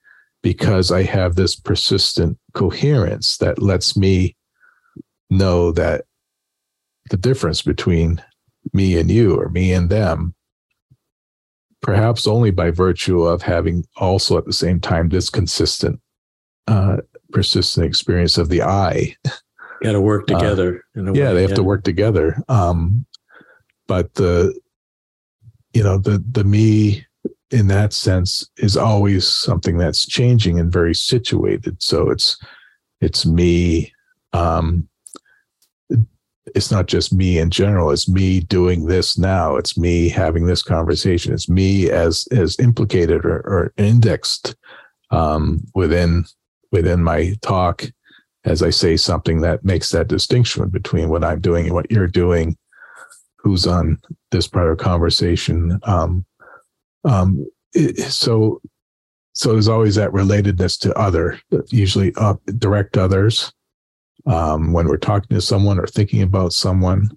because 0.44 0.92
I 0.92 1.02
have 1.02 1.34
this 1.34 1.56
persistent 1.56 2.38
coherence 2.54 3.38
that 3.38 3.60
lets 3.60 3.96
me 3.96 4.36
know 5.28 5.72
that 5.72 6.04
the 7.10 7.16
difference 7.16 7.62
between 7.62 8.22
me 8.72 8.96
and 8.96 9.10
you 9.10 9.34
or 9.34 9.48
me 9.48 9.72
and 9.72 9.90
them 9.90 10.36
perhaps 11.82 12.26
only 12.26 12.50
by 12.50 12.70
virtue 12.70 13.22
of 13.22 13.42
having 13.42 13.84
also 13.96 14.36
at 14.38 14.44
the 14.44 14.52
same 14.52 14.80
time 14.80 15.08
this 15.08 15.30
consistent, 15.30 16.00
uh, 16.66 16.98
persistent 17.32 17.86
experience 17.86 18.38
of 18.38 18.48
the 18.48 18.62
I. 18.62 19.16
Got 19.82 19.92
to 19.92 20.00
work 20.00 20.30
uh, 20.30 20.38
together. 20.38 20.84
Uh, 20.96 21.12
yeah, 21.12 21.28
way. 21.28 21.34
they 21.34 21.40
have 21.42 21.50
yeah. 21.50 21.56
to 21.56 21.62
work 21.62 21.84
together. 21.84 22.36
Um, 22.48 23.06
but 23.86 24.14
the, 24.14 24.58
you 25.72 25.82
know, 25.82 25.98
the 25.98 26.22
the 26.30 26.44
me 26.44 27.06
in 27.50 27.66
that 27.68 27.92
sense 27.92 28.48
is 28.58 28.76
always 28.76 29.26
something 29.26 29.78
that's 29.78 30.06
changing 30.06 30.60
and 30.60 30.72
very 30.72 30.94
situated. 30.94 31.82
So 31.82 32.10
it's 32.10 32.36
it's 33.00 33.24
me 33.24 33.92
um, 34.32 34.88
it's 36.54 36.70
not 36.70 36.86
just 36.86 37.12
me 37.12 37.38
in 37.38 37.50
general 37.50 37.90
it's 37.90 38.08
me 38.08 38.40
doing 38.40 38.86
this 38.86 39.18
now 39.18 39.56
it's 39.56 39.76
me 39.76 40.08
having 40.08 40.46
this 40.46 40.62
conversation 40.62 41.32
it's 41.32 41.48
me 41.48 41.90
as 41.90 42.26
as 42.32 42.58
implicated 42.58 43.24
or, 43.24 43.36
or 43.40 43.72
indexed 43.76 44.56
um, 45.10 45.62
within 45.74 46.24
within 46.72 47.02
my 47.02 47.34
talk 47.42 47.84
as 48.44 48.62
i 48.62 48.70
say 48.70 48.96
something 48.96 49.40
that 49.40 49.64
makes 49.64 49.90
that 49.90 50.08
distinction 50.08 50.68
between 50.68 51.08
what 51.08 51.24
i'm 51.24 51.40
doing 51.40 51.66
and 51.66 51.74
what 51.74 51.90
you're 51.90 52.06
doing 52.06 52.56
who's 53.38 53.66
on 53.66 53.98
this 54.30 54.46
part 54.46 54.70
of 54.70 54.78
conversation 54.78 55.78
um, 55.84 56.24
um, 57.04 57.46
it, 57.74 57.98
so 57.98 58.60
so 59.32 59.52
there's 59.52 59.68
always 59.68 59.94
that 59.94 60.10
relatedness 60.10 60.78
to 60.78 60.92
other 60.98 61.38
usually 61.68 62.14
uh, 62.16 62.34
direct 62.58 62.96
others 62.96 63.52
um, 64.30 64.72
when 64.72 64.86
we're 64.86 64.96
talking 64.96 65.34
to 65.36 65.40
someone 65.40 65.78
or 65.78 65.86
thinking 65.86 66.22
about 66.22 66.52
someone. 66.52 67.10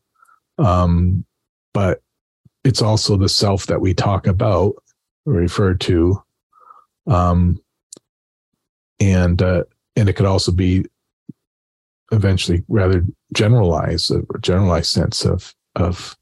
Um, 0.57 1.25
but 1.73 2.01
it's 2.63 2.81
also 2.81 3.17
the 3.17 3.29
self 3.29 3.67
that 3.67 3.81
we 3.81 3.93
talk 3.93 4.25
about, 4.25 4.73
refer 5.25 5.75
to. 5.75 6.21
Um, 7.05 7.61
and 8.99 9.41
uh, 9.41 9.63
and 9.95 10.09
it 10.09 10.13
could 10.13 10.25
also 10.25 10.51
be 10.51 10.85
eventually 12.11 12.63
rather 12.67 13.05
generalized, 13.33 14.11
a 14.11 14.23
generalized 14.39 14.89
sense 14.89 15.23
of 15.23 15.53
of 15.75 16.17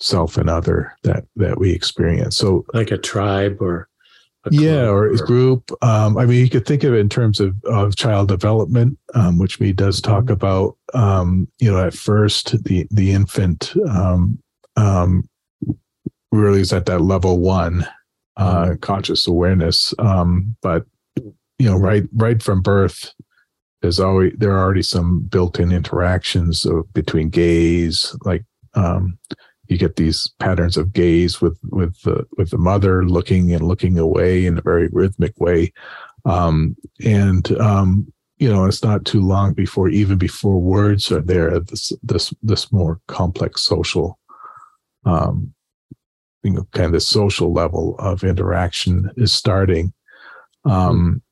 self 0.00 0.36
and 0.38 0.48
other 0.48 0.96
that 1.02 1.24
that 1.36 1.58
we 1.58 1.72
experience. 1.72 2.36
So 2.36 2.64
like 2.72 2.90
a 2.90 2.98
tribe 2.98 3.58
or 3.60 3.88
yeah, 4.50 4.86
or, 4.88 5.12
or 5.12 5.16
group. 5.18 5.70
Um, 5.82 6.18
I 6.18 6.26
mean, 6.26 6.40
you 6.40 6.50
could 6.50 6.66
think 6.66 6.82
of 6.84 6.94
it 6.94 6.98
in 6.98 7.08
terms 7.08 7.40
of, 7.40 7.54
of 7.64 7.96
child 7.96 8.28
development, 8.28 8.98
um, 9.14 9.38
which 9.38 9.60
Mead 9.60 9.76
does 9.76 10.00
talk 10.00 10.24
mm-hmm. 10.24 10.32
about. 10.32 10.76
Um, 10.94 11.48
you 11.58 11.70
know, 11.70 11.84
at 11.84 11.94
first, 11.94 12.62
the 12.64 12.86
the 12.90 13.12
infant 13.12 13.72
um, 13.88 14.38
um, 14.76 15.28
really 16.32 16.60
is 16.60 16.72
at 16.72 16.86
that 16.86 17.00
level 17.00 17.38
one 17.38 17.86
uh, 18.36 18.64
mm-hmm. 18.64 18.74
conscious 18.76 19.26
awareness, 19.26 19.94
um, 19.98 20.56
but 20.62 20.86
you 21.58 21.68
know, 21.68 21.76
right 21.76 22.04
right 22.14 22.42
from 22.42 22.62
birth, 22.62 23.12
there's 23.82 24.00
always 24.00 24.32
there 24.38 24.52
are 24.52 24.64
already 24.64 24.82
some 24.82 25.20
built-in 25.20 25.70
interactions 25.70 26.64
of, 26.64 26.92
between 26.92 27.28
gaze, 27.28 28.16
like 28.24 28.44
um, 28.74 29.18
you 29.72 29.78
get 29.78 29.96
these 29.96 30.32
patterns 30.38 30.76
of 30.76 30.92
gaze 30.92 31.40
with 31.40 31.58
with 31.70 32.00
the 32.02 32.26
with 32.36 32.50
the 32.50 32.58
mother 32.58 33.04
looking 33.04 33.52
and 33.52 33.66
looking 33.66 33.98
away 33.98 34.46
in 34.46 34.58
a 34.58 34.62
very 34.62 34.88
rhythmic 34.92 35.38
way. 35.40 35.72
Um, 36.24 36.76
and 37.04 37.50
um, 37.60 38.12
you 38.38 38.48
know 38.48 38.64
it's 38.66 38.82
not 38.82 39.04
too 39.04 39.20
long 39.20 39.54
before 39.54 39.88
even 39.88 40.18
before 40.18 40.60
words 40.60 41.10
are 41.10 41.20
there 41.20 41.58
this 41.58 41.92
this 42.02 42.32
this 42.42 42.72
more 42.72 43.00
complex 43.08 43.62
social 43.62 44.18
um, 45.04 45.52
you 46.42 46.50
know 46.50 46.66
kind 46.72 46.86
of 46.86 46.92
the 46.92 47.00
social 47.00 47.52
level 47.52 47.96
of 47.98 48.24
interaction 48.24 49.10
is 49.16 49.32
starting. 49.32 49.92
Um, 50.64 51.22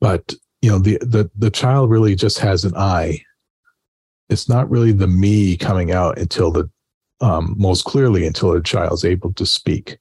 but 0.00 0.34
you 0.60 0.70
know 0.70 0.78
the 0.78 0.98
the 1.00 1.30
the 1.36 1.50
child 1.50 1.90
really 1.90 2.14
just 2.14 2.38
has 2.38 2.64
an 2.64 2.74
I. 2.76 3.22
It's 4.28 4.48
not 4.48 4.70
really 4.70 4.92
the 4.92 5.08
me 5.08 5.56
coming 5.56 5.92
out 5.92 6.18
until 6.18 6.50
the 6.50 6.70
um, 7.22 7.54
most 7.56 7.84
clearly 7.84 8.26
until 8.26 8.52
a 8.52 8.62
child's 8.62 9.04
able 9.04 9.32
to 9.34 9.46
speak. 9.46 9.98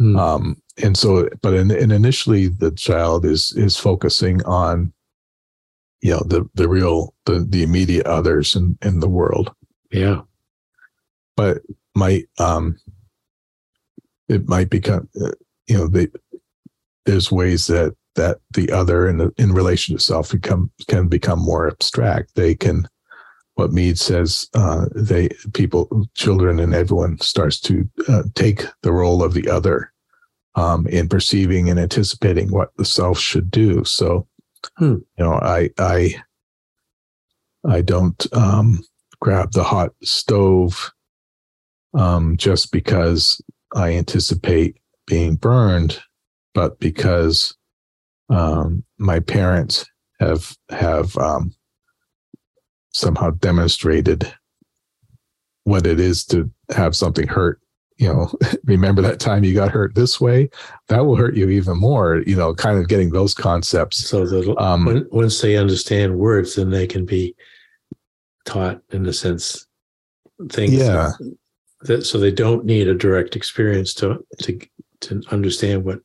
Mm. 0.00 0.18
Um, 0.18 0.62
and 0.82 0.96
so, 0.96 1.28
but 1.42 1.54
in, 1.54 1.70
and 1.70 1.92
initially 1.92 2.48
the 2.48 2.70
child 2.70 3.24
is 3.24 3.52
is 3.56 3.76
focusing 3.76 4.42
on, 4.44 4.92
you 6.00 6.12
know, 6.12 6.22
the 6.26 6.48
the 6.54 6.68
real 6.68 7.14
the 7.26 7.46
the 7.48 7.62
immediate 7.62 8.06
others 8.06 8.54
in 8.54 8.78
in 8.82 9.00
the 9.00 9.08
world. 9.08 9.52
Yeah, 9.90 10.22
but 11.36 11.62
might 11.94 12.28
um, 12.38 12.78
it 14.28 14.48
might 14.48 14.70
become, 14.70 15.08
uh, 15.20 15.32
you 15.66 15.76
know, 15.76 15.86
the 15.88 16.10
there's 17.04 17.32
ways 17.32 17.66
that 17.66 17.94
that 18.14 18.38
the 18.52 18.70
other 18.70 19.08
in 19.08 19.18
the, 19.18 19.32
in 19.36 19.52
relation 19.52 19.96
to 19.96 20.02
self 20.02 20.30
become 20.32 20.70
can 20.88 21.08
become 21.08 21.40
more 21.40 21.68
abstract. 21.68 22.34
They 22.36 22.54
can 22.54 22.88
what 23.60 23.74
Mead 23.74 23.98
says, 23.98 24.48
uh, 24.54 24.86
they 24.94 25.28
people, 25.52 26.08
children, 26.14 26.58
and 26.58 26.74
everyone 26.74 27.18
starts 27.20 27.60
to 27.60 27.86
uh, 28.08 28.22
take 28.34 28.64
the 28.82 28.90
role 28.90 29.22
of 29.22 29.34
the 29.34 29.50
other 29.50 29.92
um, 30.54 30.86
in 30.86 31.10
perceiving 31.10 31.68
and 31.68 31.78
anticipating 31.78 32.50
what 32.50 32.70
the 32.78 32.86
self 32.86 33.18
should 33.18 33.50
do. 33.50 33.84
So, 33.84 34.26
hmm. 34.78 34.94
you 34.94 35.04
know, 35.18 35.34
I 35.34 35.68
I 35.78 36.14
I 37.68 37.82
don't 37.82 38.26
um, 38.34 38.82
grab 39.20 39.52
the 39.52 39.62
hot 39.62 39.90
stove 40.02 40.90
um, 41.92 42.38
just 42.38 42.72
because 42.72 43.42
I 43.76 43.92
anticipate 43.92 44.78
being 45.06 45.34
burned, 45.34 46.00
but 46.54 46.80
because 46.80 47.54
um, 48.30 48.84
my 48.96 49.20
parents 49.20 49.84
have 50.18 50.56
have 50.70 51.14
um, 51.18 51.54
somehow 52.92 53.30
demonstrated 53.30 54.32
what 55.64 55.86
it 55.86 56.00
is 56.00 56.24
to 56.24 56.50
have 56.74 56.96
something 56.96 57.28
hurt 57.28 57.60
you 57.98 58.08
know 58.08 58.32
remember 58.64 59.02
that 59.02 59.20
time 59.20 59.44
you 59.44 59.54
got 59.54 59.70
hurt 59.70 59.94
this 59.94 60.20
way 60.20 60.48
that 60.88 61.04
will 61.04 61.16
hurt 61.16 61.36
you 61.36 61.48
even 61.50 61.78
more 61.78 62.22
you 62.26 62.34
know 62.34 62.54
kind 62.54 62.78
of 62.78 62.88
getting 62.88 63.10
those 63.10 63.34
concepts 63.34 64.08
So 64.08 64.26
that 64.26 64.56
Um, 64.58 65.06
once 65.10 65.40
they 65.40 65.56
understand 65.56 66.18
words, 66.18 66.56
then 66.56 66.70
they 66.70 66.86
can 66.86 67.04
be 67.04 67.34
taught, 68.44 68.80
in 68.90 69.06
a 69.06 69.12
sense, 69.12 69.66
things. 70.50 70.72
Yeah. 70.72 71.10
That, 71.82 72.04
so 72.04 72.18
they 72.18 72.30
don't 72.30 72.64
need 72.66 72.88
a 72.88 72.94
direct 72.94 73.36
experience 73.36 73.94
to 73.94 74.18
to 74.42 74.58
to 75.00 75.22
understand 75.30 75.84
what 75.84 76.00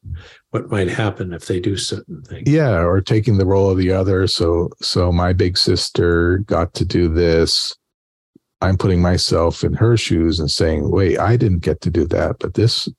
what 0.51 0.69
might 0.69 0.87
happen 0.87 1.33
if 1.33 1.45
they 1.45 1.59
do 1.59 1.77
certain 1.77 2.21
things. 2.23 2.49
yeah 2.49 2.79
or 2.83 3.01
taking 3.01 3.37
the 3.37 3.45
role 3.45 3.69
of 3.69 3.77
the 3.77 3.91
other. 3.91 4.27
So 4.27 4.69
so 4.81 5.11
my 5.11 5.33
big 5.33 5.57
sister 5.57 6.39
got 6.39 6.73
to 6.75 6.85
do 6.85 7.07
this. 7.07 7.75
I'm 8.61 8.77
putting 8.77 9.01
myself 9.01 9.63
in 9.63 9.73
her 9.73 9.97
shoes 9.97 10.39
and 10.39 10.49
saying 10.49 10.89
wait 10.89 11.19
i 11.19 11.37
didn't 11.37 11.59
get 11.59 11.81
to 11.81 11.89
do 11.89 12.05
that 12.07 12.37
but 12.39 12.53
this 12.53 12.89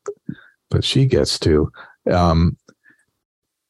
but 0.70 0.85
she 0.85 1.06
gets 1.06 1.38
to. 1.40 1.70
Um 2.11 2.56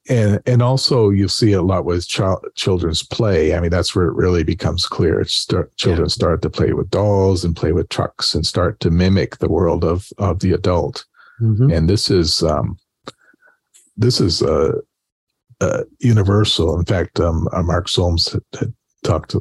and 0.09 0.41
and 0.47 0.62
also 0.62 1.11
you 1.11 1.29
see 1.29 1.53
a 1.53 1.62
lot 1.62 1.85
with 1.85 2.07
child 2.07 2.45
children's 2.55 3.03
play. 3.03 3.55
I 3.55 3.61
mean 3.61 3.71
that's 3.71 3.95
where 3.95 4.07
it 4.07 4.15
really 4.15 4.45
becomes 4.45 4.87
clear. 4.87 5.21
It's 5.21 5.33
start, 5.33 5.77
children 5.77 6.09
start 6.09 6.43
to 6.43 6.51
play 6.51 6.73
with 6.73 6.91
dolls 6.91 7.45
and 7.45 7.57
play 7.57 7.73
with 7.73 7.89
trucks 7.89 8.35
and 8.35 8.47
start 8.47 8.79
to 8.81 8.91
mimic 8.91 9.39
the 9.39 9.49
world 9.49 9.85
of 9.85 10.09
of 10.19 10.41
the 10.41 10.53
adult 10.53 11.05
Mhm. 11.40 11.75
and 11.75 11.88
this 11.88 12.11
is 12.11 12.42
um, 12.42 12.77
this 13.96 14.20
is 14.20 14.42
uh, 14.42 14.72
uh, 15.61 15.83
universal. 16.01 16.79
In 16.79 16.85
fact, 16.85 17.20
um, 17.20 17.49
uh, 17.53 17.62
Mark 17.62 17.88
Solms 17.88 18.29
had, 18.33 18.42
had 18.59 18.75
talked 19.05 19.35
a 19.35 19.40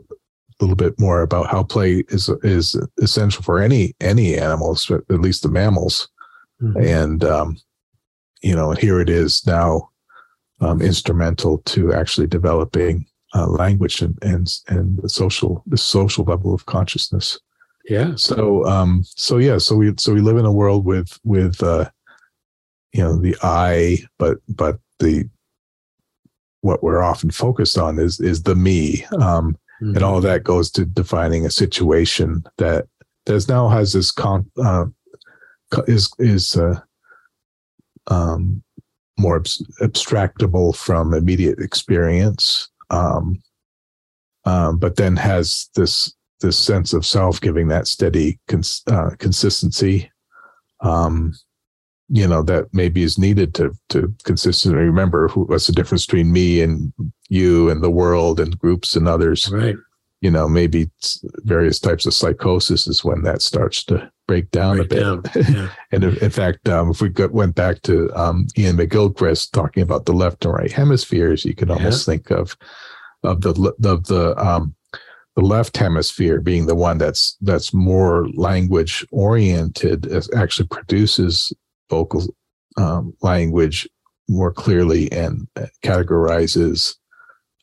little 0.62 0.76
bit 0.76 1.00
more 1.00 1.22
about 1.22 1.48
how 1.48 1.64
play 1.64 2.04
is 2.10 2.30
is 2.44 2.76
essential 3.00 3.44
for 3.44 3.60
any 3.62 3.94
any 4.00 4.38
animals, 4.38 4.90
at 4.92 5.20
least 5.22 5.44
the 5.44 5.50
mammals. 5.50 6.08
Mhm. 6.62 6.86
And 6.86 7.24
um, 7.24 7.58
you 8.42 8.56
know, 8.56 8.72
and 8.72 8.80
here 8.80 9.00
it 9.00 9.10
is 9.10 9.46
now 9.46 9.90
um, 10.62 10.82
instrumental 10.82 11.58
to 11.60 11.94
actually 11.94 12.28
developing 12.28 13.06
uh, 13.34 13.48
language 13.48 14.02
and 14.02 14.18
and 14.22 14.48
and 14.68 14.98
the 15.02 15.10
social 15.10 15.64
the 15.66 15.78
social 15.78 16.24
level 16.24 16.54
of 16.54 16.66
consciousness 16.66 17.40
Yeah. 17.88 18.16
so 18.16 18.66
um 18.66 19.04
so 19.04 19.38
yeah 19.38 19.58
so 19.60 19.76
we 19.76 19.94
so 19.98 20.14
we 20.14 20.22
live 20.22 20.38
in 20.38 20.46
a 20.46 20.52
world 20.52 20.86
with 20.86 21.20
with 21.24 21.62
uh 21.62 21.90
you 22.94 23.04
know 23.04 23.18
the 23.18 23.36
i 23.44 24.00
but 24.18 24.38
but 24.50 24.80
the 25.00 25.30
what 26.62 26.82
we're 26.82 27.04
often 27.04 27.30
focused 27.30 27.78
on 27.78 28.00
is 28.00 28.20
is 28.20 28.44
the 28.44 28.56
me 28.56 29.06
um 29.22 29.56
and 29.82 30.02
all 30.04 30.18
of 30.18 30.24
that 30.24 30.44
goes 30.44 30.72
to 30.72 30.86
defining 30.86 31.46
a 31.46 31.52
situation 31.52 32.44
that 32.58 32.88
there's 33.26 33.50
now 33.50 33.68
has 33.68 33.94
this 33.94 34.10
con 34.12 34.50
uh, 34.64 34.86
is 35.88 36.12
is 36.18 36.56
uh, 36.56 36.80
um 38.08 38.64
more 39.20 39.36
abs- 39.36 39.64
abstractable 39.82 40.76
from 40.76 41.14
immediate 41.14 41.60
experience 41.60 42.70
um 42.90 43.42
um 44.46 44.78
but 44.78 44.96
then 44.96 45.16
has 45.16 45.70
this 45.76 46.14
this 46.42 46.58
sense 46.58 46.94
of 46.94 47.06
self 47.06 47.40
giving 47.42 47.68
that 47.70 47.88
steady 47.88 48.40
cons- 48.48 48.84
uh, 48.88 49.12
consistency 49.20 50.12
um 50.82 51.34
you 52.10 52.28
know 52.28 52.44
that 52.44 52.66
maybe 52.74 53.02
is 53.02 53.18
needed 53.18 53.54
to 53.56 53.72
to 53.90 54.14
consistently 54.24 54.80
remember 54.84 55.28
who, 55.30 55.44
what's 55.46 55.68
the 55.68 55.74
difference 55.74 56.06
between 56.06 56.32
me 56.32 56.62
and 56.62 56.94
you 57.30 57.70
and 57.70 57.82
the 57.84 57.90
world 57.90 58.40
and 58.40 58.60
groups 58.60 58.96
and 58.96 59.08
others 59.08 59.50
Right. 59.52 59.76
you 60.22 60.30
know 60.30 60.48
maybe 60.48 60.92
various 61.46 61.80
types 61.80 62.06
of 62.06 62.14
psychosis 62.14 62.86
is 62.88 63.04
when 63.04 63.24
that 63.24 63.42
starts 63.42 63.84
to 63.86 64.12
break 64.28 64.52
down 64.52 64.78
Break 64.78 64.86
a 64.86 64.96
bit 64.96 65.00
down. 65.02 65.24
Yeah. 65.56 65.70
and 65.92 66.04
in, 66.04 66.18
in 66.18 66.30
fact 66.32 66.68
um, 66.70 66.92
if 66.92 67.02
we 67.02 67.10
got, 67.10 67.32
went 67.32 67.56
back 67.56 67.82
to 67.84 68.12
um, 68.16 68.46
Iain 68.58 68.76
McGilchrist 68.78 69.52
talking 69.52 69.82
about 69.84 70.06
the 70.06 70.14
left 70.14 70.46
and 70.46 70.54
right 70.54 70.72
hemispheres 70.72 71.46
you 71.46 71.56
can 71.56 71.72
almost 71.72 72.06
think 72.06 72.30
of 72.32 72.56
of 73.24 73.42
the 73.42 73.50
of 73.84 74.06
the 74.06 74.36
um, 74.38 74.76
the 75.36 75.42
left 75.42 75.76
hemisphere 75.78 76.40
being 76.40 76.66
the 76.66 76.76
one 76.76 76.98
that's 76.98 77.38
that's 77.42 77.74
more 77.74 78.28
language 78.36 79.06
oriented 79.12 80.12
actually 80.36 80.68
produces 80.68 81.52
vocal 81.90 82.24
um, 82.78 83.14
language 83.22 83.88
more 84.30 84.52
clearly 84.52 85.12
and 85.12 85.48
categorizes 85.84 86.96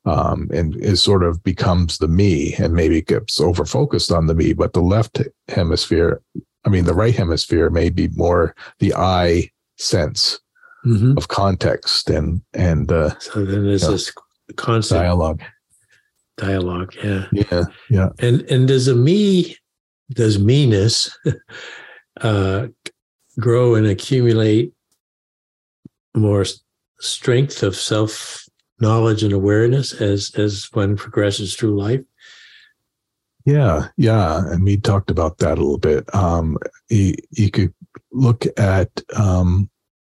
um, 0.04 0.48
and 0.52 0.74
it 0.76 0.96
sort 0.96 1.22
of 1.22 1.42
becomes 1.44 1.98
the 1.98 2.08
me 2.08 2.54
and 2.54 2.74
maybe 2.74 3.00
gets 3.02 3.40
over 3.40 3.64
focused 3.64 4.10
on 4.12 4.26
the 4.26 4.34
me 4.34 4.52
but 4.52 4.72
the 4.72 4.80
left 4.82 5.20
hemisphere 5.48 6.20
i 6.64 6.68
mean 6.68 6.84
the 6.84 6.94
right 6.94 7.14
hemisphere 7.16 7.70
may 7.70 7.88
be 7.88 8.08
more 8.08 8.54
the 8.78 8.92
i 8.94 9.48
sense 9.78 10.38
Mhm. 10.84 11.16
of 11.16 11.28
context 11.28 12.10
and 12.10 12.42
and 12.54 12.90
uh, 12.90 13.16
So 13.20 13.44
then 13.44 13.62
there's 13.64 13.84
Yeah. 13.84 13.90
this 13.90 14.12
constant 14.56 15.00
dialogue 15.02 15.40
dialogue. 16.46 16.94
Yeah. 17.02 17.26
yeah 17.32 17.64
yeah 17.90 18.08
And 18.18 18.42
and 18.52 18.66
does 18.68 18.88
a 18.88 18.94
me 18.94 19.56
does 20.10 20.38
meanness 20.38 21.10
uh 22.20 22.66
grow 23.38 23.74
and 23.76 23.86
accumulate 23.86 24.72
more 26.14 26.44
strength 27.00 27.62
of 27.62 27.74
self 27.76 28.44
knowledge 28.80 29.22
and 29.22 29.32
awareness 29.32 29.92
as 30.00 30.32
as 30.36 30.68
one 30.72 30.96
progresses 30.96 31.54
through 31.54 31.78
life? 31.78 32.04
Yeah, 33.44 33.88
yeah, 33.96 34.38
and 34.52 34.64
we 34.64 34.76
talked 34.76 35.10
about 35.10 35.38
that 35.38 35.58
a 35.58 35.62
little 35.62 35.78
bit. 35.78 36.04
Um, 36.14 36.56
you, 36.88 37.14
you 37.30 37.50
could 37.50 37.74
look 38.12 38.44
at, 38.56 38.88
um, 39.16 39.68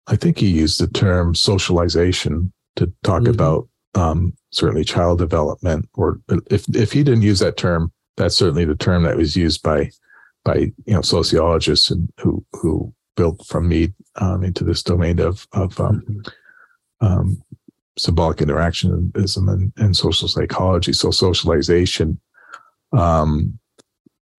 I 0.07 0.15
think 0.15 0.39
he 0.39 0.47
used 0.49 0.79
the 0.79 0.87
term 0.87 1.35
socialization 1.35 2.51
to 2.77 2.91
talk 3.03 3.23
Mhm. 3.23 3.33
about 3.35 3.69
um, 3.95 4.33
certainly 4.51 4.83
child 4.83 5.17
development. 5.17 5.89
Or 5.93 6.19
if 6.49 6.65
if 6.75 6.91
he 6.91 7.03
didn't 7.03 7.23
use 7.23 7.39
that 7.39 7.57
term, 7.57 7.91
that's 8.17 8.35
certainly 8.35 8.65
the 8.65 8.75
term 8.75 9.03
that 9.03 9.17
was 9.17 9.35
used 9.35 9.63
by 9.63 9.91
by 10.43 10.55
you 10.55 10.93
know 10.93 11.01
sociologists 11.01 11.91
and 11.91 12.11
who 12.19 12.45
who 12.53 12.93
built 13.15 13.45
from 13.45 13.67
Mead 13.67 13.93
um, 14.15 14.43
into 14.43 14.63
this 14.63 14.83
domain 14.83 15.19
of 15.19 15.47
of 15.53 15.79
um, 15.79 16.23
um, 17.01 17.43
symbolic 17.97 18.37
interactionism 18.37 19.51
and, 19.51 19.73
and 19.77 19.95
social 19.95 20.27
psychology. 20.27 20.93
So 20.93 21.11
socialization 21.11 22.19
um, 22.93 23.59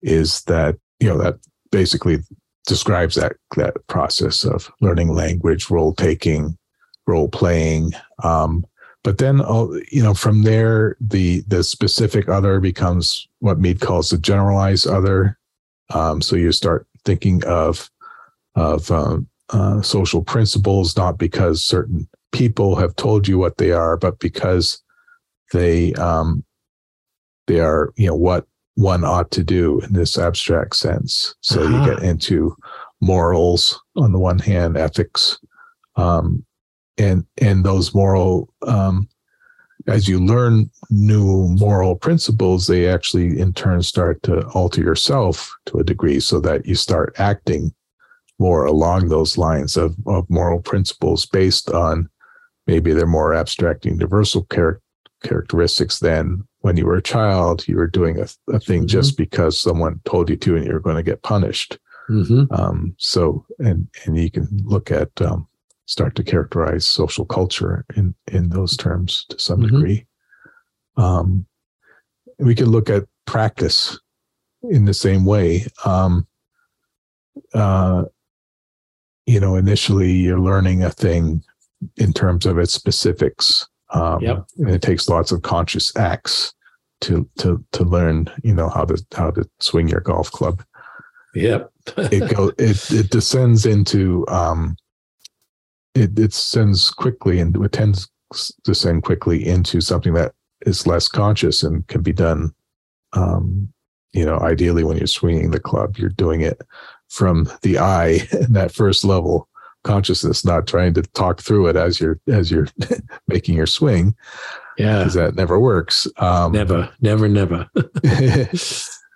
is 0.01 0.41
that 0.43 0.77
you 0.99 1.07
know 1.07 1.17
that 1.17 1.35
basically 1.71 2.19
describes 2.67 3.15
that 3.15 3.33
that 3.55 3.75
process 3.87 4.43
of 4.43 4.71
learning 4.81 5.09
language, 5.09 5.69
role 5.69 5.93
taking, 5.93 6.57
role 7.07 7.29
playing. 7.29 7.91
Um, 8.23 8.65
but 9.03 9.17
then 9.17 9.39
you 9.91 10.03
know 10.03 10.13
from 10.13 10.43
there 10.43 10.95
the 10.99 11.41
the 11.47 11.63
specific 11.63 12.29
other 12.29 12.59
becomes 12.59 13.27
what 13.39 13.59
Mead 13.59 13.79
calls 13.81 14.09
the 14.09 14.17
generalized 14.17 14.87
other. 14.87 15.37
Um, 15.93 16.21
so 16.21 16.35
you 16.35 16.51
start 16.51 16.87
thinking 17.03 17.43
of 17.45 17.89
of 18.55 18.91
um, 18.91 19.27
uh, 19.49 19.81
social 19.81 20.23
principles 20.23 20.95
not 20.95 21.17
because 21.17 21.63
certain 21.63 22.07
people 22.31 22.75
have 22.75 22.95
told 22.95 23.27
you 23.27 23.37
what 23.37 23.57
they 23.57 23.71
are, 23.71 23.97
but 23.97 24.19
because 24.19 24.81
they 25.51 25.93
um, 25.95 26.43
they 27.47 27.59
are 27.59 27.91
you 27.97 28.07
know 28.07 28.15
what 28.15 28.45
one 28.75 29.03
ought 29.03 29.31
to 29.31 29.43
do 29.43 29.81
in 29.81 29.93
this 29.93 30.17
abstract 30.17 30.75
sense. 30.75 31.35
So 31.41 31.61
Uh-huh. 31.61 31.85
you 31.85 31.95
get 31.95 32.03
into 32.03 32.55
morals 33.01 33.81
on 33.97 34.11
the 34.13 34.19
one 34.19 34.39
hand, 34.39 34.77
ethics, 34.77 35.37
um, 35.97 36.45
and 36.97 37.25
and 37.39 37.63
those 37.63 37.93
moral 37.93 38.53
um, 38.67 39.07
as 39.87 40.07
you 40.07 40.19
learn 40.19 40.69
new 40.89 41.47
moral 41.49 41.95
principles, 41.95 42.67
they 42.67 42.87
actually 42.87 43.39
in 43.39 43.53
turn 43.53 43.81
start 43.81 44.21
to 44.23 44.45
alter 44.49 44.81
yourself 44.81 45.51
to 45.65 45.77
a 45.77 45.83
degree, 45.83 46.19
so 46.19 46.39
that 46.39 46.65
you 46.65 46.75
start 46.75 47.15
acting 47.17 47.73
more 48.39 48.65
along 48.65 49.07
those 49.07 49.37
lines 49.37 49.77
of, 49.77 49.95
of 50.07 50.29
moral 50.29 50.59
principles 50.59 51.25
based 51.25 51.69
on 51.69 52.09
maybe 52.67 52.93
they're 52.93 53.05
more 53.05 53.33
abstract 53.33 53.85
and 53.85 53.95
universal 53.95 54.47
char- 54.51 54.81
characteristics 55.23 55.99
than 55.99 56.43
when 56.59 56.75
you 56.77 56.85
were 56.85 56.95
a 56.95 57.01
child 57.03 57.67
you 57.67 57.75
were 57.75 57.87
doing 57.87 58.19
a, 58.19 58.27
a 58.51 58.59
thing 58.59 58.87
just 58.87 59.15
because 59.15 59.59
someone 59.59 60.01
told 60.05 60.27
you 60.29 60.35
to 60.35 60.55
and 60.55 60.65
you 60.65 60.73
were 60.73 60.79
going 60.79 60.95
to 60.95 61.03
get 61.03 61.21
punished 61.21 61.77
Mm-hmm. 62.09 62.53
um, 62.53 62.93
so 62.97 63.45
and 63.59 63.87
and 64.05 64.17
you 64.17 64.29
can 64.29 64.47
look 64.63 64.91
at 64.91 65.09
um, 65.21 65.47
start 65.91 66.15
to 66.15 66.23
characterize 66.23 66.85
social 66.85 67.25
culture 67.25 67.83
in 67.97 68.15
in 68.31 68.49
those 68.49 68.77
terms 68.77 69.25
to 69.29 69.37
some 69.37 69.59
Mhm. 69.59 69.69
degree 69.69 70.05
um, 70.95 71.45
we 72.39 72.55
can 72.55 72.69
look 72.69 72.89
at 72.89 73.03
practice 73.25 73.99
in 74.69 74.85
the 74.85 74.93
same 74.93 75.25
way 75.25 75.65
um, 75.85 76.25
uh, 77.53 78.03
you 79.25 79.39
know 79.39 79.55
initially 79.57 80.11
you're 80.11 80.39
learning 80.39 80.81
a 80.83 80.89
thing 80.89 81.43
in 81.97 82.13
terms 82.13 82.45
of 82.45 82.57
its 82.57 82.73
specifics 82.73 83.67
um, 83.93 84.21
Yep. 84.21 84.45
and 84.59 84.69
it 84.69 84.81
takes 84.81 85.09
lots 85.09 85.31
of 85.33 85.41
conscious 85.41 85.93
acts 85.97 86.53
to 87.01 87.27
to 87.39 87.61
to 87.73 87.83
learn 87.83 88.27
you 88.43 88.53
know 88.53 88.69
how 88.69 88.85
to 88.85 88.95
how 89.13 89.29
to 89.31 89.43
swing 89.59 89.89
your 89.89 90.01
golf 90.01 90.31
club 90.31 90.63
Yep. 91.33 91.69
it 91.97 92.33
go 92.35 92.51
it 92.57 92.79
it 92.91 93.09
descends 93.09 93.65
into 93.65 94.25
um 94.29 94.77
it 95.95 96.17
it 96.17 96.29
descends 96.29 96.89
quickly 96.89 97.39
and 97.39 97.55
it 97.55 97.71
tends 97.71 98.09
to 98.63 98.73
send 98.73 99.03
quickly 99.03 99.45
into 99.45 99.81
something 99.81 100.13
that 100.13 100.33
is 100.65 100.87
less 100.87 101.07
conscious 101.07 101.63
and 101.63 101.85
can 101.87 102.01
be 102.01 102.13
done 102.13 102.53
um 103.13 103.71
you 104.13 104.25
know 104.25 104.39
ideally 104.39 104.83
when 104.83 104.97
you're 104.97 105.07
swinging 105.07 105.51
the 105.51 105.59
club 105.59 105.97
you're 105.97 106.09
doing 106.09 106.41
it 106.41 106.61
from 107.09 107.49
the 107.61 107.77
eye 107.77 108.19
that 108.49 108.71
first 108.73 109.03
level 109.03 109.47
consciousness 109.83 110.45
not 110.45 110.67
trying 110.67 110.93
to 110.93 111.01
talk 111.01 111.41
through 111.41 111.67
it 111.67 111.75
as 111.75 111.99
you're 111.99 112.19
as 112.27 112.51
you're 112.51 112.67
making 113.27 113.55
your 113.55 113.65
swing 113.65 114.15
yeah. 114.77 114.99
because 114.99 115.15
that 115.15 115.35
never 115.35 115.59
works 115.59 116.07
um 116.17 116.51
Never, 116.51 116.89
never, 117.01 117.27
never. 117.27 117.69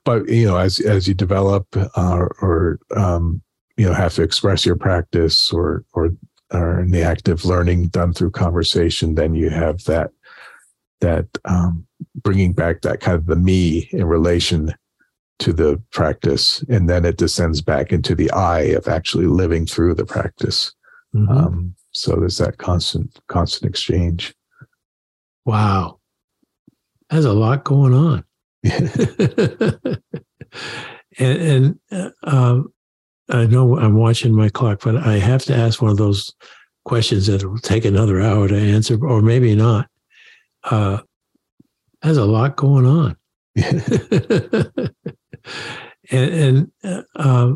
but 0.05 0.29
you 0.29 0.45
know 0.45 0.57
as 0.57 0.79
as 0.79 1.07
you 1.07 1.13
develop 1.13 1.67
uh, 1.75 2.25
or 2.41 2.79
um, 2.95 3.41
you 3.75 3.85
know 3.85 3.93
have 3.93 4.13
to 4.13 4.21
express 4.21 4.65
your 4.65 4.77
practice 4.77 5.51
or 5.51 5.83
or 5.93 6.11
or 6.53 6.79
in 6.79 6.91
the 6.91 7.01
active 7.01 7.43
learning 7.45 7.87
done 7.87 8.13
through 8.13 8.31
conversation 8.31 9.15
then 9.15 9.33
you 9.33 9.49
have 9.49 9.83
that 9.85 10.11
that 11.01 11.25
um, 11.45 11.85
bringing 12.15 12.53
back 12.53 12.81
that 12.81 12.99
kind 12.99 13.17
of 13.17 13.25
the 13.25 13.35
me 13.35 13.89
in 13.91 14.05
relation 14.05 14.73
to 15.39 15.51
the 15.51 15.81
practice 15.91 16.63
and 16.69 16.89
then 16.89 17.03
it 17.05 17.17
descends 17.17 17.61
back 17.61 17.91
into 17.91 18.15
the 18.15 18.31
I 18.31 18.59
of 18.61 18.87
actually 18.87 19.25
living 19.27 19.65
through 19.65 19.95
the 19.95 20.05
practice 20.05 20.71
Mhm. 21.13 21.29
um, 21.29 21.75
so 21.91 22.15
there's 22.17 22.37
that 22.39 22.57
constant 22.57 23.19
constant 23.27 23.69
exchange 23.69 24.33
wow. 25.45 25.99
There's 27.09 27.25
a 27.25 27.33
lot 27.33 27.63
going 27.63 27.93
on. 27.93 28.23
and 28.63 29.99
and 31.19 31.79
uh, 31.91 32.09
um, 32.23 32.73
I 33.29 33.45
know 33.45 33.77
I'm 33.77 33.95
watching 33.95 34.33
my 34.33 34.49
clock, 34.49 34.81
but 34.83 34.97
I 34.97 35.17
have 35.17 35.43
to 35.45 35.55
ask 35.55 35.81
one 35.81 35.91
of 35.91 35.97
those 35.97 36.31
questions 36.83 37.27
that 37.27 37.43
will 37.43 37.57
take 37.59 37.85
another 37.85 38.21
hour 38.21 38.47
to 38.47 38.55
answer, 38.55 39.03
or 39.03 39.21
maybe 39.21 39.55
not. 39.55 39.87
Uh, 40.63 40.99
a 42.03 42.13
lot 42.13 42.55
going 42.55 42.85
on, 42.85 43.17
and, 43.55 43.91
and 46.11 46.71
uh, 47.15 47.53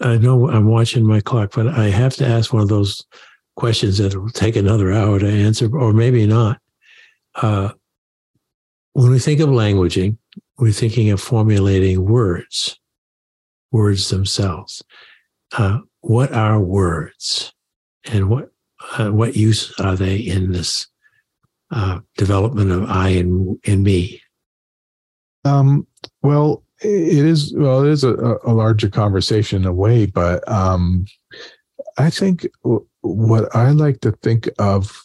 I 0.00 0.16
know 0.16 0.48
I'm 0.48 0.66
watching 0.66 1.06
my 1.06 1.20
clock, 1.20 1.52
but 1.54 1.68
I 1.68 1.88
have 1.88 2.14
to 2.16 2.26
ask 2.26 2.50
one 2.52 2.62
of 2.62 2.68
those 2.68 3.04
questions 3.56 3.98
that 3.98 4.14
will 4.14 4.30
take 4.30 4.56
another 4.56 4.90
hour 4.92 5.18
to 5.18 5.28
answer, 5.28 5.68
or 5.76 5.92
maybe 5.92 6.26
not. 6.26 6.58
Uh, 7.34 7.72
when 8.94 9.10
we 9.10 9.18
think 9.18 9.40
of 9.40 9.50
languaging, 9.50 10.16
we're 10.58 10.72
thinking 10.72 11.10
of 11.10 11.20
formulating 11.20 12.04
words, 12.04 12.78
words 13.74 14.08
themselves. 14.08 14.82
Uh, 15.58 15.80
what 16.00 16.32
are 16.32 16.60
words, 16.60 17.52
and 18.04 18.30
what 18.30 18.50
uh, 18.96 19.10
what 19.10 19.36
use 19.36 19.74
are 19.80 19.96
they 19.96 20.16
in 20.16 20.52
this 20.52 20.86
uh, 21.72 21.98
development 22.16 22.70
of 22.70 22.84
I 22.88 23.08
and 23.08 23.58
and 23.66 23.82
me? 23.82 24.22
Um, 25.44 25.86
well, 26.22 26.62
it 26.82 27.26
is 27.26 27.52
well, 27.56 27.84
it 27.84 27.90
is 27.90 28.04
a, 28.04 28.38
a 28.44 28.52
larger 28.52 28.88
conversation 28.88 29.62
in 29.62 29.68
a 29.68 29.72
way, 29.72 30.06
but 30.06 30.48
um, 30.48 31.04
I 31.98 32.10
think 32.10 32.46
w- 32.62 32.86
what 33.00 33.54
I 33.56 33.70
like 33.70 34.00
to 34.02 34.12
think 34.22 34.48
of 34.58 35.04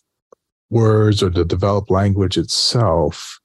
words 0.70 1.24
or 1.24 1.32
to 1.32 1.44
develop 1.44 1.90
language 1.90 2.38
itself. 2.38 3.40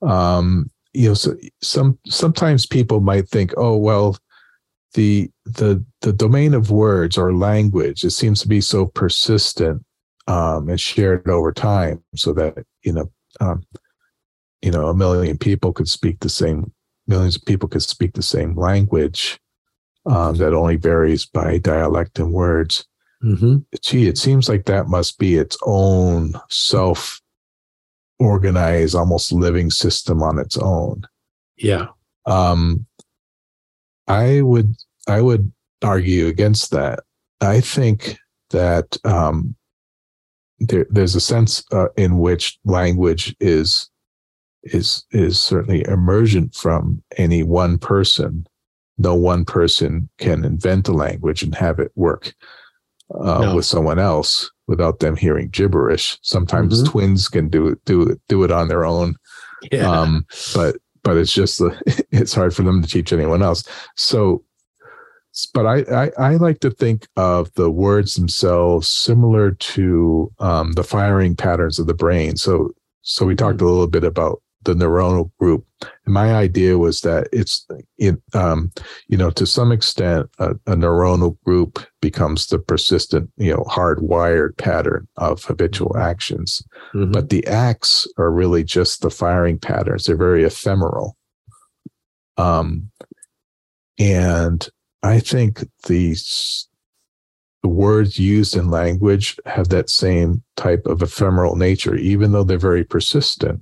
Um, 0.00 0.70
you 0.94 1.08
know, 1.08 1.14
so 1.14 1.36
some 1.62 1.98
sometimes 2.06 2.64
people 2.64 3.00
might 3.00 3.28
think, 3.28 3.52
oh 3.58 3.76
well, 3.76 4.16
the 4.94 5.30
the 5.44 5.84
the 6.00 6.12
domain 6.12 6.54
of 6.54 6.70
words 6.70 7.16
or 7.16 7.32
language 7.32 8.04
it 8.04 8.10
seems 8.10 8.40
to 8.40 8.48
be 8.48 8.60
so 8.60 8.86
persistent 8.86 9.84
um, 10.26 10.68
and 10.68 10.80
shared 10.80 11.28
over 11.28 11.52
time, 11.52 12.02
so 12.14 12.32
that 12.32 12.64
you 12.82 12.92
know 12.92 13.10
um, 13.40 13.62
you 14.62 14.70
know 14.70 14.86
a 14.88 14.94
million 14.94 15.38
people 15.38 15.72
could 15.72 15.88
speak 15.88 16.20
the 16.20 16.28
same 16.28 16.72
millions 17.06 17.36
of 17.36 17.44
people 17.44 17.68
could 17.68 17.82
speak 17.82 18.12
the 18.14 18.22
same 18.22 18.54
language 18.56 19.38
um, 20.06 20.36
that 20.36 20.52
only 20.54 20.76
varies 20.76 21.26
by 21.26 21.58
dialect 21.58 22.18
and 22.18 22.32
words 22.32 22.86
Mm-hmm. 23.22 23.58
gee 23.82 24.06
it 24.08 24.16
seems 24.16 24.48
like 24.48 24.64
that 24.64 24.88
must 24.88 25.18
be 25.18 25.34
its 25.36 25.58
own 25.66 26.32
self 26.48 27.20
organized 28.18 28.94
almost 28.94 29.30
living 29.30 29.70
system 29.70 30.22
on 30.22 30.38
its 30.38 30.56
own 30.56 31.02
Yeah. 31.58 31.88
um 32.24 32.86
i 34.10 34.40
would 34.42 34.74
i 35.08 35.20
would 35.20 35.50
argue 35.82 36.26
against 36.26 36.70
that 36.70 37.00
i 37.40 37.60
think 37.60 38.16
that 38.50 38.96
um 39.04 39.54
there, 40.58 40.86
there's 40.90 41.14
a 41.14 41.20
sense 41.20 41.64
uh, 41.72 41.88
in 41.96 42.18
which 42.18 42.58
language 42.64 43.34
is 43.40 43.88
is 44.64 45.04
is 45.10 45.40
certainly 45.40 45.82
emergent 45.88 46.54
from 46.54 47.02
any 47.16 47.42
one 47.42 47.78
person 47.78 48.46
no 48.98 49.14
one 49.14 49.44
person 49.46 50.08
can 50.18 50.44
invent 50.44 50.86
a 50.88 50.92
language 50.92 51.42
and 51.42 51.54
have 51.54 51.78
it 51.78 51.90
work 51.94 52.34
uh, 53.18 53.40
No. 53.40 53.56
with 53.56 53.64
someone 53.64 53.98
else 53.98 54.50
without 54.68 54.98
them 55.00 55.16
hearing 55.16 55.48
gibberish 55.48 56.18
sometimes 56.22 56.82
Mhm. 56.82 56.90
twins 56.90 57.28
can 57.28 57.48
do 57.48 57.68
it 57.68 57.78
do 57.86 58.18
do 58.28 58.44
it 58.44 58.50
on 58.50 58.68
their 58.68 58.84
own 58.84 59.14
Yeah. 59.72 59.88
um 59.90 60.26
but 60.54 60.76
but 61.02 61.16
it's 61.16 61.32
just 61.32 61.58
the 61.58 62.04
it's 62.12 62.34
hard 62.34 62.54
for 62.54 62.62
them 62.62 62.82
to 62.82 62.88
teach 62.88 63.12
anyone 63.12 63.42
else. 63.42 63.64
So 63.96 64.44
but 65.54 65.64
I, 65.64 65.78
I 65.94 66.10
i 66.18 66.34
like 66.36 66.58
to 66.58 66.72
think 66.72 67.06
of 67.16 67.52
the 67.54 67.70
words 67.70 68.14
themselves 68.14 68.88
similar 68.88 69.52
to 69.52 70.32
um 70.40 70.72
the 70.72 70.82
firing 70.82 71.36
patterns 71.36 71.78
of 71.78 71.86
the 71.86 71.94
brain. 71.94 72.36
So 72.36 72.70
so 73.02 73.24
we 73.24 73.34
talked 73.34 73.60
a 73.60 73.64
little 73.64 73.86
bit 73.86 74.04
about 74.04 74.42
the 74.64 74.74
neuronal 74.74 75.30
group. 75.38 75.64
And 76.04 76.12
my 76.12 76.34
idea 76.34 76.76
was 76.78 77.00
that 77.00 77.28
it's 77.32 77.66
in 77.98 78.20
um 78.34 78.70
you 79.08 79.16
know 79.16 79.30
to 79.30 79.46
some 79.46 79.72
extent 79.72 80.28
a, 80.38 80.50
a 80.66 80.76
neuronal 80.76 81.36
group 81.44 81.78
becomes 82.02 82.46
the 82.48 82.58
persistent 82.58 83.30
you 83.36 83.52
know 83.52 83.64
hardwired 83.64 84.56
pattern 84.58 85.08
of 85.16 85.42
habitual 85.44 85.96
actions. 85.96 86.62
Mhm. 86.94 87.12
but 87.12 87.30
the 87.30 87.46
acts 87.46 88.06
are 88.18 88.30
really 88.30 88.64
just 88.64 89.00
the 89.02 89.10
firing 89.10 89.58
patterns. 89.58 90.04
They're 90.04 90.16
very 90.16 90.44
ephemeral. 90.44 91.16
Um 92.36 92.90
and 93.98 94.68
i 95.02 95.20
think 95.20 95.62
these 95.86 96.66
the 97.62 97.68
words 97.68 98.18
used 98.18 98.56
in 98.56 98.70
language 98.70 99.38
have 99.44 99.68
that 99.68 99.90
same 99.90 100.42
type 100.56 100.86
of 100.86 101.02
ephemeral 101.02 101.54
nature 101.56 101.94
even 101.94 102.32
though 102.32 102.42
they're 102.42 102.58
very 102.58 102.82
persistent 102.84 103.60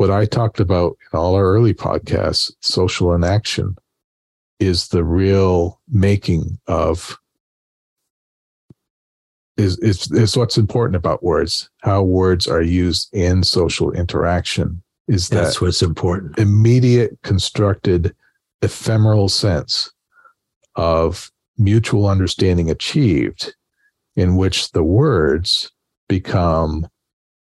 what 0.00 0.10
i 0.10 0.24
talked 0.24 0.60
about 0.60 0.96
in 1.12 1.18
all 1.18 1.34
our 1.34 1.44
early 1.44 1.74
podcasts 1.74 2.50
social 2.60 3.12
enaction 3.12 3.76
is 4.58 4.88
the 4.88 5.04
real 5.04 5.78
making 5.90 6.58
of 6.66 7.18
is, 9.58 9.76
is 9.80 10.10
is 10.12 10.38
what's 10.38 10.56
important 10.56 10.96
about 10.96 11.22
words 11.22 11.68
how 11.82 12.02
words 12.02 12.48
are 12.48 12.62
used 12.62 13.14
in 13.14 13.42
social 13.42 13.92
interaction 13.92 14.82
is 15.06 15.28
that 15.28 15.42
That's 15.42 15.60
what's 15.60 15.82
important. 15.82 16.38
immediate 16.38 17.18
constructed 17.22 18.14
ephemeral 18.62 19.28
sense 19.28 19.92
of 20.76 21.30
mutual 21.58 22.08
understanding 22.08 22.70
achieved 22.70 23.54
in 24.16 24.36
which 24.36 24.72
the 24.72 24.82
words 24.82 25.70
become 26.08 26.88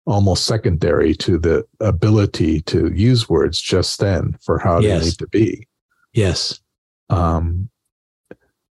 almost 0.06 0.44
secondary 0.46 1.14
to 1.14 1.38
the 1.38 1.64
ability 1.80 2.60
to 2.62 2.92
use 2.92 3.28
words 3.28 3.60
just 3.60 3.98
then 4.00 4.36
for 4.42 4.58
how 4.58 4.78
Yes. 4.80 5.00
they 5.00 5.04
need 5.06 5.18
to 5.18 5.28
be 5.28 5.66
Yes. 6.12 6.60
um, 7.10 7.68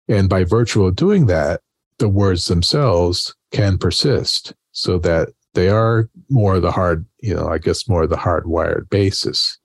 and 0.08 0.28
by 0.28 0.44
virtue 0.44 0.84
of 0.84 0.96
doing 0.96 1.26
that, 1.26 1.60
the 1.98 2.08
words 2.08 2.46
themselves 2.46 3.34
can 3.52 3.78
persist 3.78 4.52
so 4.72 4.98
that 4.98 5.28
they 5.54 5.68
are 5.68 6.08
more 6.28 6.56
of 6.56 6.62
the 6.62 6.72
hard, 6.72 7.06
you 7.20 7.34
know, 7.34 7.46
I 7.48 7.58
guess 7.58 7.88
more 7.88 8.02
of 8.02 8.10
the 8.10 8.16
hardwired 8.16 8.90
basis. 8.90 9.58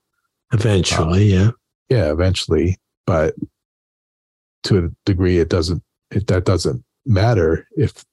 Eventually, 0.53 1.33
yeah. 1.33 1.51
Yeah, 1.89 2.11
eventually, 2.11 2.77
but 3.05 3.35
to 4.63 4.77
a 4.85 4.89
degree, 5.05 5.39
it 5.39 5.49
doesn't. 5.49 5.81
It, 6.11 6.27
that 6.27 6.45
doesn't 6.45 6.83
matter 7.05 7.67
if 7.77 8.03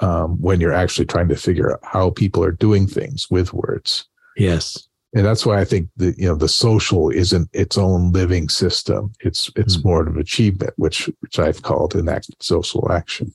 um, 0.00 0.40
when 0.40 0.60
you're 0.60 0.72
actually 0.72 1.06
trying 1.06 1.28
to 1.28 1.36
figure 1.36 1.72
out 1.72 1.80
how 1.82 2.10
people 2.10 2.42
are 2.44 2.52
doing 2.52 2.86
things 2.86 3.26
with 3.30 3.52
words 3.52 4.06
Yes. 4.36 4.88
and 5.14 5.24
that's 5.26 5.44
why 5.46 5.58
I 5.60 5.64
think 5.64 5.88
the 5.96 6.14
you 6.18 6.26
know 6.28 6.34
the 6.36 6.48
social 6.48 7.10
isn't 7.10 7.48
its 7.52 7.76
own 7.78 8.12
living 8.12 8.48
system. 8.48 9.12
It's 9.20 9.50
it's 9.56 9.76
Mm. 9.78 9.84
more 9.84 10.00
of 10.02 10.14
an 10.14 10.20
achievement, 10.20 10.74
which 10.76 11.10
which 11.20 11.38
I've 11.38 11.62
called 11.62 11.94
an 11.96 12.08
act 12.08 12.30
social 12.40 12.90
action. 12.92 13.32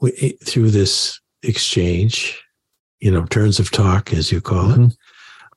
We, 0.00 0.10
through 0.44 0.70
this 0.70 1.20
exchange, 1.44 2.40
you 3.00 3.10
know, 3.12 3.24
turns 3.26 3.60
of 3.60 3.70
talk, 3.70 4.12
as 4.12 4.32
you 4.32 4.40
call 4.40 4.70
it, 4.72 4.78
Mhm. 4.78 4.96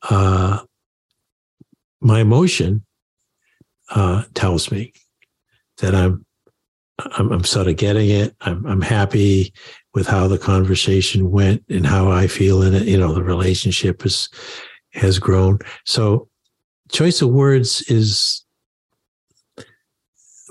uh, 0.09 0.63
my 2.01 2.19
emotion 2.19 2.85
uh, 3.89 4.23
tells 4.33 4.71
me 4.71 4.93
that 5.77 5.95
I'm, 5.95 6.25
I'm 7.17 7.31
I'm 7.31 7.43
sort 7.43 7.67
of 7.67 7.75
getting 7.77 8.09
it. 8.09 8.35
I'm 8.41 8.65
I'm 8.65 8.81
happy 8.81 9.53
with 9.95 10.05
how 10.05 10.27
the 10.27 10.37
conversation 10.37 11.31
went 11.31 11.63
and 11.69 11.87
how 11.87 12.11
I 12.11 12.27
feel 12.27 12.61
in 12.61 12.75
it. 12.75 12.83
You 12.83 12.97
know, 12.97 13.13
the 13.13 13.23
relationship 13.23 14.03
has 14.03 14.29
has 14.93 15.17
grown. 15.17 15.59
So, 15.85 16.27
choice 16.91 17.21
of 17.21 17.29
words 17.29 17.81
is 17.87 18.45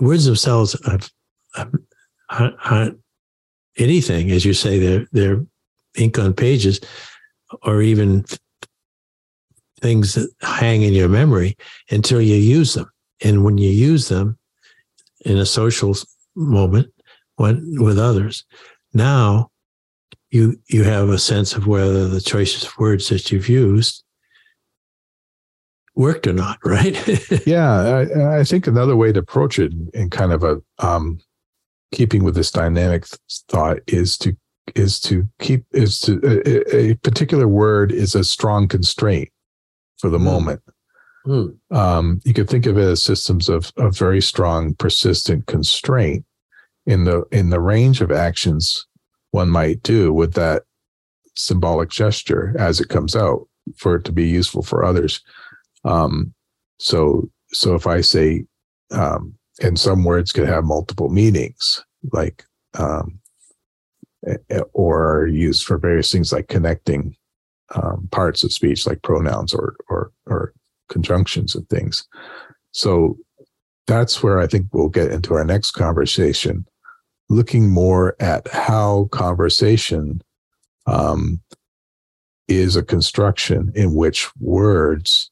words 0.01 0.25
themselves 0.25 0.75
aren't, 2.31 2.99
anything, 3.77 4.31
as 4.31 4.45
you 4.45 4.55
say. 4.55 4.79
They're 4.79 5.07
they're 5.13 5.45
ink 5.97 6.19
on 6.19 6.33
pages, 6.33 6.81
or 7.63 7.83
even 7.83 8.25
things 9.81 10.15
that 10.15 10.31
hang 10.41 10.83
in 10.83 10.95
your 10.95 11.11
memory 11.11 11.57
until 11.91 12.21
you 12.21 12.37
use 12.37 12.73
them. 12.73 12.91
And 13.23 13.45
when 13.45 13.59
you 13.59 13.69
use 13.69 14.09
them 14.09 14.39
in 15.27 15.37
a 15.37 15.47
social 15.47 15.95
moment 16.35 16.89
when, 17.37 17.83
with 17.83 17.99
others, 17.99 18.45
now 18.95 19.51
you 20.31 20.59
you 20.69 20.85
have 20.85 21.11
a 21.11 21.19
sense 21.19 21.55
of 21.55 21.67
whether 21.67 22.09
the 22.09 22.21
choices 22.21 22.65
of 22.65 22.79
words 22.79 23.09
that 23.09 23.31
you've 23.31 23.49
used 23.49 24.03
worked 25.95 26.27
or 26.27 26.33
not, 26.33 26.59
right? 26.65 27.47
yeah, 27.47 27.81
I, 27.81 28.41
I, 28.41 28.45
think 28.45 28.67
another 28.67 28.97
way 28.97 29.13
to 29.13 29.21
approach 29.21 29.59
it 29.59 29.73
in 29.93 30.11
kind 30.11 30.33
of 30.33 30.43
a 30.43 30.61
um, 30.79 31.21
keeping 31.93 32.25
with 32.25 32.35
this 32.35 32.51
dynamic 32.51 33.07
thought 33.49 33.79
is 33.87 34.19
to 34.19 34.37
is 34.75 34.99
to 34.99 35.29
keep 35.41 35.65
is 35.73 36.01
to 36.01 36.21
a, 36.25 36.77
a 36.77 36.95
particular 36.97 37.47
word 37.47 37.93
is 37.93 38.15
a 38.15 38.25
strong 38.25 38.67
constraint 38.67 39.29
for 39.99 40.09
the 40.09 40.19
mm. 40.19 40.25
moment. 40.25 40.63
Mm. 41.27 41.57
Um, 41.71 42.21
you 42.25 42.35
could 42.35 42.51
think 42.51 42.67
of 42.67 42.77
it 42.77 42.83
as 42.83 43.03
systems 43.03 43.49
of, 43.49 43.73
of 43.79 43.97
very 43.97 44.21
strong, 44.21 44.75
persistent 44.75 45.47
constraint 45.47 46.25
in 46.87 47.05
the 47.05 47.25
in 47.33 47.51
the 47.51 47.61
range 47.61 48.01
of 48.01 48.13
actions 48.13 48.87
one 49.31 49.51
might 49.51 49.83
do 49.83 50.13
with 50.13 50.35
that 50.35 50.63
symbolic 51.35 51.91
gesture 51.91 52.55
as 52.59 52.81
it 52.81 52.89
comes 52.89 53.17
out 53.17 53.49
for 53.77 53.97
it 53.97 54.05
to 54.05 54.13
be 54.13 54.29
useful 54.29 54.63
for 54.63 54.85
others. 54.85 55.21
Um, 55.85 56.35
so 56.79 57.29
so 57.53 57.75
if 57.75 57.87
I 57.87 58.01
say, 58.01 58.45
um, 58.91 59.35
and 59.63 59.79
some 59.79 60.05
words 60.05 60.33
could 60.33 60.49
have 60.49 60.65
multiple 60.65 61.09
meanings, 61.09 61.83
like 62.13 62.45
um, 62.75 63.19
or 64.73 65.27
used 65.27 65.65
for 65.65 65.79
various 65.79 66.11
things 66.11 66.33
like 66.33 66.49
connecting 66.49 67.17
um, 67.75 68.09
parts 68.11 68.45
of 68.45 68.53
speech 68.53 68.87
like 68.87 69.03
pronouns 69.03 69.55
or 69.55 69.77
or 69.89 70.13
or 70.27 70.53
conjunctions 70.89 71.55
and 71.55 71.69
things. 71.69 72.07
So 72.73 73.17
that's 73.87 74.23
where 74.23 74.39
I 74.39 74.47
think 74.47 74.67
we'll 74.73 74.89
get 74.89 75.13
into 75.13 75.35
our 75.35 75.45
next 75.45 75.73
conversation, 75.73 76.67
looking 77.35 77.71
more 77.71 78.17
at 78.21 78.47
how 78.49 79.09
conversation 79.11 80.23
um, 80.87 81.41
is 82.49 82.77
a 82.77 82.83
construction 82.83 83.73
in 83.75 83.95
which 83.95 84.31
words 84.39 85.31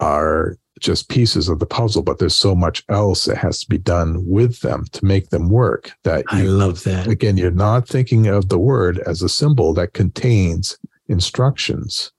are 0.00 0.56
just 0.80 1.08
pieces 1.08 1.48
of 1.48 1.58
the 1.58 1.66
puzzle, 1.66 2.02
but 2.02 2.18
there's 2.18 2.36
so 2.36 2.54
much 2.54 2.84
else 2.88 3.24
that 3.24 3.36
has 3.36 3.60
to 3.60 3.68
be 3.68 3.78
done 3.78 4.24
with 4.26 4.60
them 4.60 4.84
to 4.92 5.04
make 5.04 5.30
them 5.30 5.48
work. 5.48 5.92
That 6.04 6.24
you, 6.32 6.38
I 6.38 6.42
love 6.42 6.84
that. 6.84 7.08
Again, 7.08 7.36
you're 7.36 7.50
not 7.50 7.88
thinking 7.88 8.28
of 8.28 8.48
the 8.48 8.58
word 8.58 9.00
as 9.00 9.22
a 9.22 9.28
symbol 9.28 9.74
that 9.74 9.94
contains 9.94 10.78
instructions, 11.08 12.12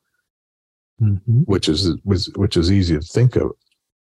mm-hmm. 1.02 1.40
which 1.42 1.70
is 1.70 1.96
which 2.04 2.58
is 2.58 2.72
easy 2.72 2.96
to 2.96 3.02
think 3.02 3.36
of. 3.36 3.52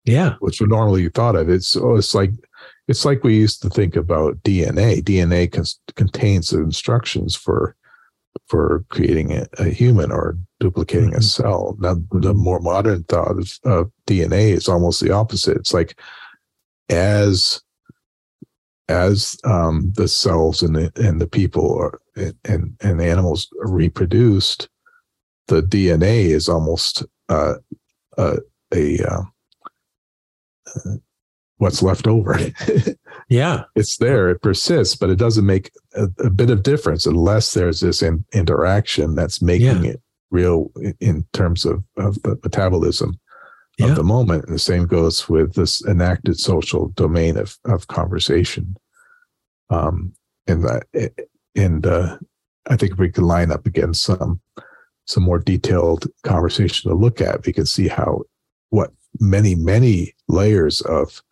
Yeah, 0.05 0.37
which 0.41 0.61
would 0.61 0.71
normally 0.71 1.03
you 1.03 1.11
thought 1.11 1.37
of. 1.37 1.49
It's 1.49 1.77
oh, 1.77 1.97
it's 1.97 2.15
like 2.15 2.31
it's 2.89 3.05
like 3.05 3.23
we 3.23 3.37
used 3.37 3.63
to 3.63 3.69
think 3.69 3.97
about 3.97 4.43
DNA. 4.43 5.03
DNA 5.03 5.51
con- 5.51 5.65
contains 5.95 6.51
the 6.51 6.59
instructions 6.59 7.37
for 7.37 7.77
for 8.47 8.85
creating 8.89 9.33
a, 9.33 9.47
a 9.59 9.69
human 9.69 10.11
or 10.11 10.39
duplicating 10.59 11.11
mm-hmm. 11.11 11.19
a 11.19 11.23
cell. 11.23 11.77
Now, 11.79 11.95
mm-hmm. 11.95 12.21
the 12.21 12.35
more 12.35 12.61
modern 12.61 13.05
thought 13.05 13.39
of, 13.39 13.59
of 13.65 13.93
DNA 14.07 14.53
is 14.53 14.69
almost 14.69 15.01
the 15.01 15.11
opposite. 15.13 15.57
It's 15.57 15.75
like 15.75 15.99
as 16.89 17.63
as 18.89 19.39
um, 19.45 19.93
the 19.95 20.09
cells 20.09 20.63
and 20.63 20.75
the 20.75 20.93
and 20.97 21.21
the 21.21 21.29
people 21.29 21.79
are, 21.79 22.01
and 22.45 22.77
and 22.81 23.01
animals 23.01 23.49
are 23.63 23.71
reproduced, 23.71 24.69
the 25.47 25.63
DNA 25.63 26.27
is 26.27 26.49
almost 26.49 27.05
uh, 27.29 27.55
uh, 28.19 28.39
a 28.75 28.99
uh, 29.05 29.23
what's 31.61 31.83
left 31.83 32.07
over. 32.07 32.39
yeah, 33.29 33.65
it's 33.77 33.99
there, 33.99 34.31
it 34.31 34.43
persists, 34.43 34.97
but 34.97 35.11
it 35.11 35.17
doesn't 35.17 35.47
make 35.47 35.71
a, 35.95 36.09
a 36.25 36.31
bit 36.31 36.51
of 36.51 36.63
difference 36.63 37.07
unless 37.07 37.53
there's 37.53 37.81
this 37.81 38.03
in, 38.03 38.25
interaction 38.33 39.15
that's 39.15 39.43
making 39.43 39.85
yeah. 39.85 39.93
it 39.93 40.03
real 40.31 40.71
in 41.01 41.25
terms 41.33 41.65
of 41.65 41.85
of 41.97 42.21
the 42.23 42.39
metabolism 42.43 43.19
yeah. 43.79 43.89
of 43.89 43.97
the 43.97 44.05
moment. 44.05 44.45
And 44.45 44.55
the 44.55 44.59
same 44.59 44.87
goes 44.87 45.29
with 45.29 45.55
this 45.55 45.85
enacted 45.85 46.39
social 46.39 46.89
domain 46.89 47.37
of 47.37 47.59
of 47.67 47.89
conversation. 47.89 48.77
Um, 49.69 50.15
and 50.47 50.65
that, 50.65 51.13
and 51.55 51.87
uh, 51.87 52.17
I 52.69 52.77
think 52.77 52.93
if 52.93 52.99
we 52.99 53.11
could 53.11 53.25
line 53.25 53.53
up 53.53 53.67
against 53.67 54.03
some 54.03 54.41
some 55.07 55.23
more 55.25 55.39
detailed 55.39 56.07
conversation 56.23 56.91
to 56.91 56.97
look 56.97 57.21
at, 57.21 57.45
we 57.45 57.53
can 57.53 57.67
see 57.67 57.89
how 57.89 58.23
what 58.71 58.93
many 59.19 59.55
many 59.55 60.15
layers 60.29 60.81
of 60.83 61.23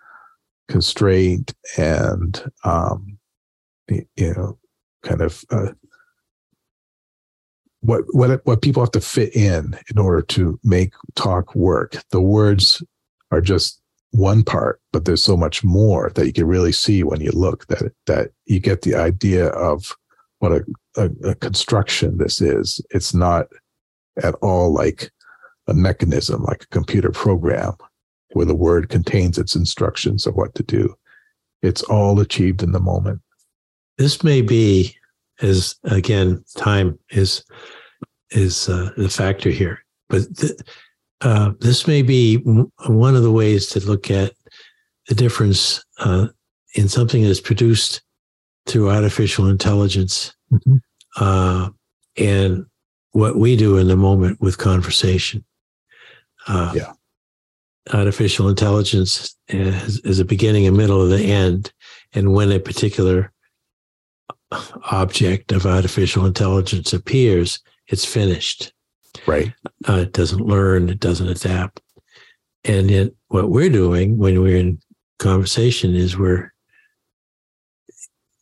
constraint 0.69 1.55
and 1.77 2.45
um, 2.65 3.19
you 3.89 4.35
know 4.35 4.59
kind 5.03 5.21
of 5.21 5.45
uh, 5.51 5.73
what 7.81 8.03
what 8.09 8.45
what 8.45 8.63
people 8.63 8.83
have 8.83 8.91
to 8.93 9.01
fit 9.01 9.35
in 9.35 9.79
in 9.91 9.99
order 9.99 10.23
to 10.23 10.59
make 10.65 10.93
talk 11.15 11.55
work. 11.55 11.97
The 12.11 12.21
words 12.21 12.83
are 13.31 13.41
just 13.41 13.81
one 14.11 14.43
part, 14.43 14.81
but 14.93 15.05
there's 15.05 15.23
so 15.23 15.37
much 15.37 15.63
more 15.63 16.11
that 16.15 16.27
you 16.27 16.33
can 16.33 16.47
really 16.47 16.73
see 16.73 17.03
when 17.03 17.21
you 17.21 17.31
look 17.33 17.67
that 17.69 17.93
that 18.07 18.31
you 18.47 18.61
get 18.61 18.83
the 18.83 18.95
idea 18.95 19.49
of 19.49 19.97
what 20.41 20.53
a, 20.53 20.65
a, 20.97 21.31
a 21.31 21.35
construction 21.35 22.19
this 22.19 22.41
is. 22.41 22.81
It's 22.91 23.15
not 23.15 23.47
at 24.23 24.35
all 24.37 24.73
like 24.73 25.11
a 25.69 25.75
mechanism, 25.75 26.43
like 26.43 26.65
a 26.65 26.69
computer 26.69 27.11
program 27.11 27.75
where 28.33 28.47
the 28.47 28.55
word 28.55 28.89
contains 28.89 29.39
its 29.39 29.55
instructions 29.55 30.27
of 30.27 30.35
what 30.35 30.55
to 30.55 30.63
do. 30.63 30.95
It's 31.63 31.83
all 31.85 32.21
achieved 32.21 32.63
in 32.63 32.73
the 32.73 32.81
moment. 32.81 33.21
This 33.97 34.23
may 34.23 34.43
be, 34.43 34.97
as 35.41 35.77
again, 35.85 36.45
time 36.57 36.99
is 37.11 37.45
is 38.31 38.69
uh, 38.69 38.91
the 38.97 39.09
factor 39.09 39.51
here, 39.51 39.83
but 40.09 40.37
th- 40.37 40.53
uh, 41.23 41.53
this 41.61 41.87
may 41.87 42.03
be 42.03 42.37
one 42.37 43.17
of 43.17 43.23
the 43.23 43.33
ways 43.33 43.67
to 43.69 43.81
look 43.81 44.11
at 44.11 44.33
the 45.09 45.15
difference 45.15 45.83
uh, 45.99 46.29
in 46.75 46.89
something 46.89 47.23
that's 47.23 47.41
produced 47.41 48.03
through 48.67 48.91
artificial 48.91 49.49
intelligence 49.49 50.35
mm-hmm. 50.53 50.77
Uh, 51.17 51.71
and 52.17 52.65
what 53.13 53.37
we 53.37 53.57
do 53.57 53.77
in 53.77 53.89
the 53.89 53.97
moment 53.97 54.41
with 54.41 54.59
conversation. 54.59 55.45
Uh, 56.49 56.73
yeah. 56.75 56.93
Artificial 57.93 58.49
intelligence 58.49 59.37
is, 59.49 60.01
is 60.01 60.19
a 60.19 60.25
beginning, 60.25 60.67
a 60.67 60.73
middle, 60.73 61.03
and 61.03 61.13
the 61.13 61.25
end. 61.25 61.73
And 62.13 62.33
when 62.35 62.51
a 62.53 62.59
particular 62.59 63.33
object 64.91 65.53
of 65.53 65.67
artificial 65.67 66.27
intelligence 66.27 66.93
appears, 66.93 67.61
it's 67.87 68.05
finished. 68.05 68.73
Right. 69.27 69.53
Uh, 69.89 69.95
it 69.95 70.13
doesn't 70.13 70.41
learn, 70.41 70.89
it 70.89 71.01
doesn't 71.01 71.29
adapt. 71.29 71.81
And 72.65 72.91
yet, 72.91 73.13
what 73.29 73.51
we're 73.51 73.71
doing 73.71 74.19
when 74.19 74.43
we're 74.43 74.57
in 74.57 74.81
conversation 75.19 75.95
is 75.95 76.17
we're 76.17 76.53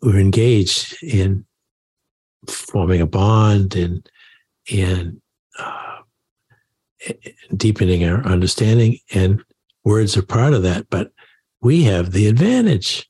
we're 0.02 0.18
engaged 0.18 1.02
in 1.02 1.44
forming 2.48 3.00
a 3.00 3.06
bond 3.06 3.74
and 3.74 4.08
and 4.72 5.20
uh, 5.58 5.85
deepening 7.56 8.04
our 8.04 8.22
understanding. 8.24 8.98
And 9.14 9.42
words 9.84 10.16
are 10.16 10.22
part 10.22 10.52
of 10.52 10.62
that, 10.62 10.88
but 10.90 11.12
we 11.60 11.84
have 11.84 12.12
the 12.12 12.28
advantage 12.28 13.08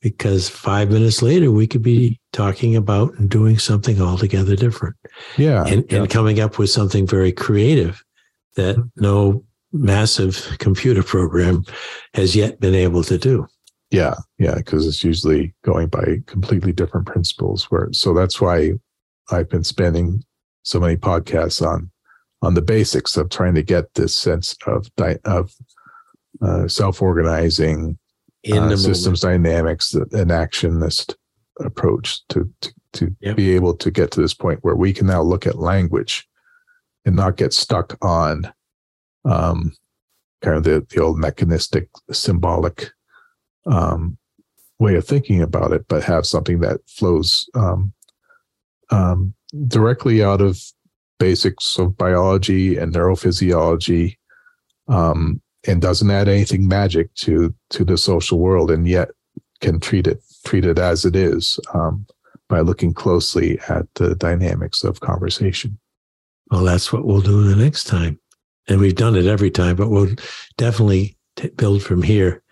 because 0.00 0.48
five 0.48 0.90
minutes 0.90 1.20
later 1.20 1.50
we 1.50 1.66
could 1.66 1.82
be 1.82 2.18
talking 2.32 2.74
about 2.74 3.12
and 3.18 3.28
doing 3.28 3.58
something 3.58 4.00
altogether 4.00 4.56
different. 4.56 4.96
Yeah. 5.36 5.64
And, 5.66 5.84
yeah. 5.90 5.98
and 5.98 6.10
coming 6.10 6.40
up 6.40 6.58
with 6.58 6.70
something 6.70 7.06
very 7.06 7.32
creative 7.32 8.02
that 8.56 8.76
mm-hmm. 8.76 8.88
no 8.96 9.44
massive 9.72 10.56
computer 10.58 11.02
program 11.02 11.64
has 12.14 12.34
yet 12.34 12.60
been 12.60 12.74
able 12.74 13.04
to 13.04 13.18
do. 13.18 13.46
Yeah. 13.90 14.14
Yeah. 14.38 14.54
Because 14.54 14.86
it's 14.86 15.04
usually 15.04 15.54
going 15.64 15.88
by 15.88 16.22
completely 16.26 16.72
different 16.72 17.06
principles 17.06 17.64
where 17.70 17.88
so 17.92 18.14
that's 18.14 18.40
why 18.40 18.72
I've 19.30 19.48
been 19.48 19.64
spending 19.64 20.24
so 20.62 20.80
many 20.80 20.96
podcasts 20.96 21.66
on 21.66 21.89
on 22.42 22.54
the 22.54 22.62
basics 22.62 23.16
of 23.16 23.28
trying 23.28 23.54
to 23.54 23.62
get 23.62 23.92
this 23.94 24.14
sense 24.14 24.56
of 24.66 24.94
di- 24.96 25.18
of 25.24 25.54
uh, 26.42 26.66
self-organizing 26.68 27.98
In 28.44 28.58
uh, 28.62 28.68
the 28.68 28.78
systems 28.78 29.20
dynamics, 29.20 29.92
an 29.94 30.28
actionist 30.28 31.14
approach 31.60 32.26
to 32.28 32.50
to, 32.62 32.72
to 32.92 33.16
Yep. 33.20 33.36
be 33.36 33.54
able 33.54 33.74
to 33.76 33.90
get 33.90 34.10
to 34.12 34.20
this 34.20 34.34
point 34.34 34.60
where 34.62 34.74
we 34.76 34.92
can 34.92 35.06
now 35.06 35.22
look 35.22 35.46
at 35.46 35.58
language 35.58 36.26
and 37.04 37.14
not 37.16 37.36
get 37.36 37.52
stuck 37.52 37.96
on 38.02 38.50
um, 39.24 39.72
kind 40.42 40.56
of 40.56 40.64
the 40.64 40.86
the 40.90 41.02
old 41.02 41.18
mechanistic 41.18 41.88
symbolic 42.10 42.90
um, 43.66 44.16
way 44.78 44.94
of 44.94 45.04
thinking 45.06 45.42
about 45.42 45.72
it, 45.72 45.84
but 45.88 46.02
have 46.02 46.24
something 46.24 46.60
that 46.60 46.80
flows 46.88 47.48
um, 47.54 47.92
um, 48.90 49.34
directly 49.68 50.24
out 50.24 50.40
of 50.40 50.58
basics 51.20 51.78
of 51.78 51.96
biology 51.96 52.76
and 52.76 52.92
neurophysiology 52.94 54.16
um, 54.88 55.40
and 55.68 55.80
doesn't 55.80 56.10
add 56.10 56.28
anything 56.28 56.66
magic 56.66 57.14
to 57.14 57.54
to 57.68 57.84
the 57.84 57.96
social 57.96 58.38
world 58.40 58.70
and 58.70 58.88
yet 58.88 59.10
can 59.60 59.78
treat 59.78 60.06
it 60.08 60.20
treat 60.44 60.64
it 60.64 60.78
as 60.78 61.04
it 61.04 61.14
is 61.14 61.60
um, 61.74 62.04
by 62.48 62.60
looking 62.60 62.92
closely 62.94 63.60
at 63.68 63.86
the 63.94 64.14
dynamics 64.16 64.82
of 64.82 64.98
conversation 65.00 65.78
Well, 66.50 66.64
that's 66.64 66.92
what 66.92 67.04
we'll 67.04 67.20
do 67.20 67.44
the 67.48 67.62
next 67.62 67.84
time. 67.84 68.18
And 68.68 68.80
we've 68.80 68.96
done 68.96 69.16
it 69.16 69.26
every 69.26 69.50
time, 69.50 69.76
but 69.76 69.88
we'll 69.88 70.14
definitely 70.56 71.16
t- 71.36 71.48
build 71.56 71.82
from 71.82 72.02
here. 72.02 72.42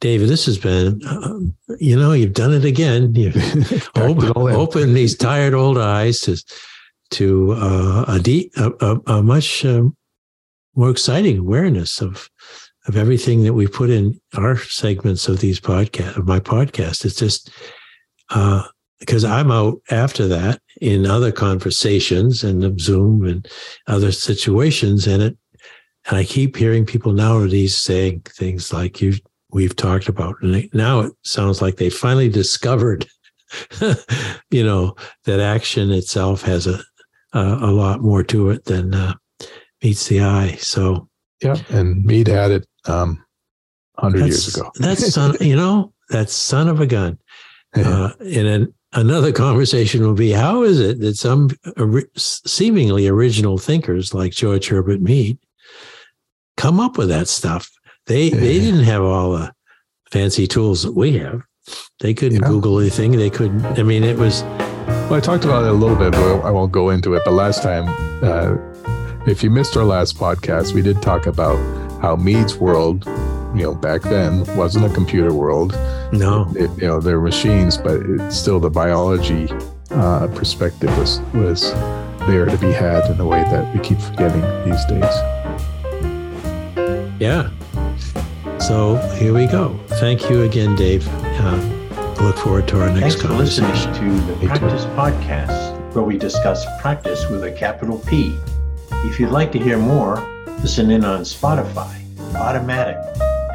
David, 0.00 0.28
this 0.28 0.46
has 0.46 0.58
been, 0.58 1.00
uh, 1.06 1.38
you 1.78 1.96
know, 1.96 2.12
you've 2.12 2.32
done 2.34 2.52
it 2.52 2.64
again. 2.64 3.14
You've 3.14 3.34
Backed 3.34 3.96
open, 3.96 4.24
it 4.24 4.36
all 4.36 4.48
in. 4.48 4.54
open 4.54 4.94
these 4.94 5.16
tired 5.16 5.54
old 5.54 5.78
eyes 5.78 6.20
to, 6.22 6.36
to 7.10 7.52
uh, 7.52 8.04
a, 8.08 8.18
deep, 8.18 8.52
a, 8.56 9.00
a, 9.06 9.22
much 9.22 9.64
um, 9.64 9.96
more 10.74 10.90
exciting 10.90 11.38
awareness 11.38 12.00
of 12.00 12.28
of 12.86 12.96
everything 12.96 13.44
that 13.44 13.54
we 13.54 13.66
put 13.66 13.88
in 13.88 14.20
our 14.36 14.58
segments 14.58 15.26
of 15.26 15.40
these 15.40 15.58
podcast 15.58 16.16
of 16.16 16.26
my 16.26 16.38
podcast. 16.38 17.04
It's 17.04 17.16
just 17.16 17.50
uh, 18.30 18.64
because 19.00 19.24
I'm 19.24 19.50
out 19.50 19.80
after 19.90 20.26
that 20.28 20.60
in 20.80 21.06
other 21.06 21.32
conversations 21.32 22.44
and 22.44 22.78
Zoom 22.80 23.24
and 23.24 23.46
other 23.86 24.12
situations, 24.12 25.06
and 25.06 25.22
it 25.22 25.38
and 26.06 26.18
I 26.18 26.24
keep 26.24 26.56
hearing 26.56 26.84
people 26.84 27.12
nowadays 27.12 27.76
saying 27.76 28.22
things 28.28 28.72
like 28.72 29.00
you 29.00 29.14
we've 29.50 29.76
talked 29.76 30.08
about, 30.08 30.36
and 30.42 30.68
now 30.74 31.00
it 31.00 31.12
sounds 31.22 31.62
like 31.62 31.76
they 31.76 31.90
finally 31.90 32.28
discovered, 32.28 33.06
you 34.50 34.64
know, 34.64 34.96
that 35.24 35.40
action 35.40 35.90
itself 35.90 36.42
has 36.42 36.66
a 36.66 36.82
a, 37.34 37.40
a 37.40 37.72
lot 37.72 38.00
more 38.00 38.22
to 38.24 38.50
it 38.50 38.64
than 38.64 38.94
uh, 38.94 39.14
meets 39.82 40.08
the 40.08 40.20
eye. 40.20 40.56
So 40.60 41.08
yeah 41.42 41.56
and 41.68 42.04
mead 42.04 42.28
had 42.28 42.50
it 42.52 42.66
um 42.86 43.22
100 43.96 44.26
years 44.26 44.56
ago 44.56 44.70
that's 44.76 45.12
son, 45.14 45.36
you 45.40 45.56
know 45.56 45.92
that's 46.10 46.32
son 46.32 46.68
of 46.68 46.80
a 46.80 46.86
gun. 46.86 47.18
Uh, 47.76 48.10
and 48.20 48.46
then 48.46 48.74
another 48.92 49.32
conversation 49.32 50.02
will 50.02 50.14
be 50.14 50.30
how 50.30 50.62
is 50.62 50.78
it 50.80 51.00
that 51.00 51.16
some 51.16 51.50
ori- 51.76 52.06
seemingly 52.16 53.08
original 53.08 53.58
thinkers 53.58 54.14
like 54.14 54.32
George 54.32 54.68
Herbert 54.68 55.00
Mead 55.00 55.38
come 56.56 56.78
up 56.78 56.96
with 56.96 57.08
that 57.08 57.26
stuff? 57.28 57.68
They 58.06 58.30
they 58.30 58.60
didn't 58.60 58.84
have 58.84 59.02
all 59.02 59.32
the 59.32 59.52
fancy 60.12 60.46
tools 60.46 60.82
that 60.84 60.92
we 60.92 61.18
have. 61.18 61.42
They 62.00 62.14
couldn't 62.14 62.42
Yeah. 62.42 62.48
Google 62.48 62.78
anything. 62.78 63.12
They 63.12 63.30
couldn't. 63.30 63.64
I 63.78 63.82
mean, 63.82 64.04
it 64.04 64.18
was 64.18 64.42
Well, 65.04 65.14
I 65.14 65.20
talked 65.20 65.44
about 65.44 65.64
it 65.64 65.70
a 65.70 65.72
little 65.72 65.96
bit, 65.96 66.12
but 66.12 66.40
I 66.40 66.50
won't 66.50 66.72
go 66.72 66.88
into 66.90 67.14
it. 67.14 67.22
But 67.24 67.32
last 67.34 67.62
time, 67.62 67.84
uh, 68.22 68.56
if 69.26 69.42
you 69.42 69.50
missed 69.50 69.76
our 69.76 69.84
last 69.84 70.16
podcast, 70.16 70.72
we 70.72 70.80
did 70.82 71.02
talk 71.02 71.26
about 71.26 71.56
how 72.00 72.16
Mead's 72.16 72.56
world, 72.56 73.04
you 73.54 73.62
know, 73.62 73.74
back 73.74 74.00
then 74.02 74.44
wasn't 74.56 74.86
a 74.86 74.94
computer 74.94 75.32
world. 75.32 75.72
no. 76.12 76.46
It, 76.56 76.70
you 76.80 76.88
know, 76.88 77.00
they're 77.00 77.20
machines, 77.20 77.76
but 77.76 78.00
it's 78.00 78.36
still 78.36 78.58
the 78.58 78.70
biology 78.70 79.48
uh, 79.90 80.26
perspective 80.28 80.96
was 80.98 81.20
was 81.34 81.70
there 82.26 82.46
to 82.46 82.56
be 82.56 82.72
had 82.72 83.08
in 83.10 83.20
a 83.20 83.26
way 83.26 83.42
that 83.42 83.74
we 83.74 83.80
keep 83.80 83.98
forgetting 83.98 84.40
these 84.64 84.84
days. 84.86 85.14
Yeah. 87.20 87.50
So 88.58 88.96
here 89.18 89.34
we 89.34 89.46
go. 89.46 89.78
Thank 90.00 90.30
you 90.30 90.42
again, 90.42 90.74
Dave. 90.74 91.06
Uh, 91.22 91.73
look 92.22 92.36
forward 92.36 92.68
to 92.68 92.80
our 92.80 92.88
next 92.88 93.00
Thanks 93.00 93.22
for 93.22 93.28
listening 93.32 93.72
to 93.72 94.10
the. 94.26 94.46
Practice 94.46 94.84
Podcast, 94.86 95.94
where 95.94 96.04
we 96.04 96.16
discuss 96.18 96.64
practice 96.80 97.28
with 97.28 97.44
a 97.44 97.52
capital 97.52 97.98
P. 98.00 98.38
If 99.04 99.18
you'd 99.20 99.30
like 99.30 99.50
to 99.52 99.58
hear 99.58 99.78
more, 99.78 100.16
listen 100.60 100.90
in 100.90 101.04
on 101.04 101.20
Spotify, 101.20 101.94
Automatic, 102.34 102.96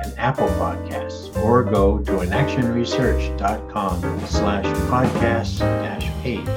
and 0.03 0.13
Apple 0.17 0.47
Podcasts, 0.49 1.35
or 1.43 1.63
go 1.63 1.99
to 1.99 2.11
inactionresearch.com 2.11 4.01
slash 4.27 4.65
podcast 4.89 5.59
dash 5.59 6.09
page. 6.21 6.47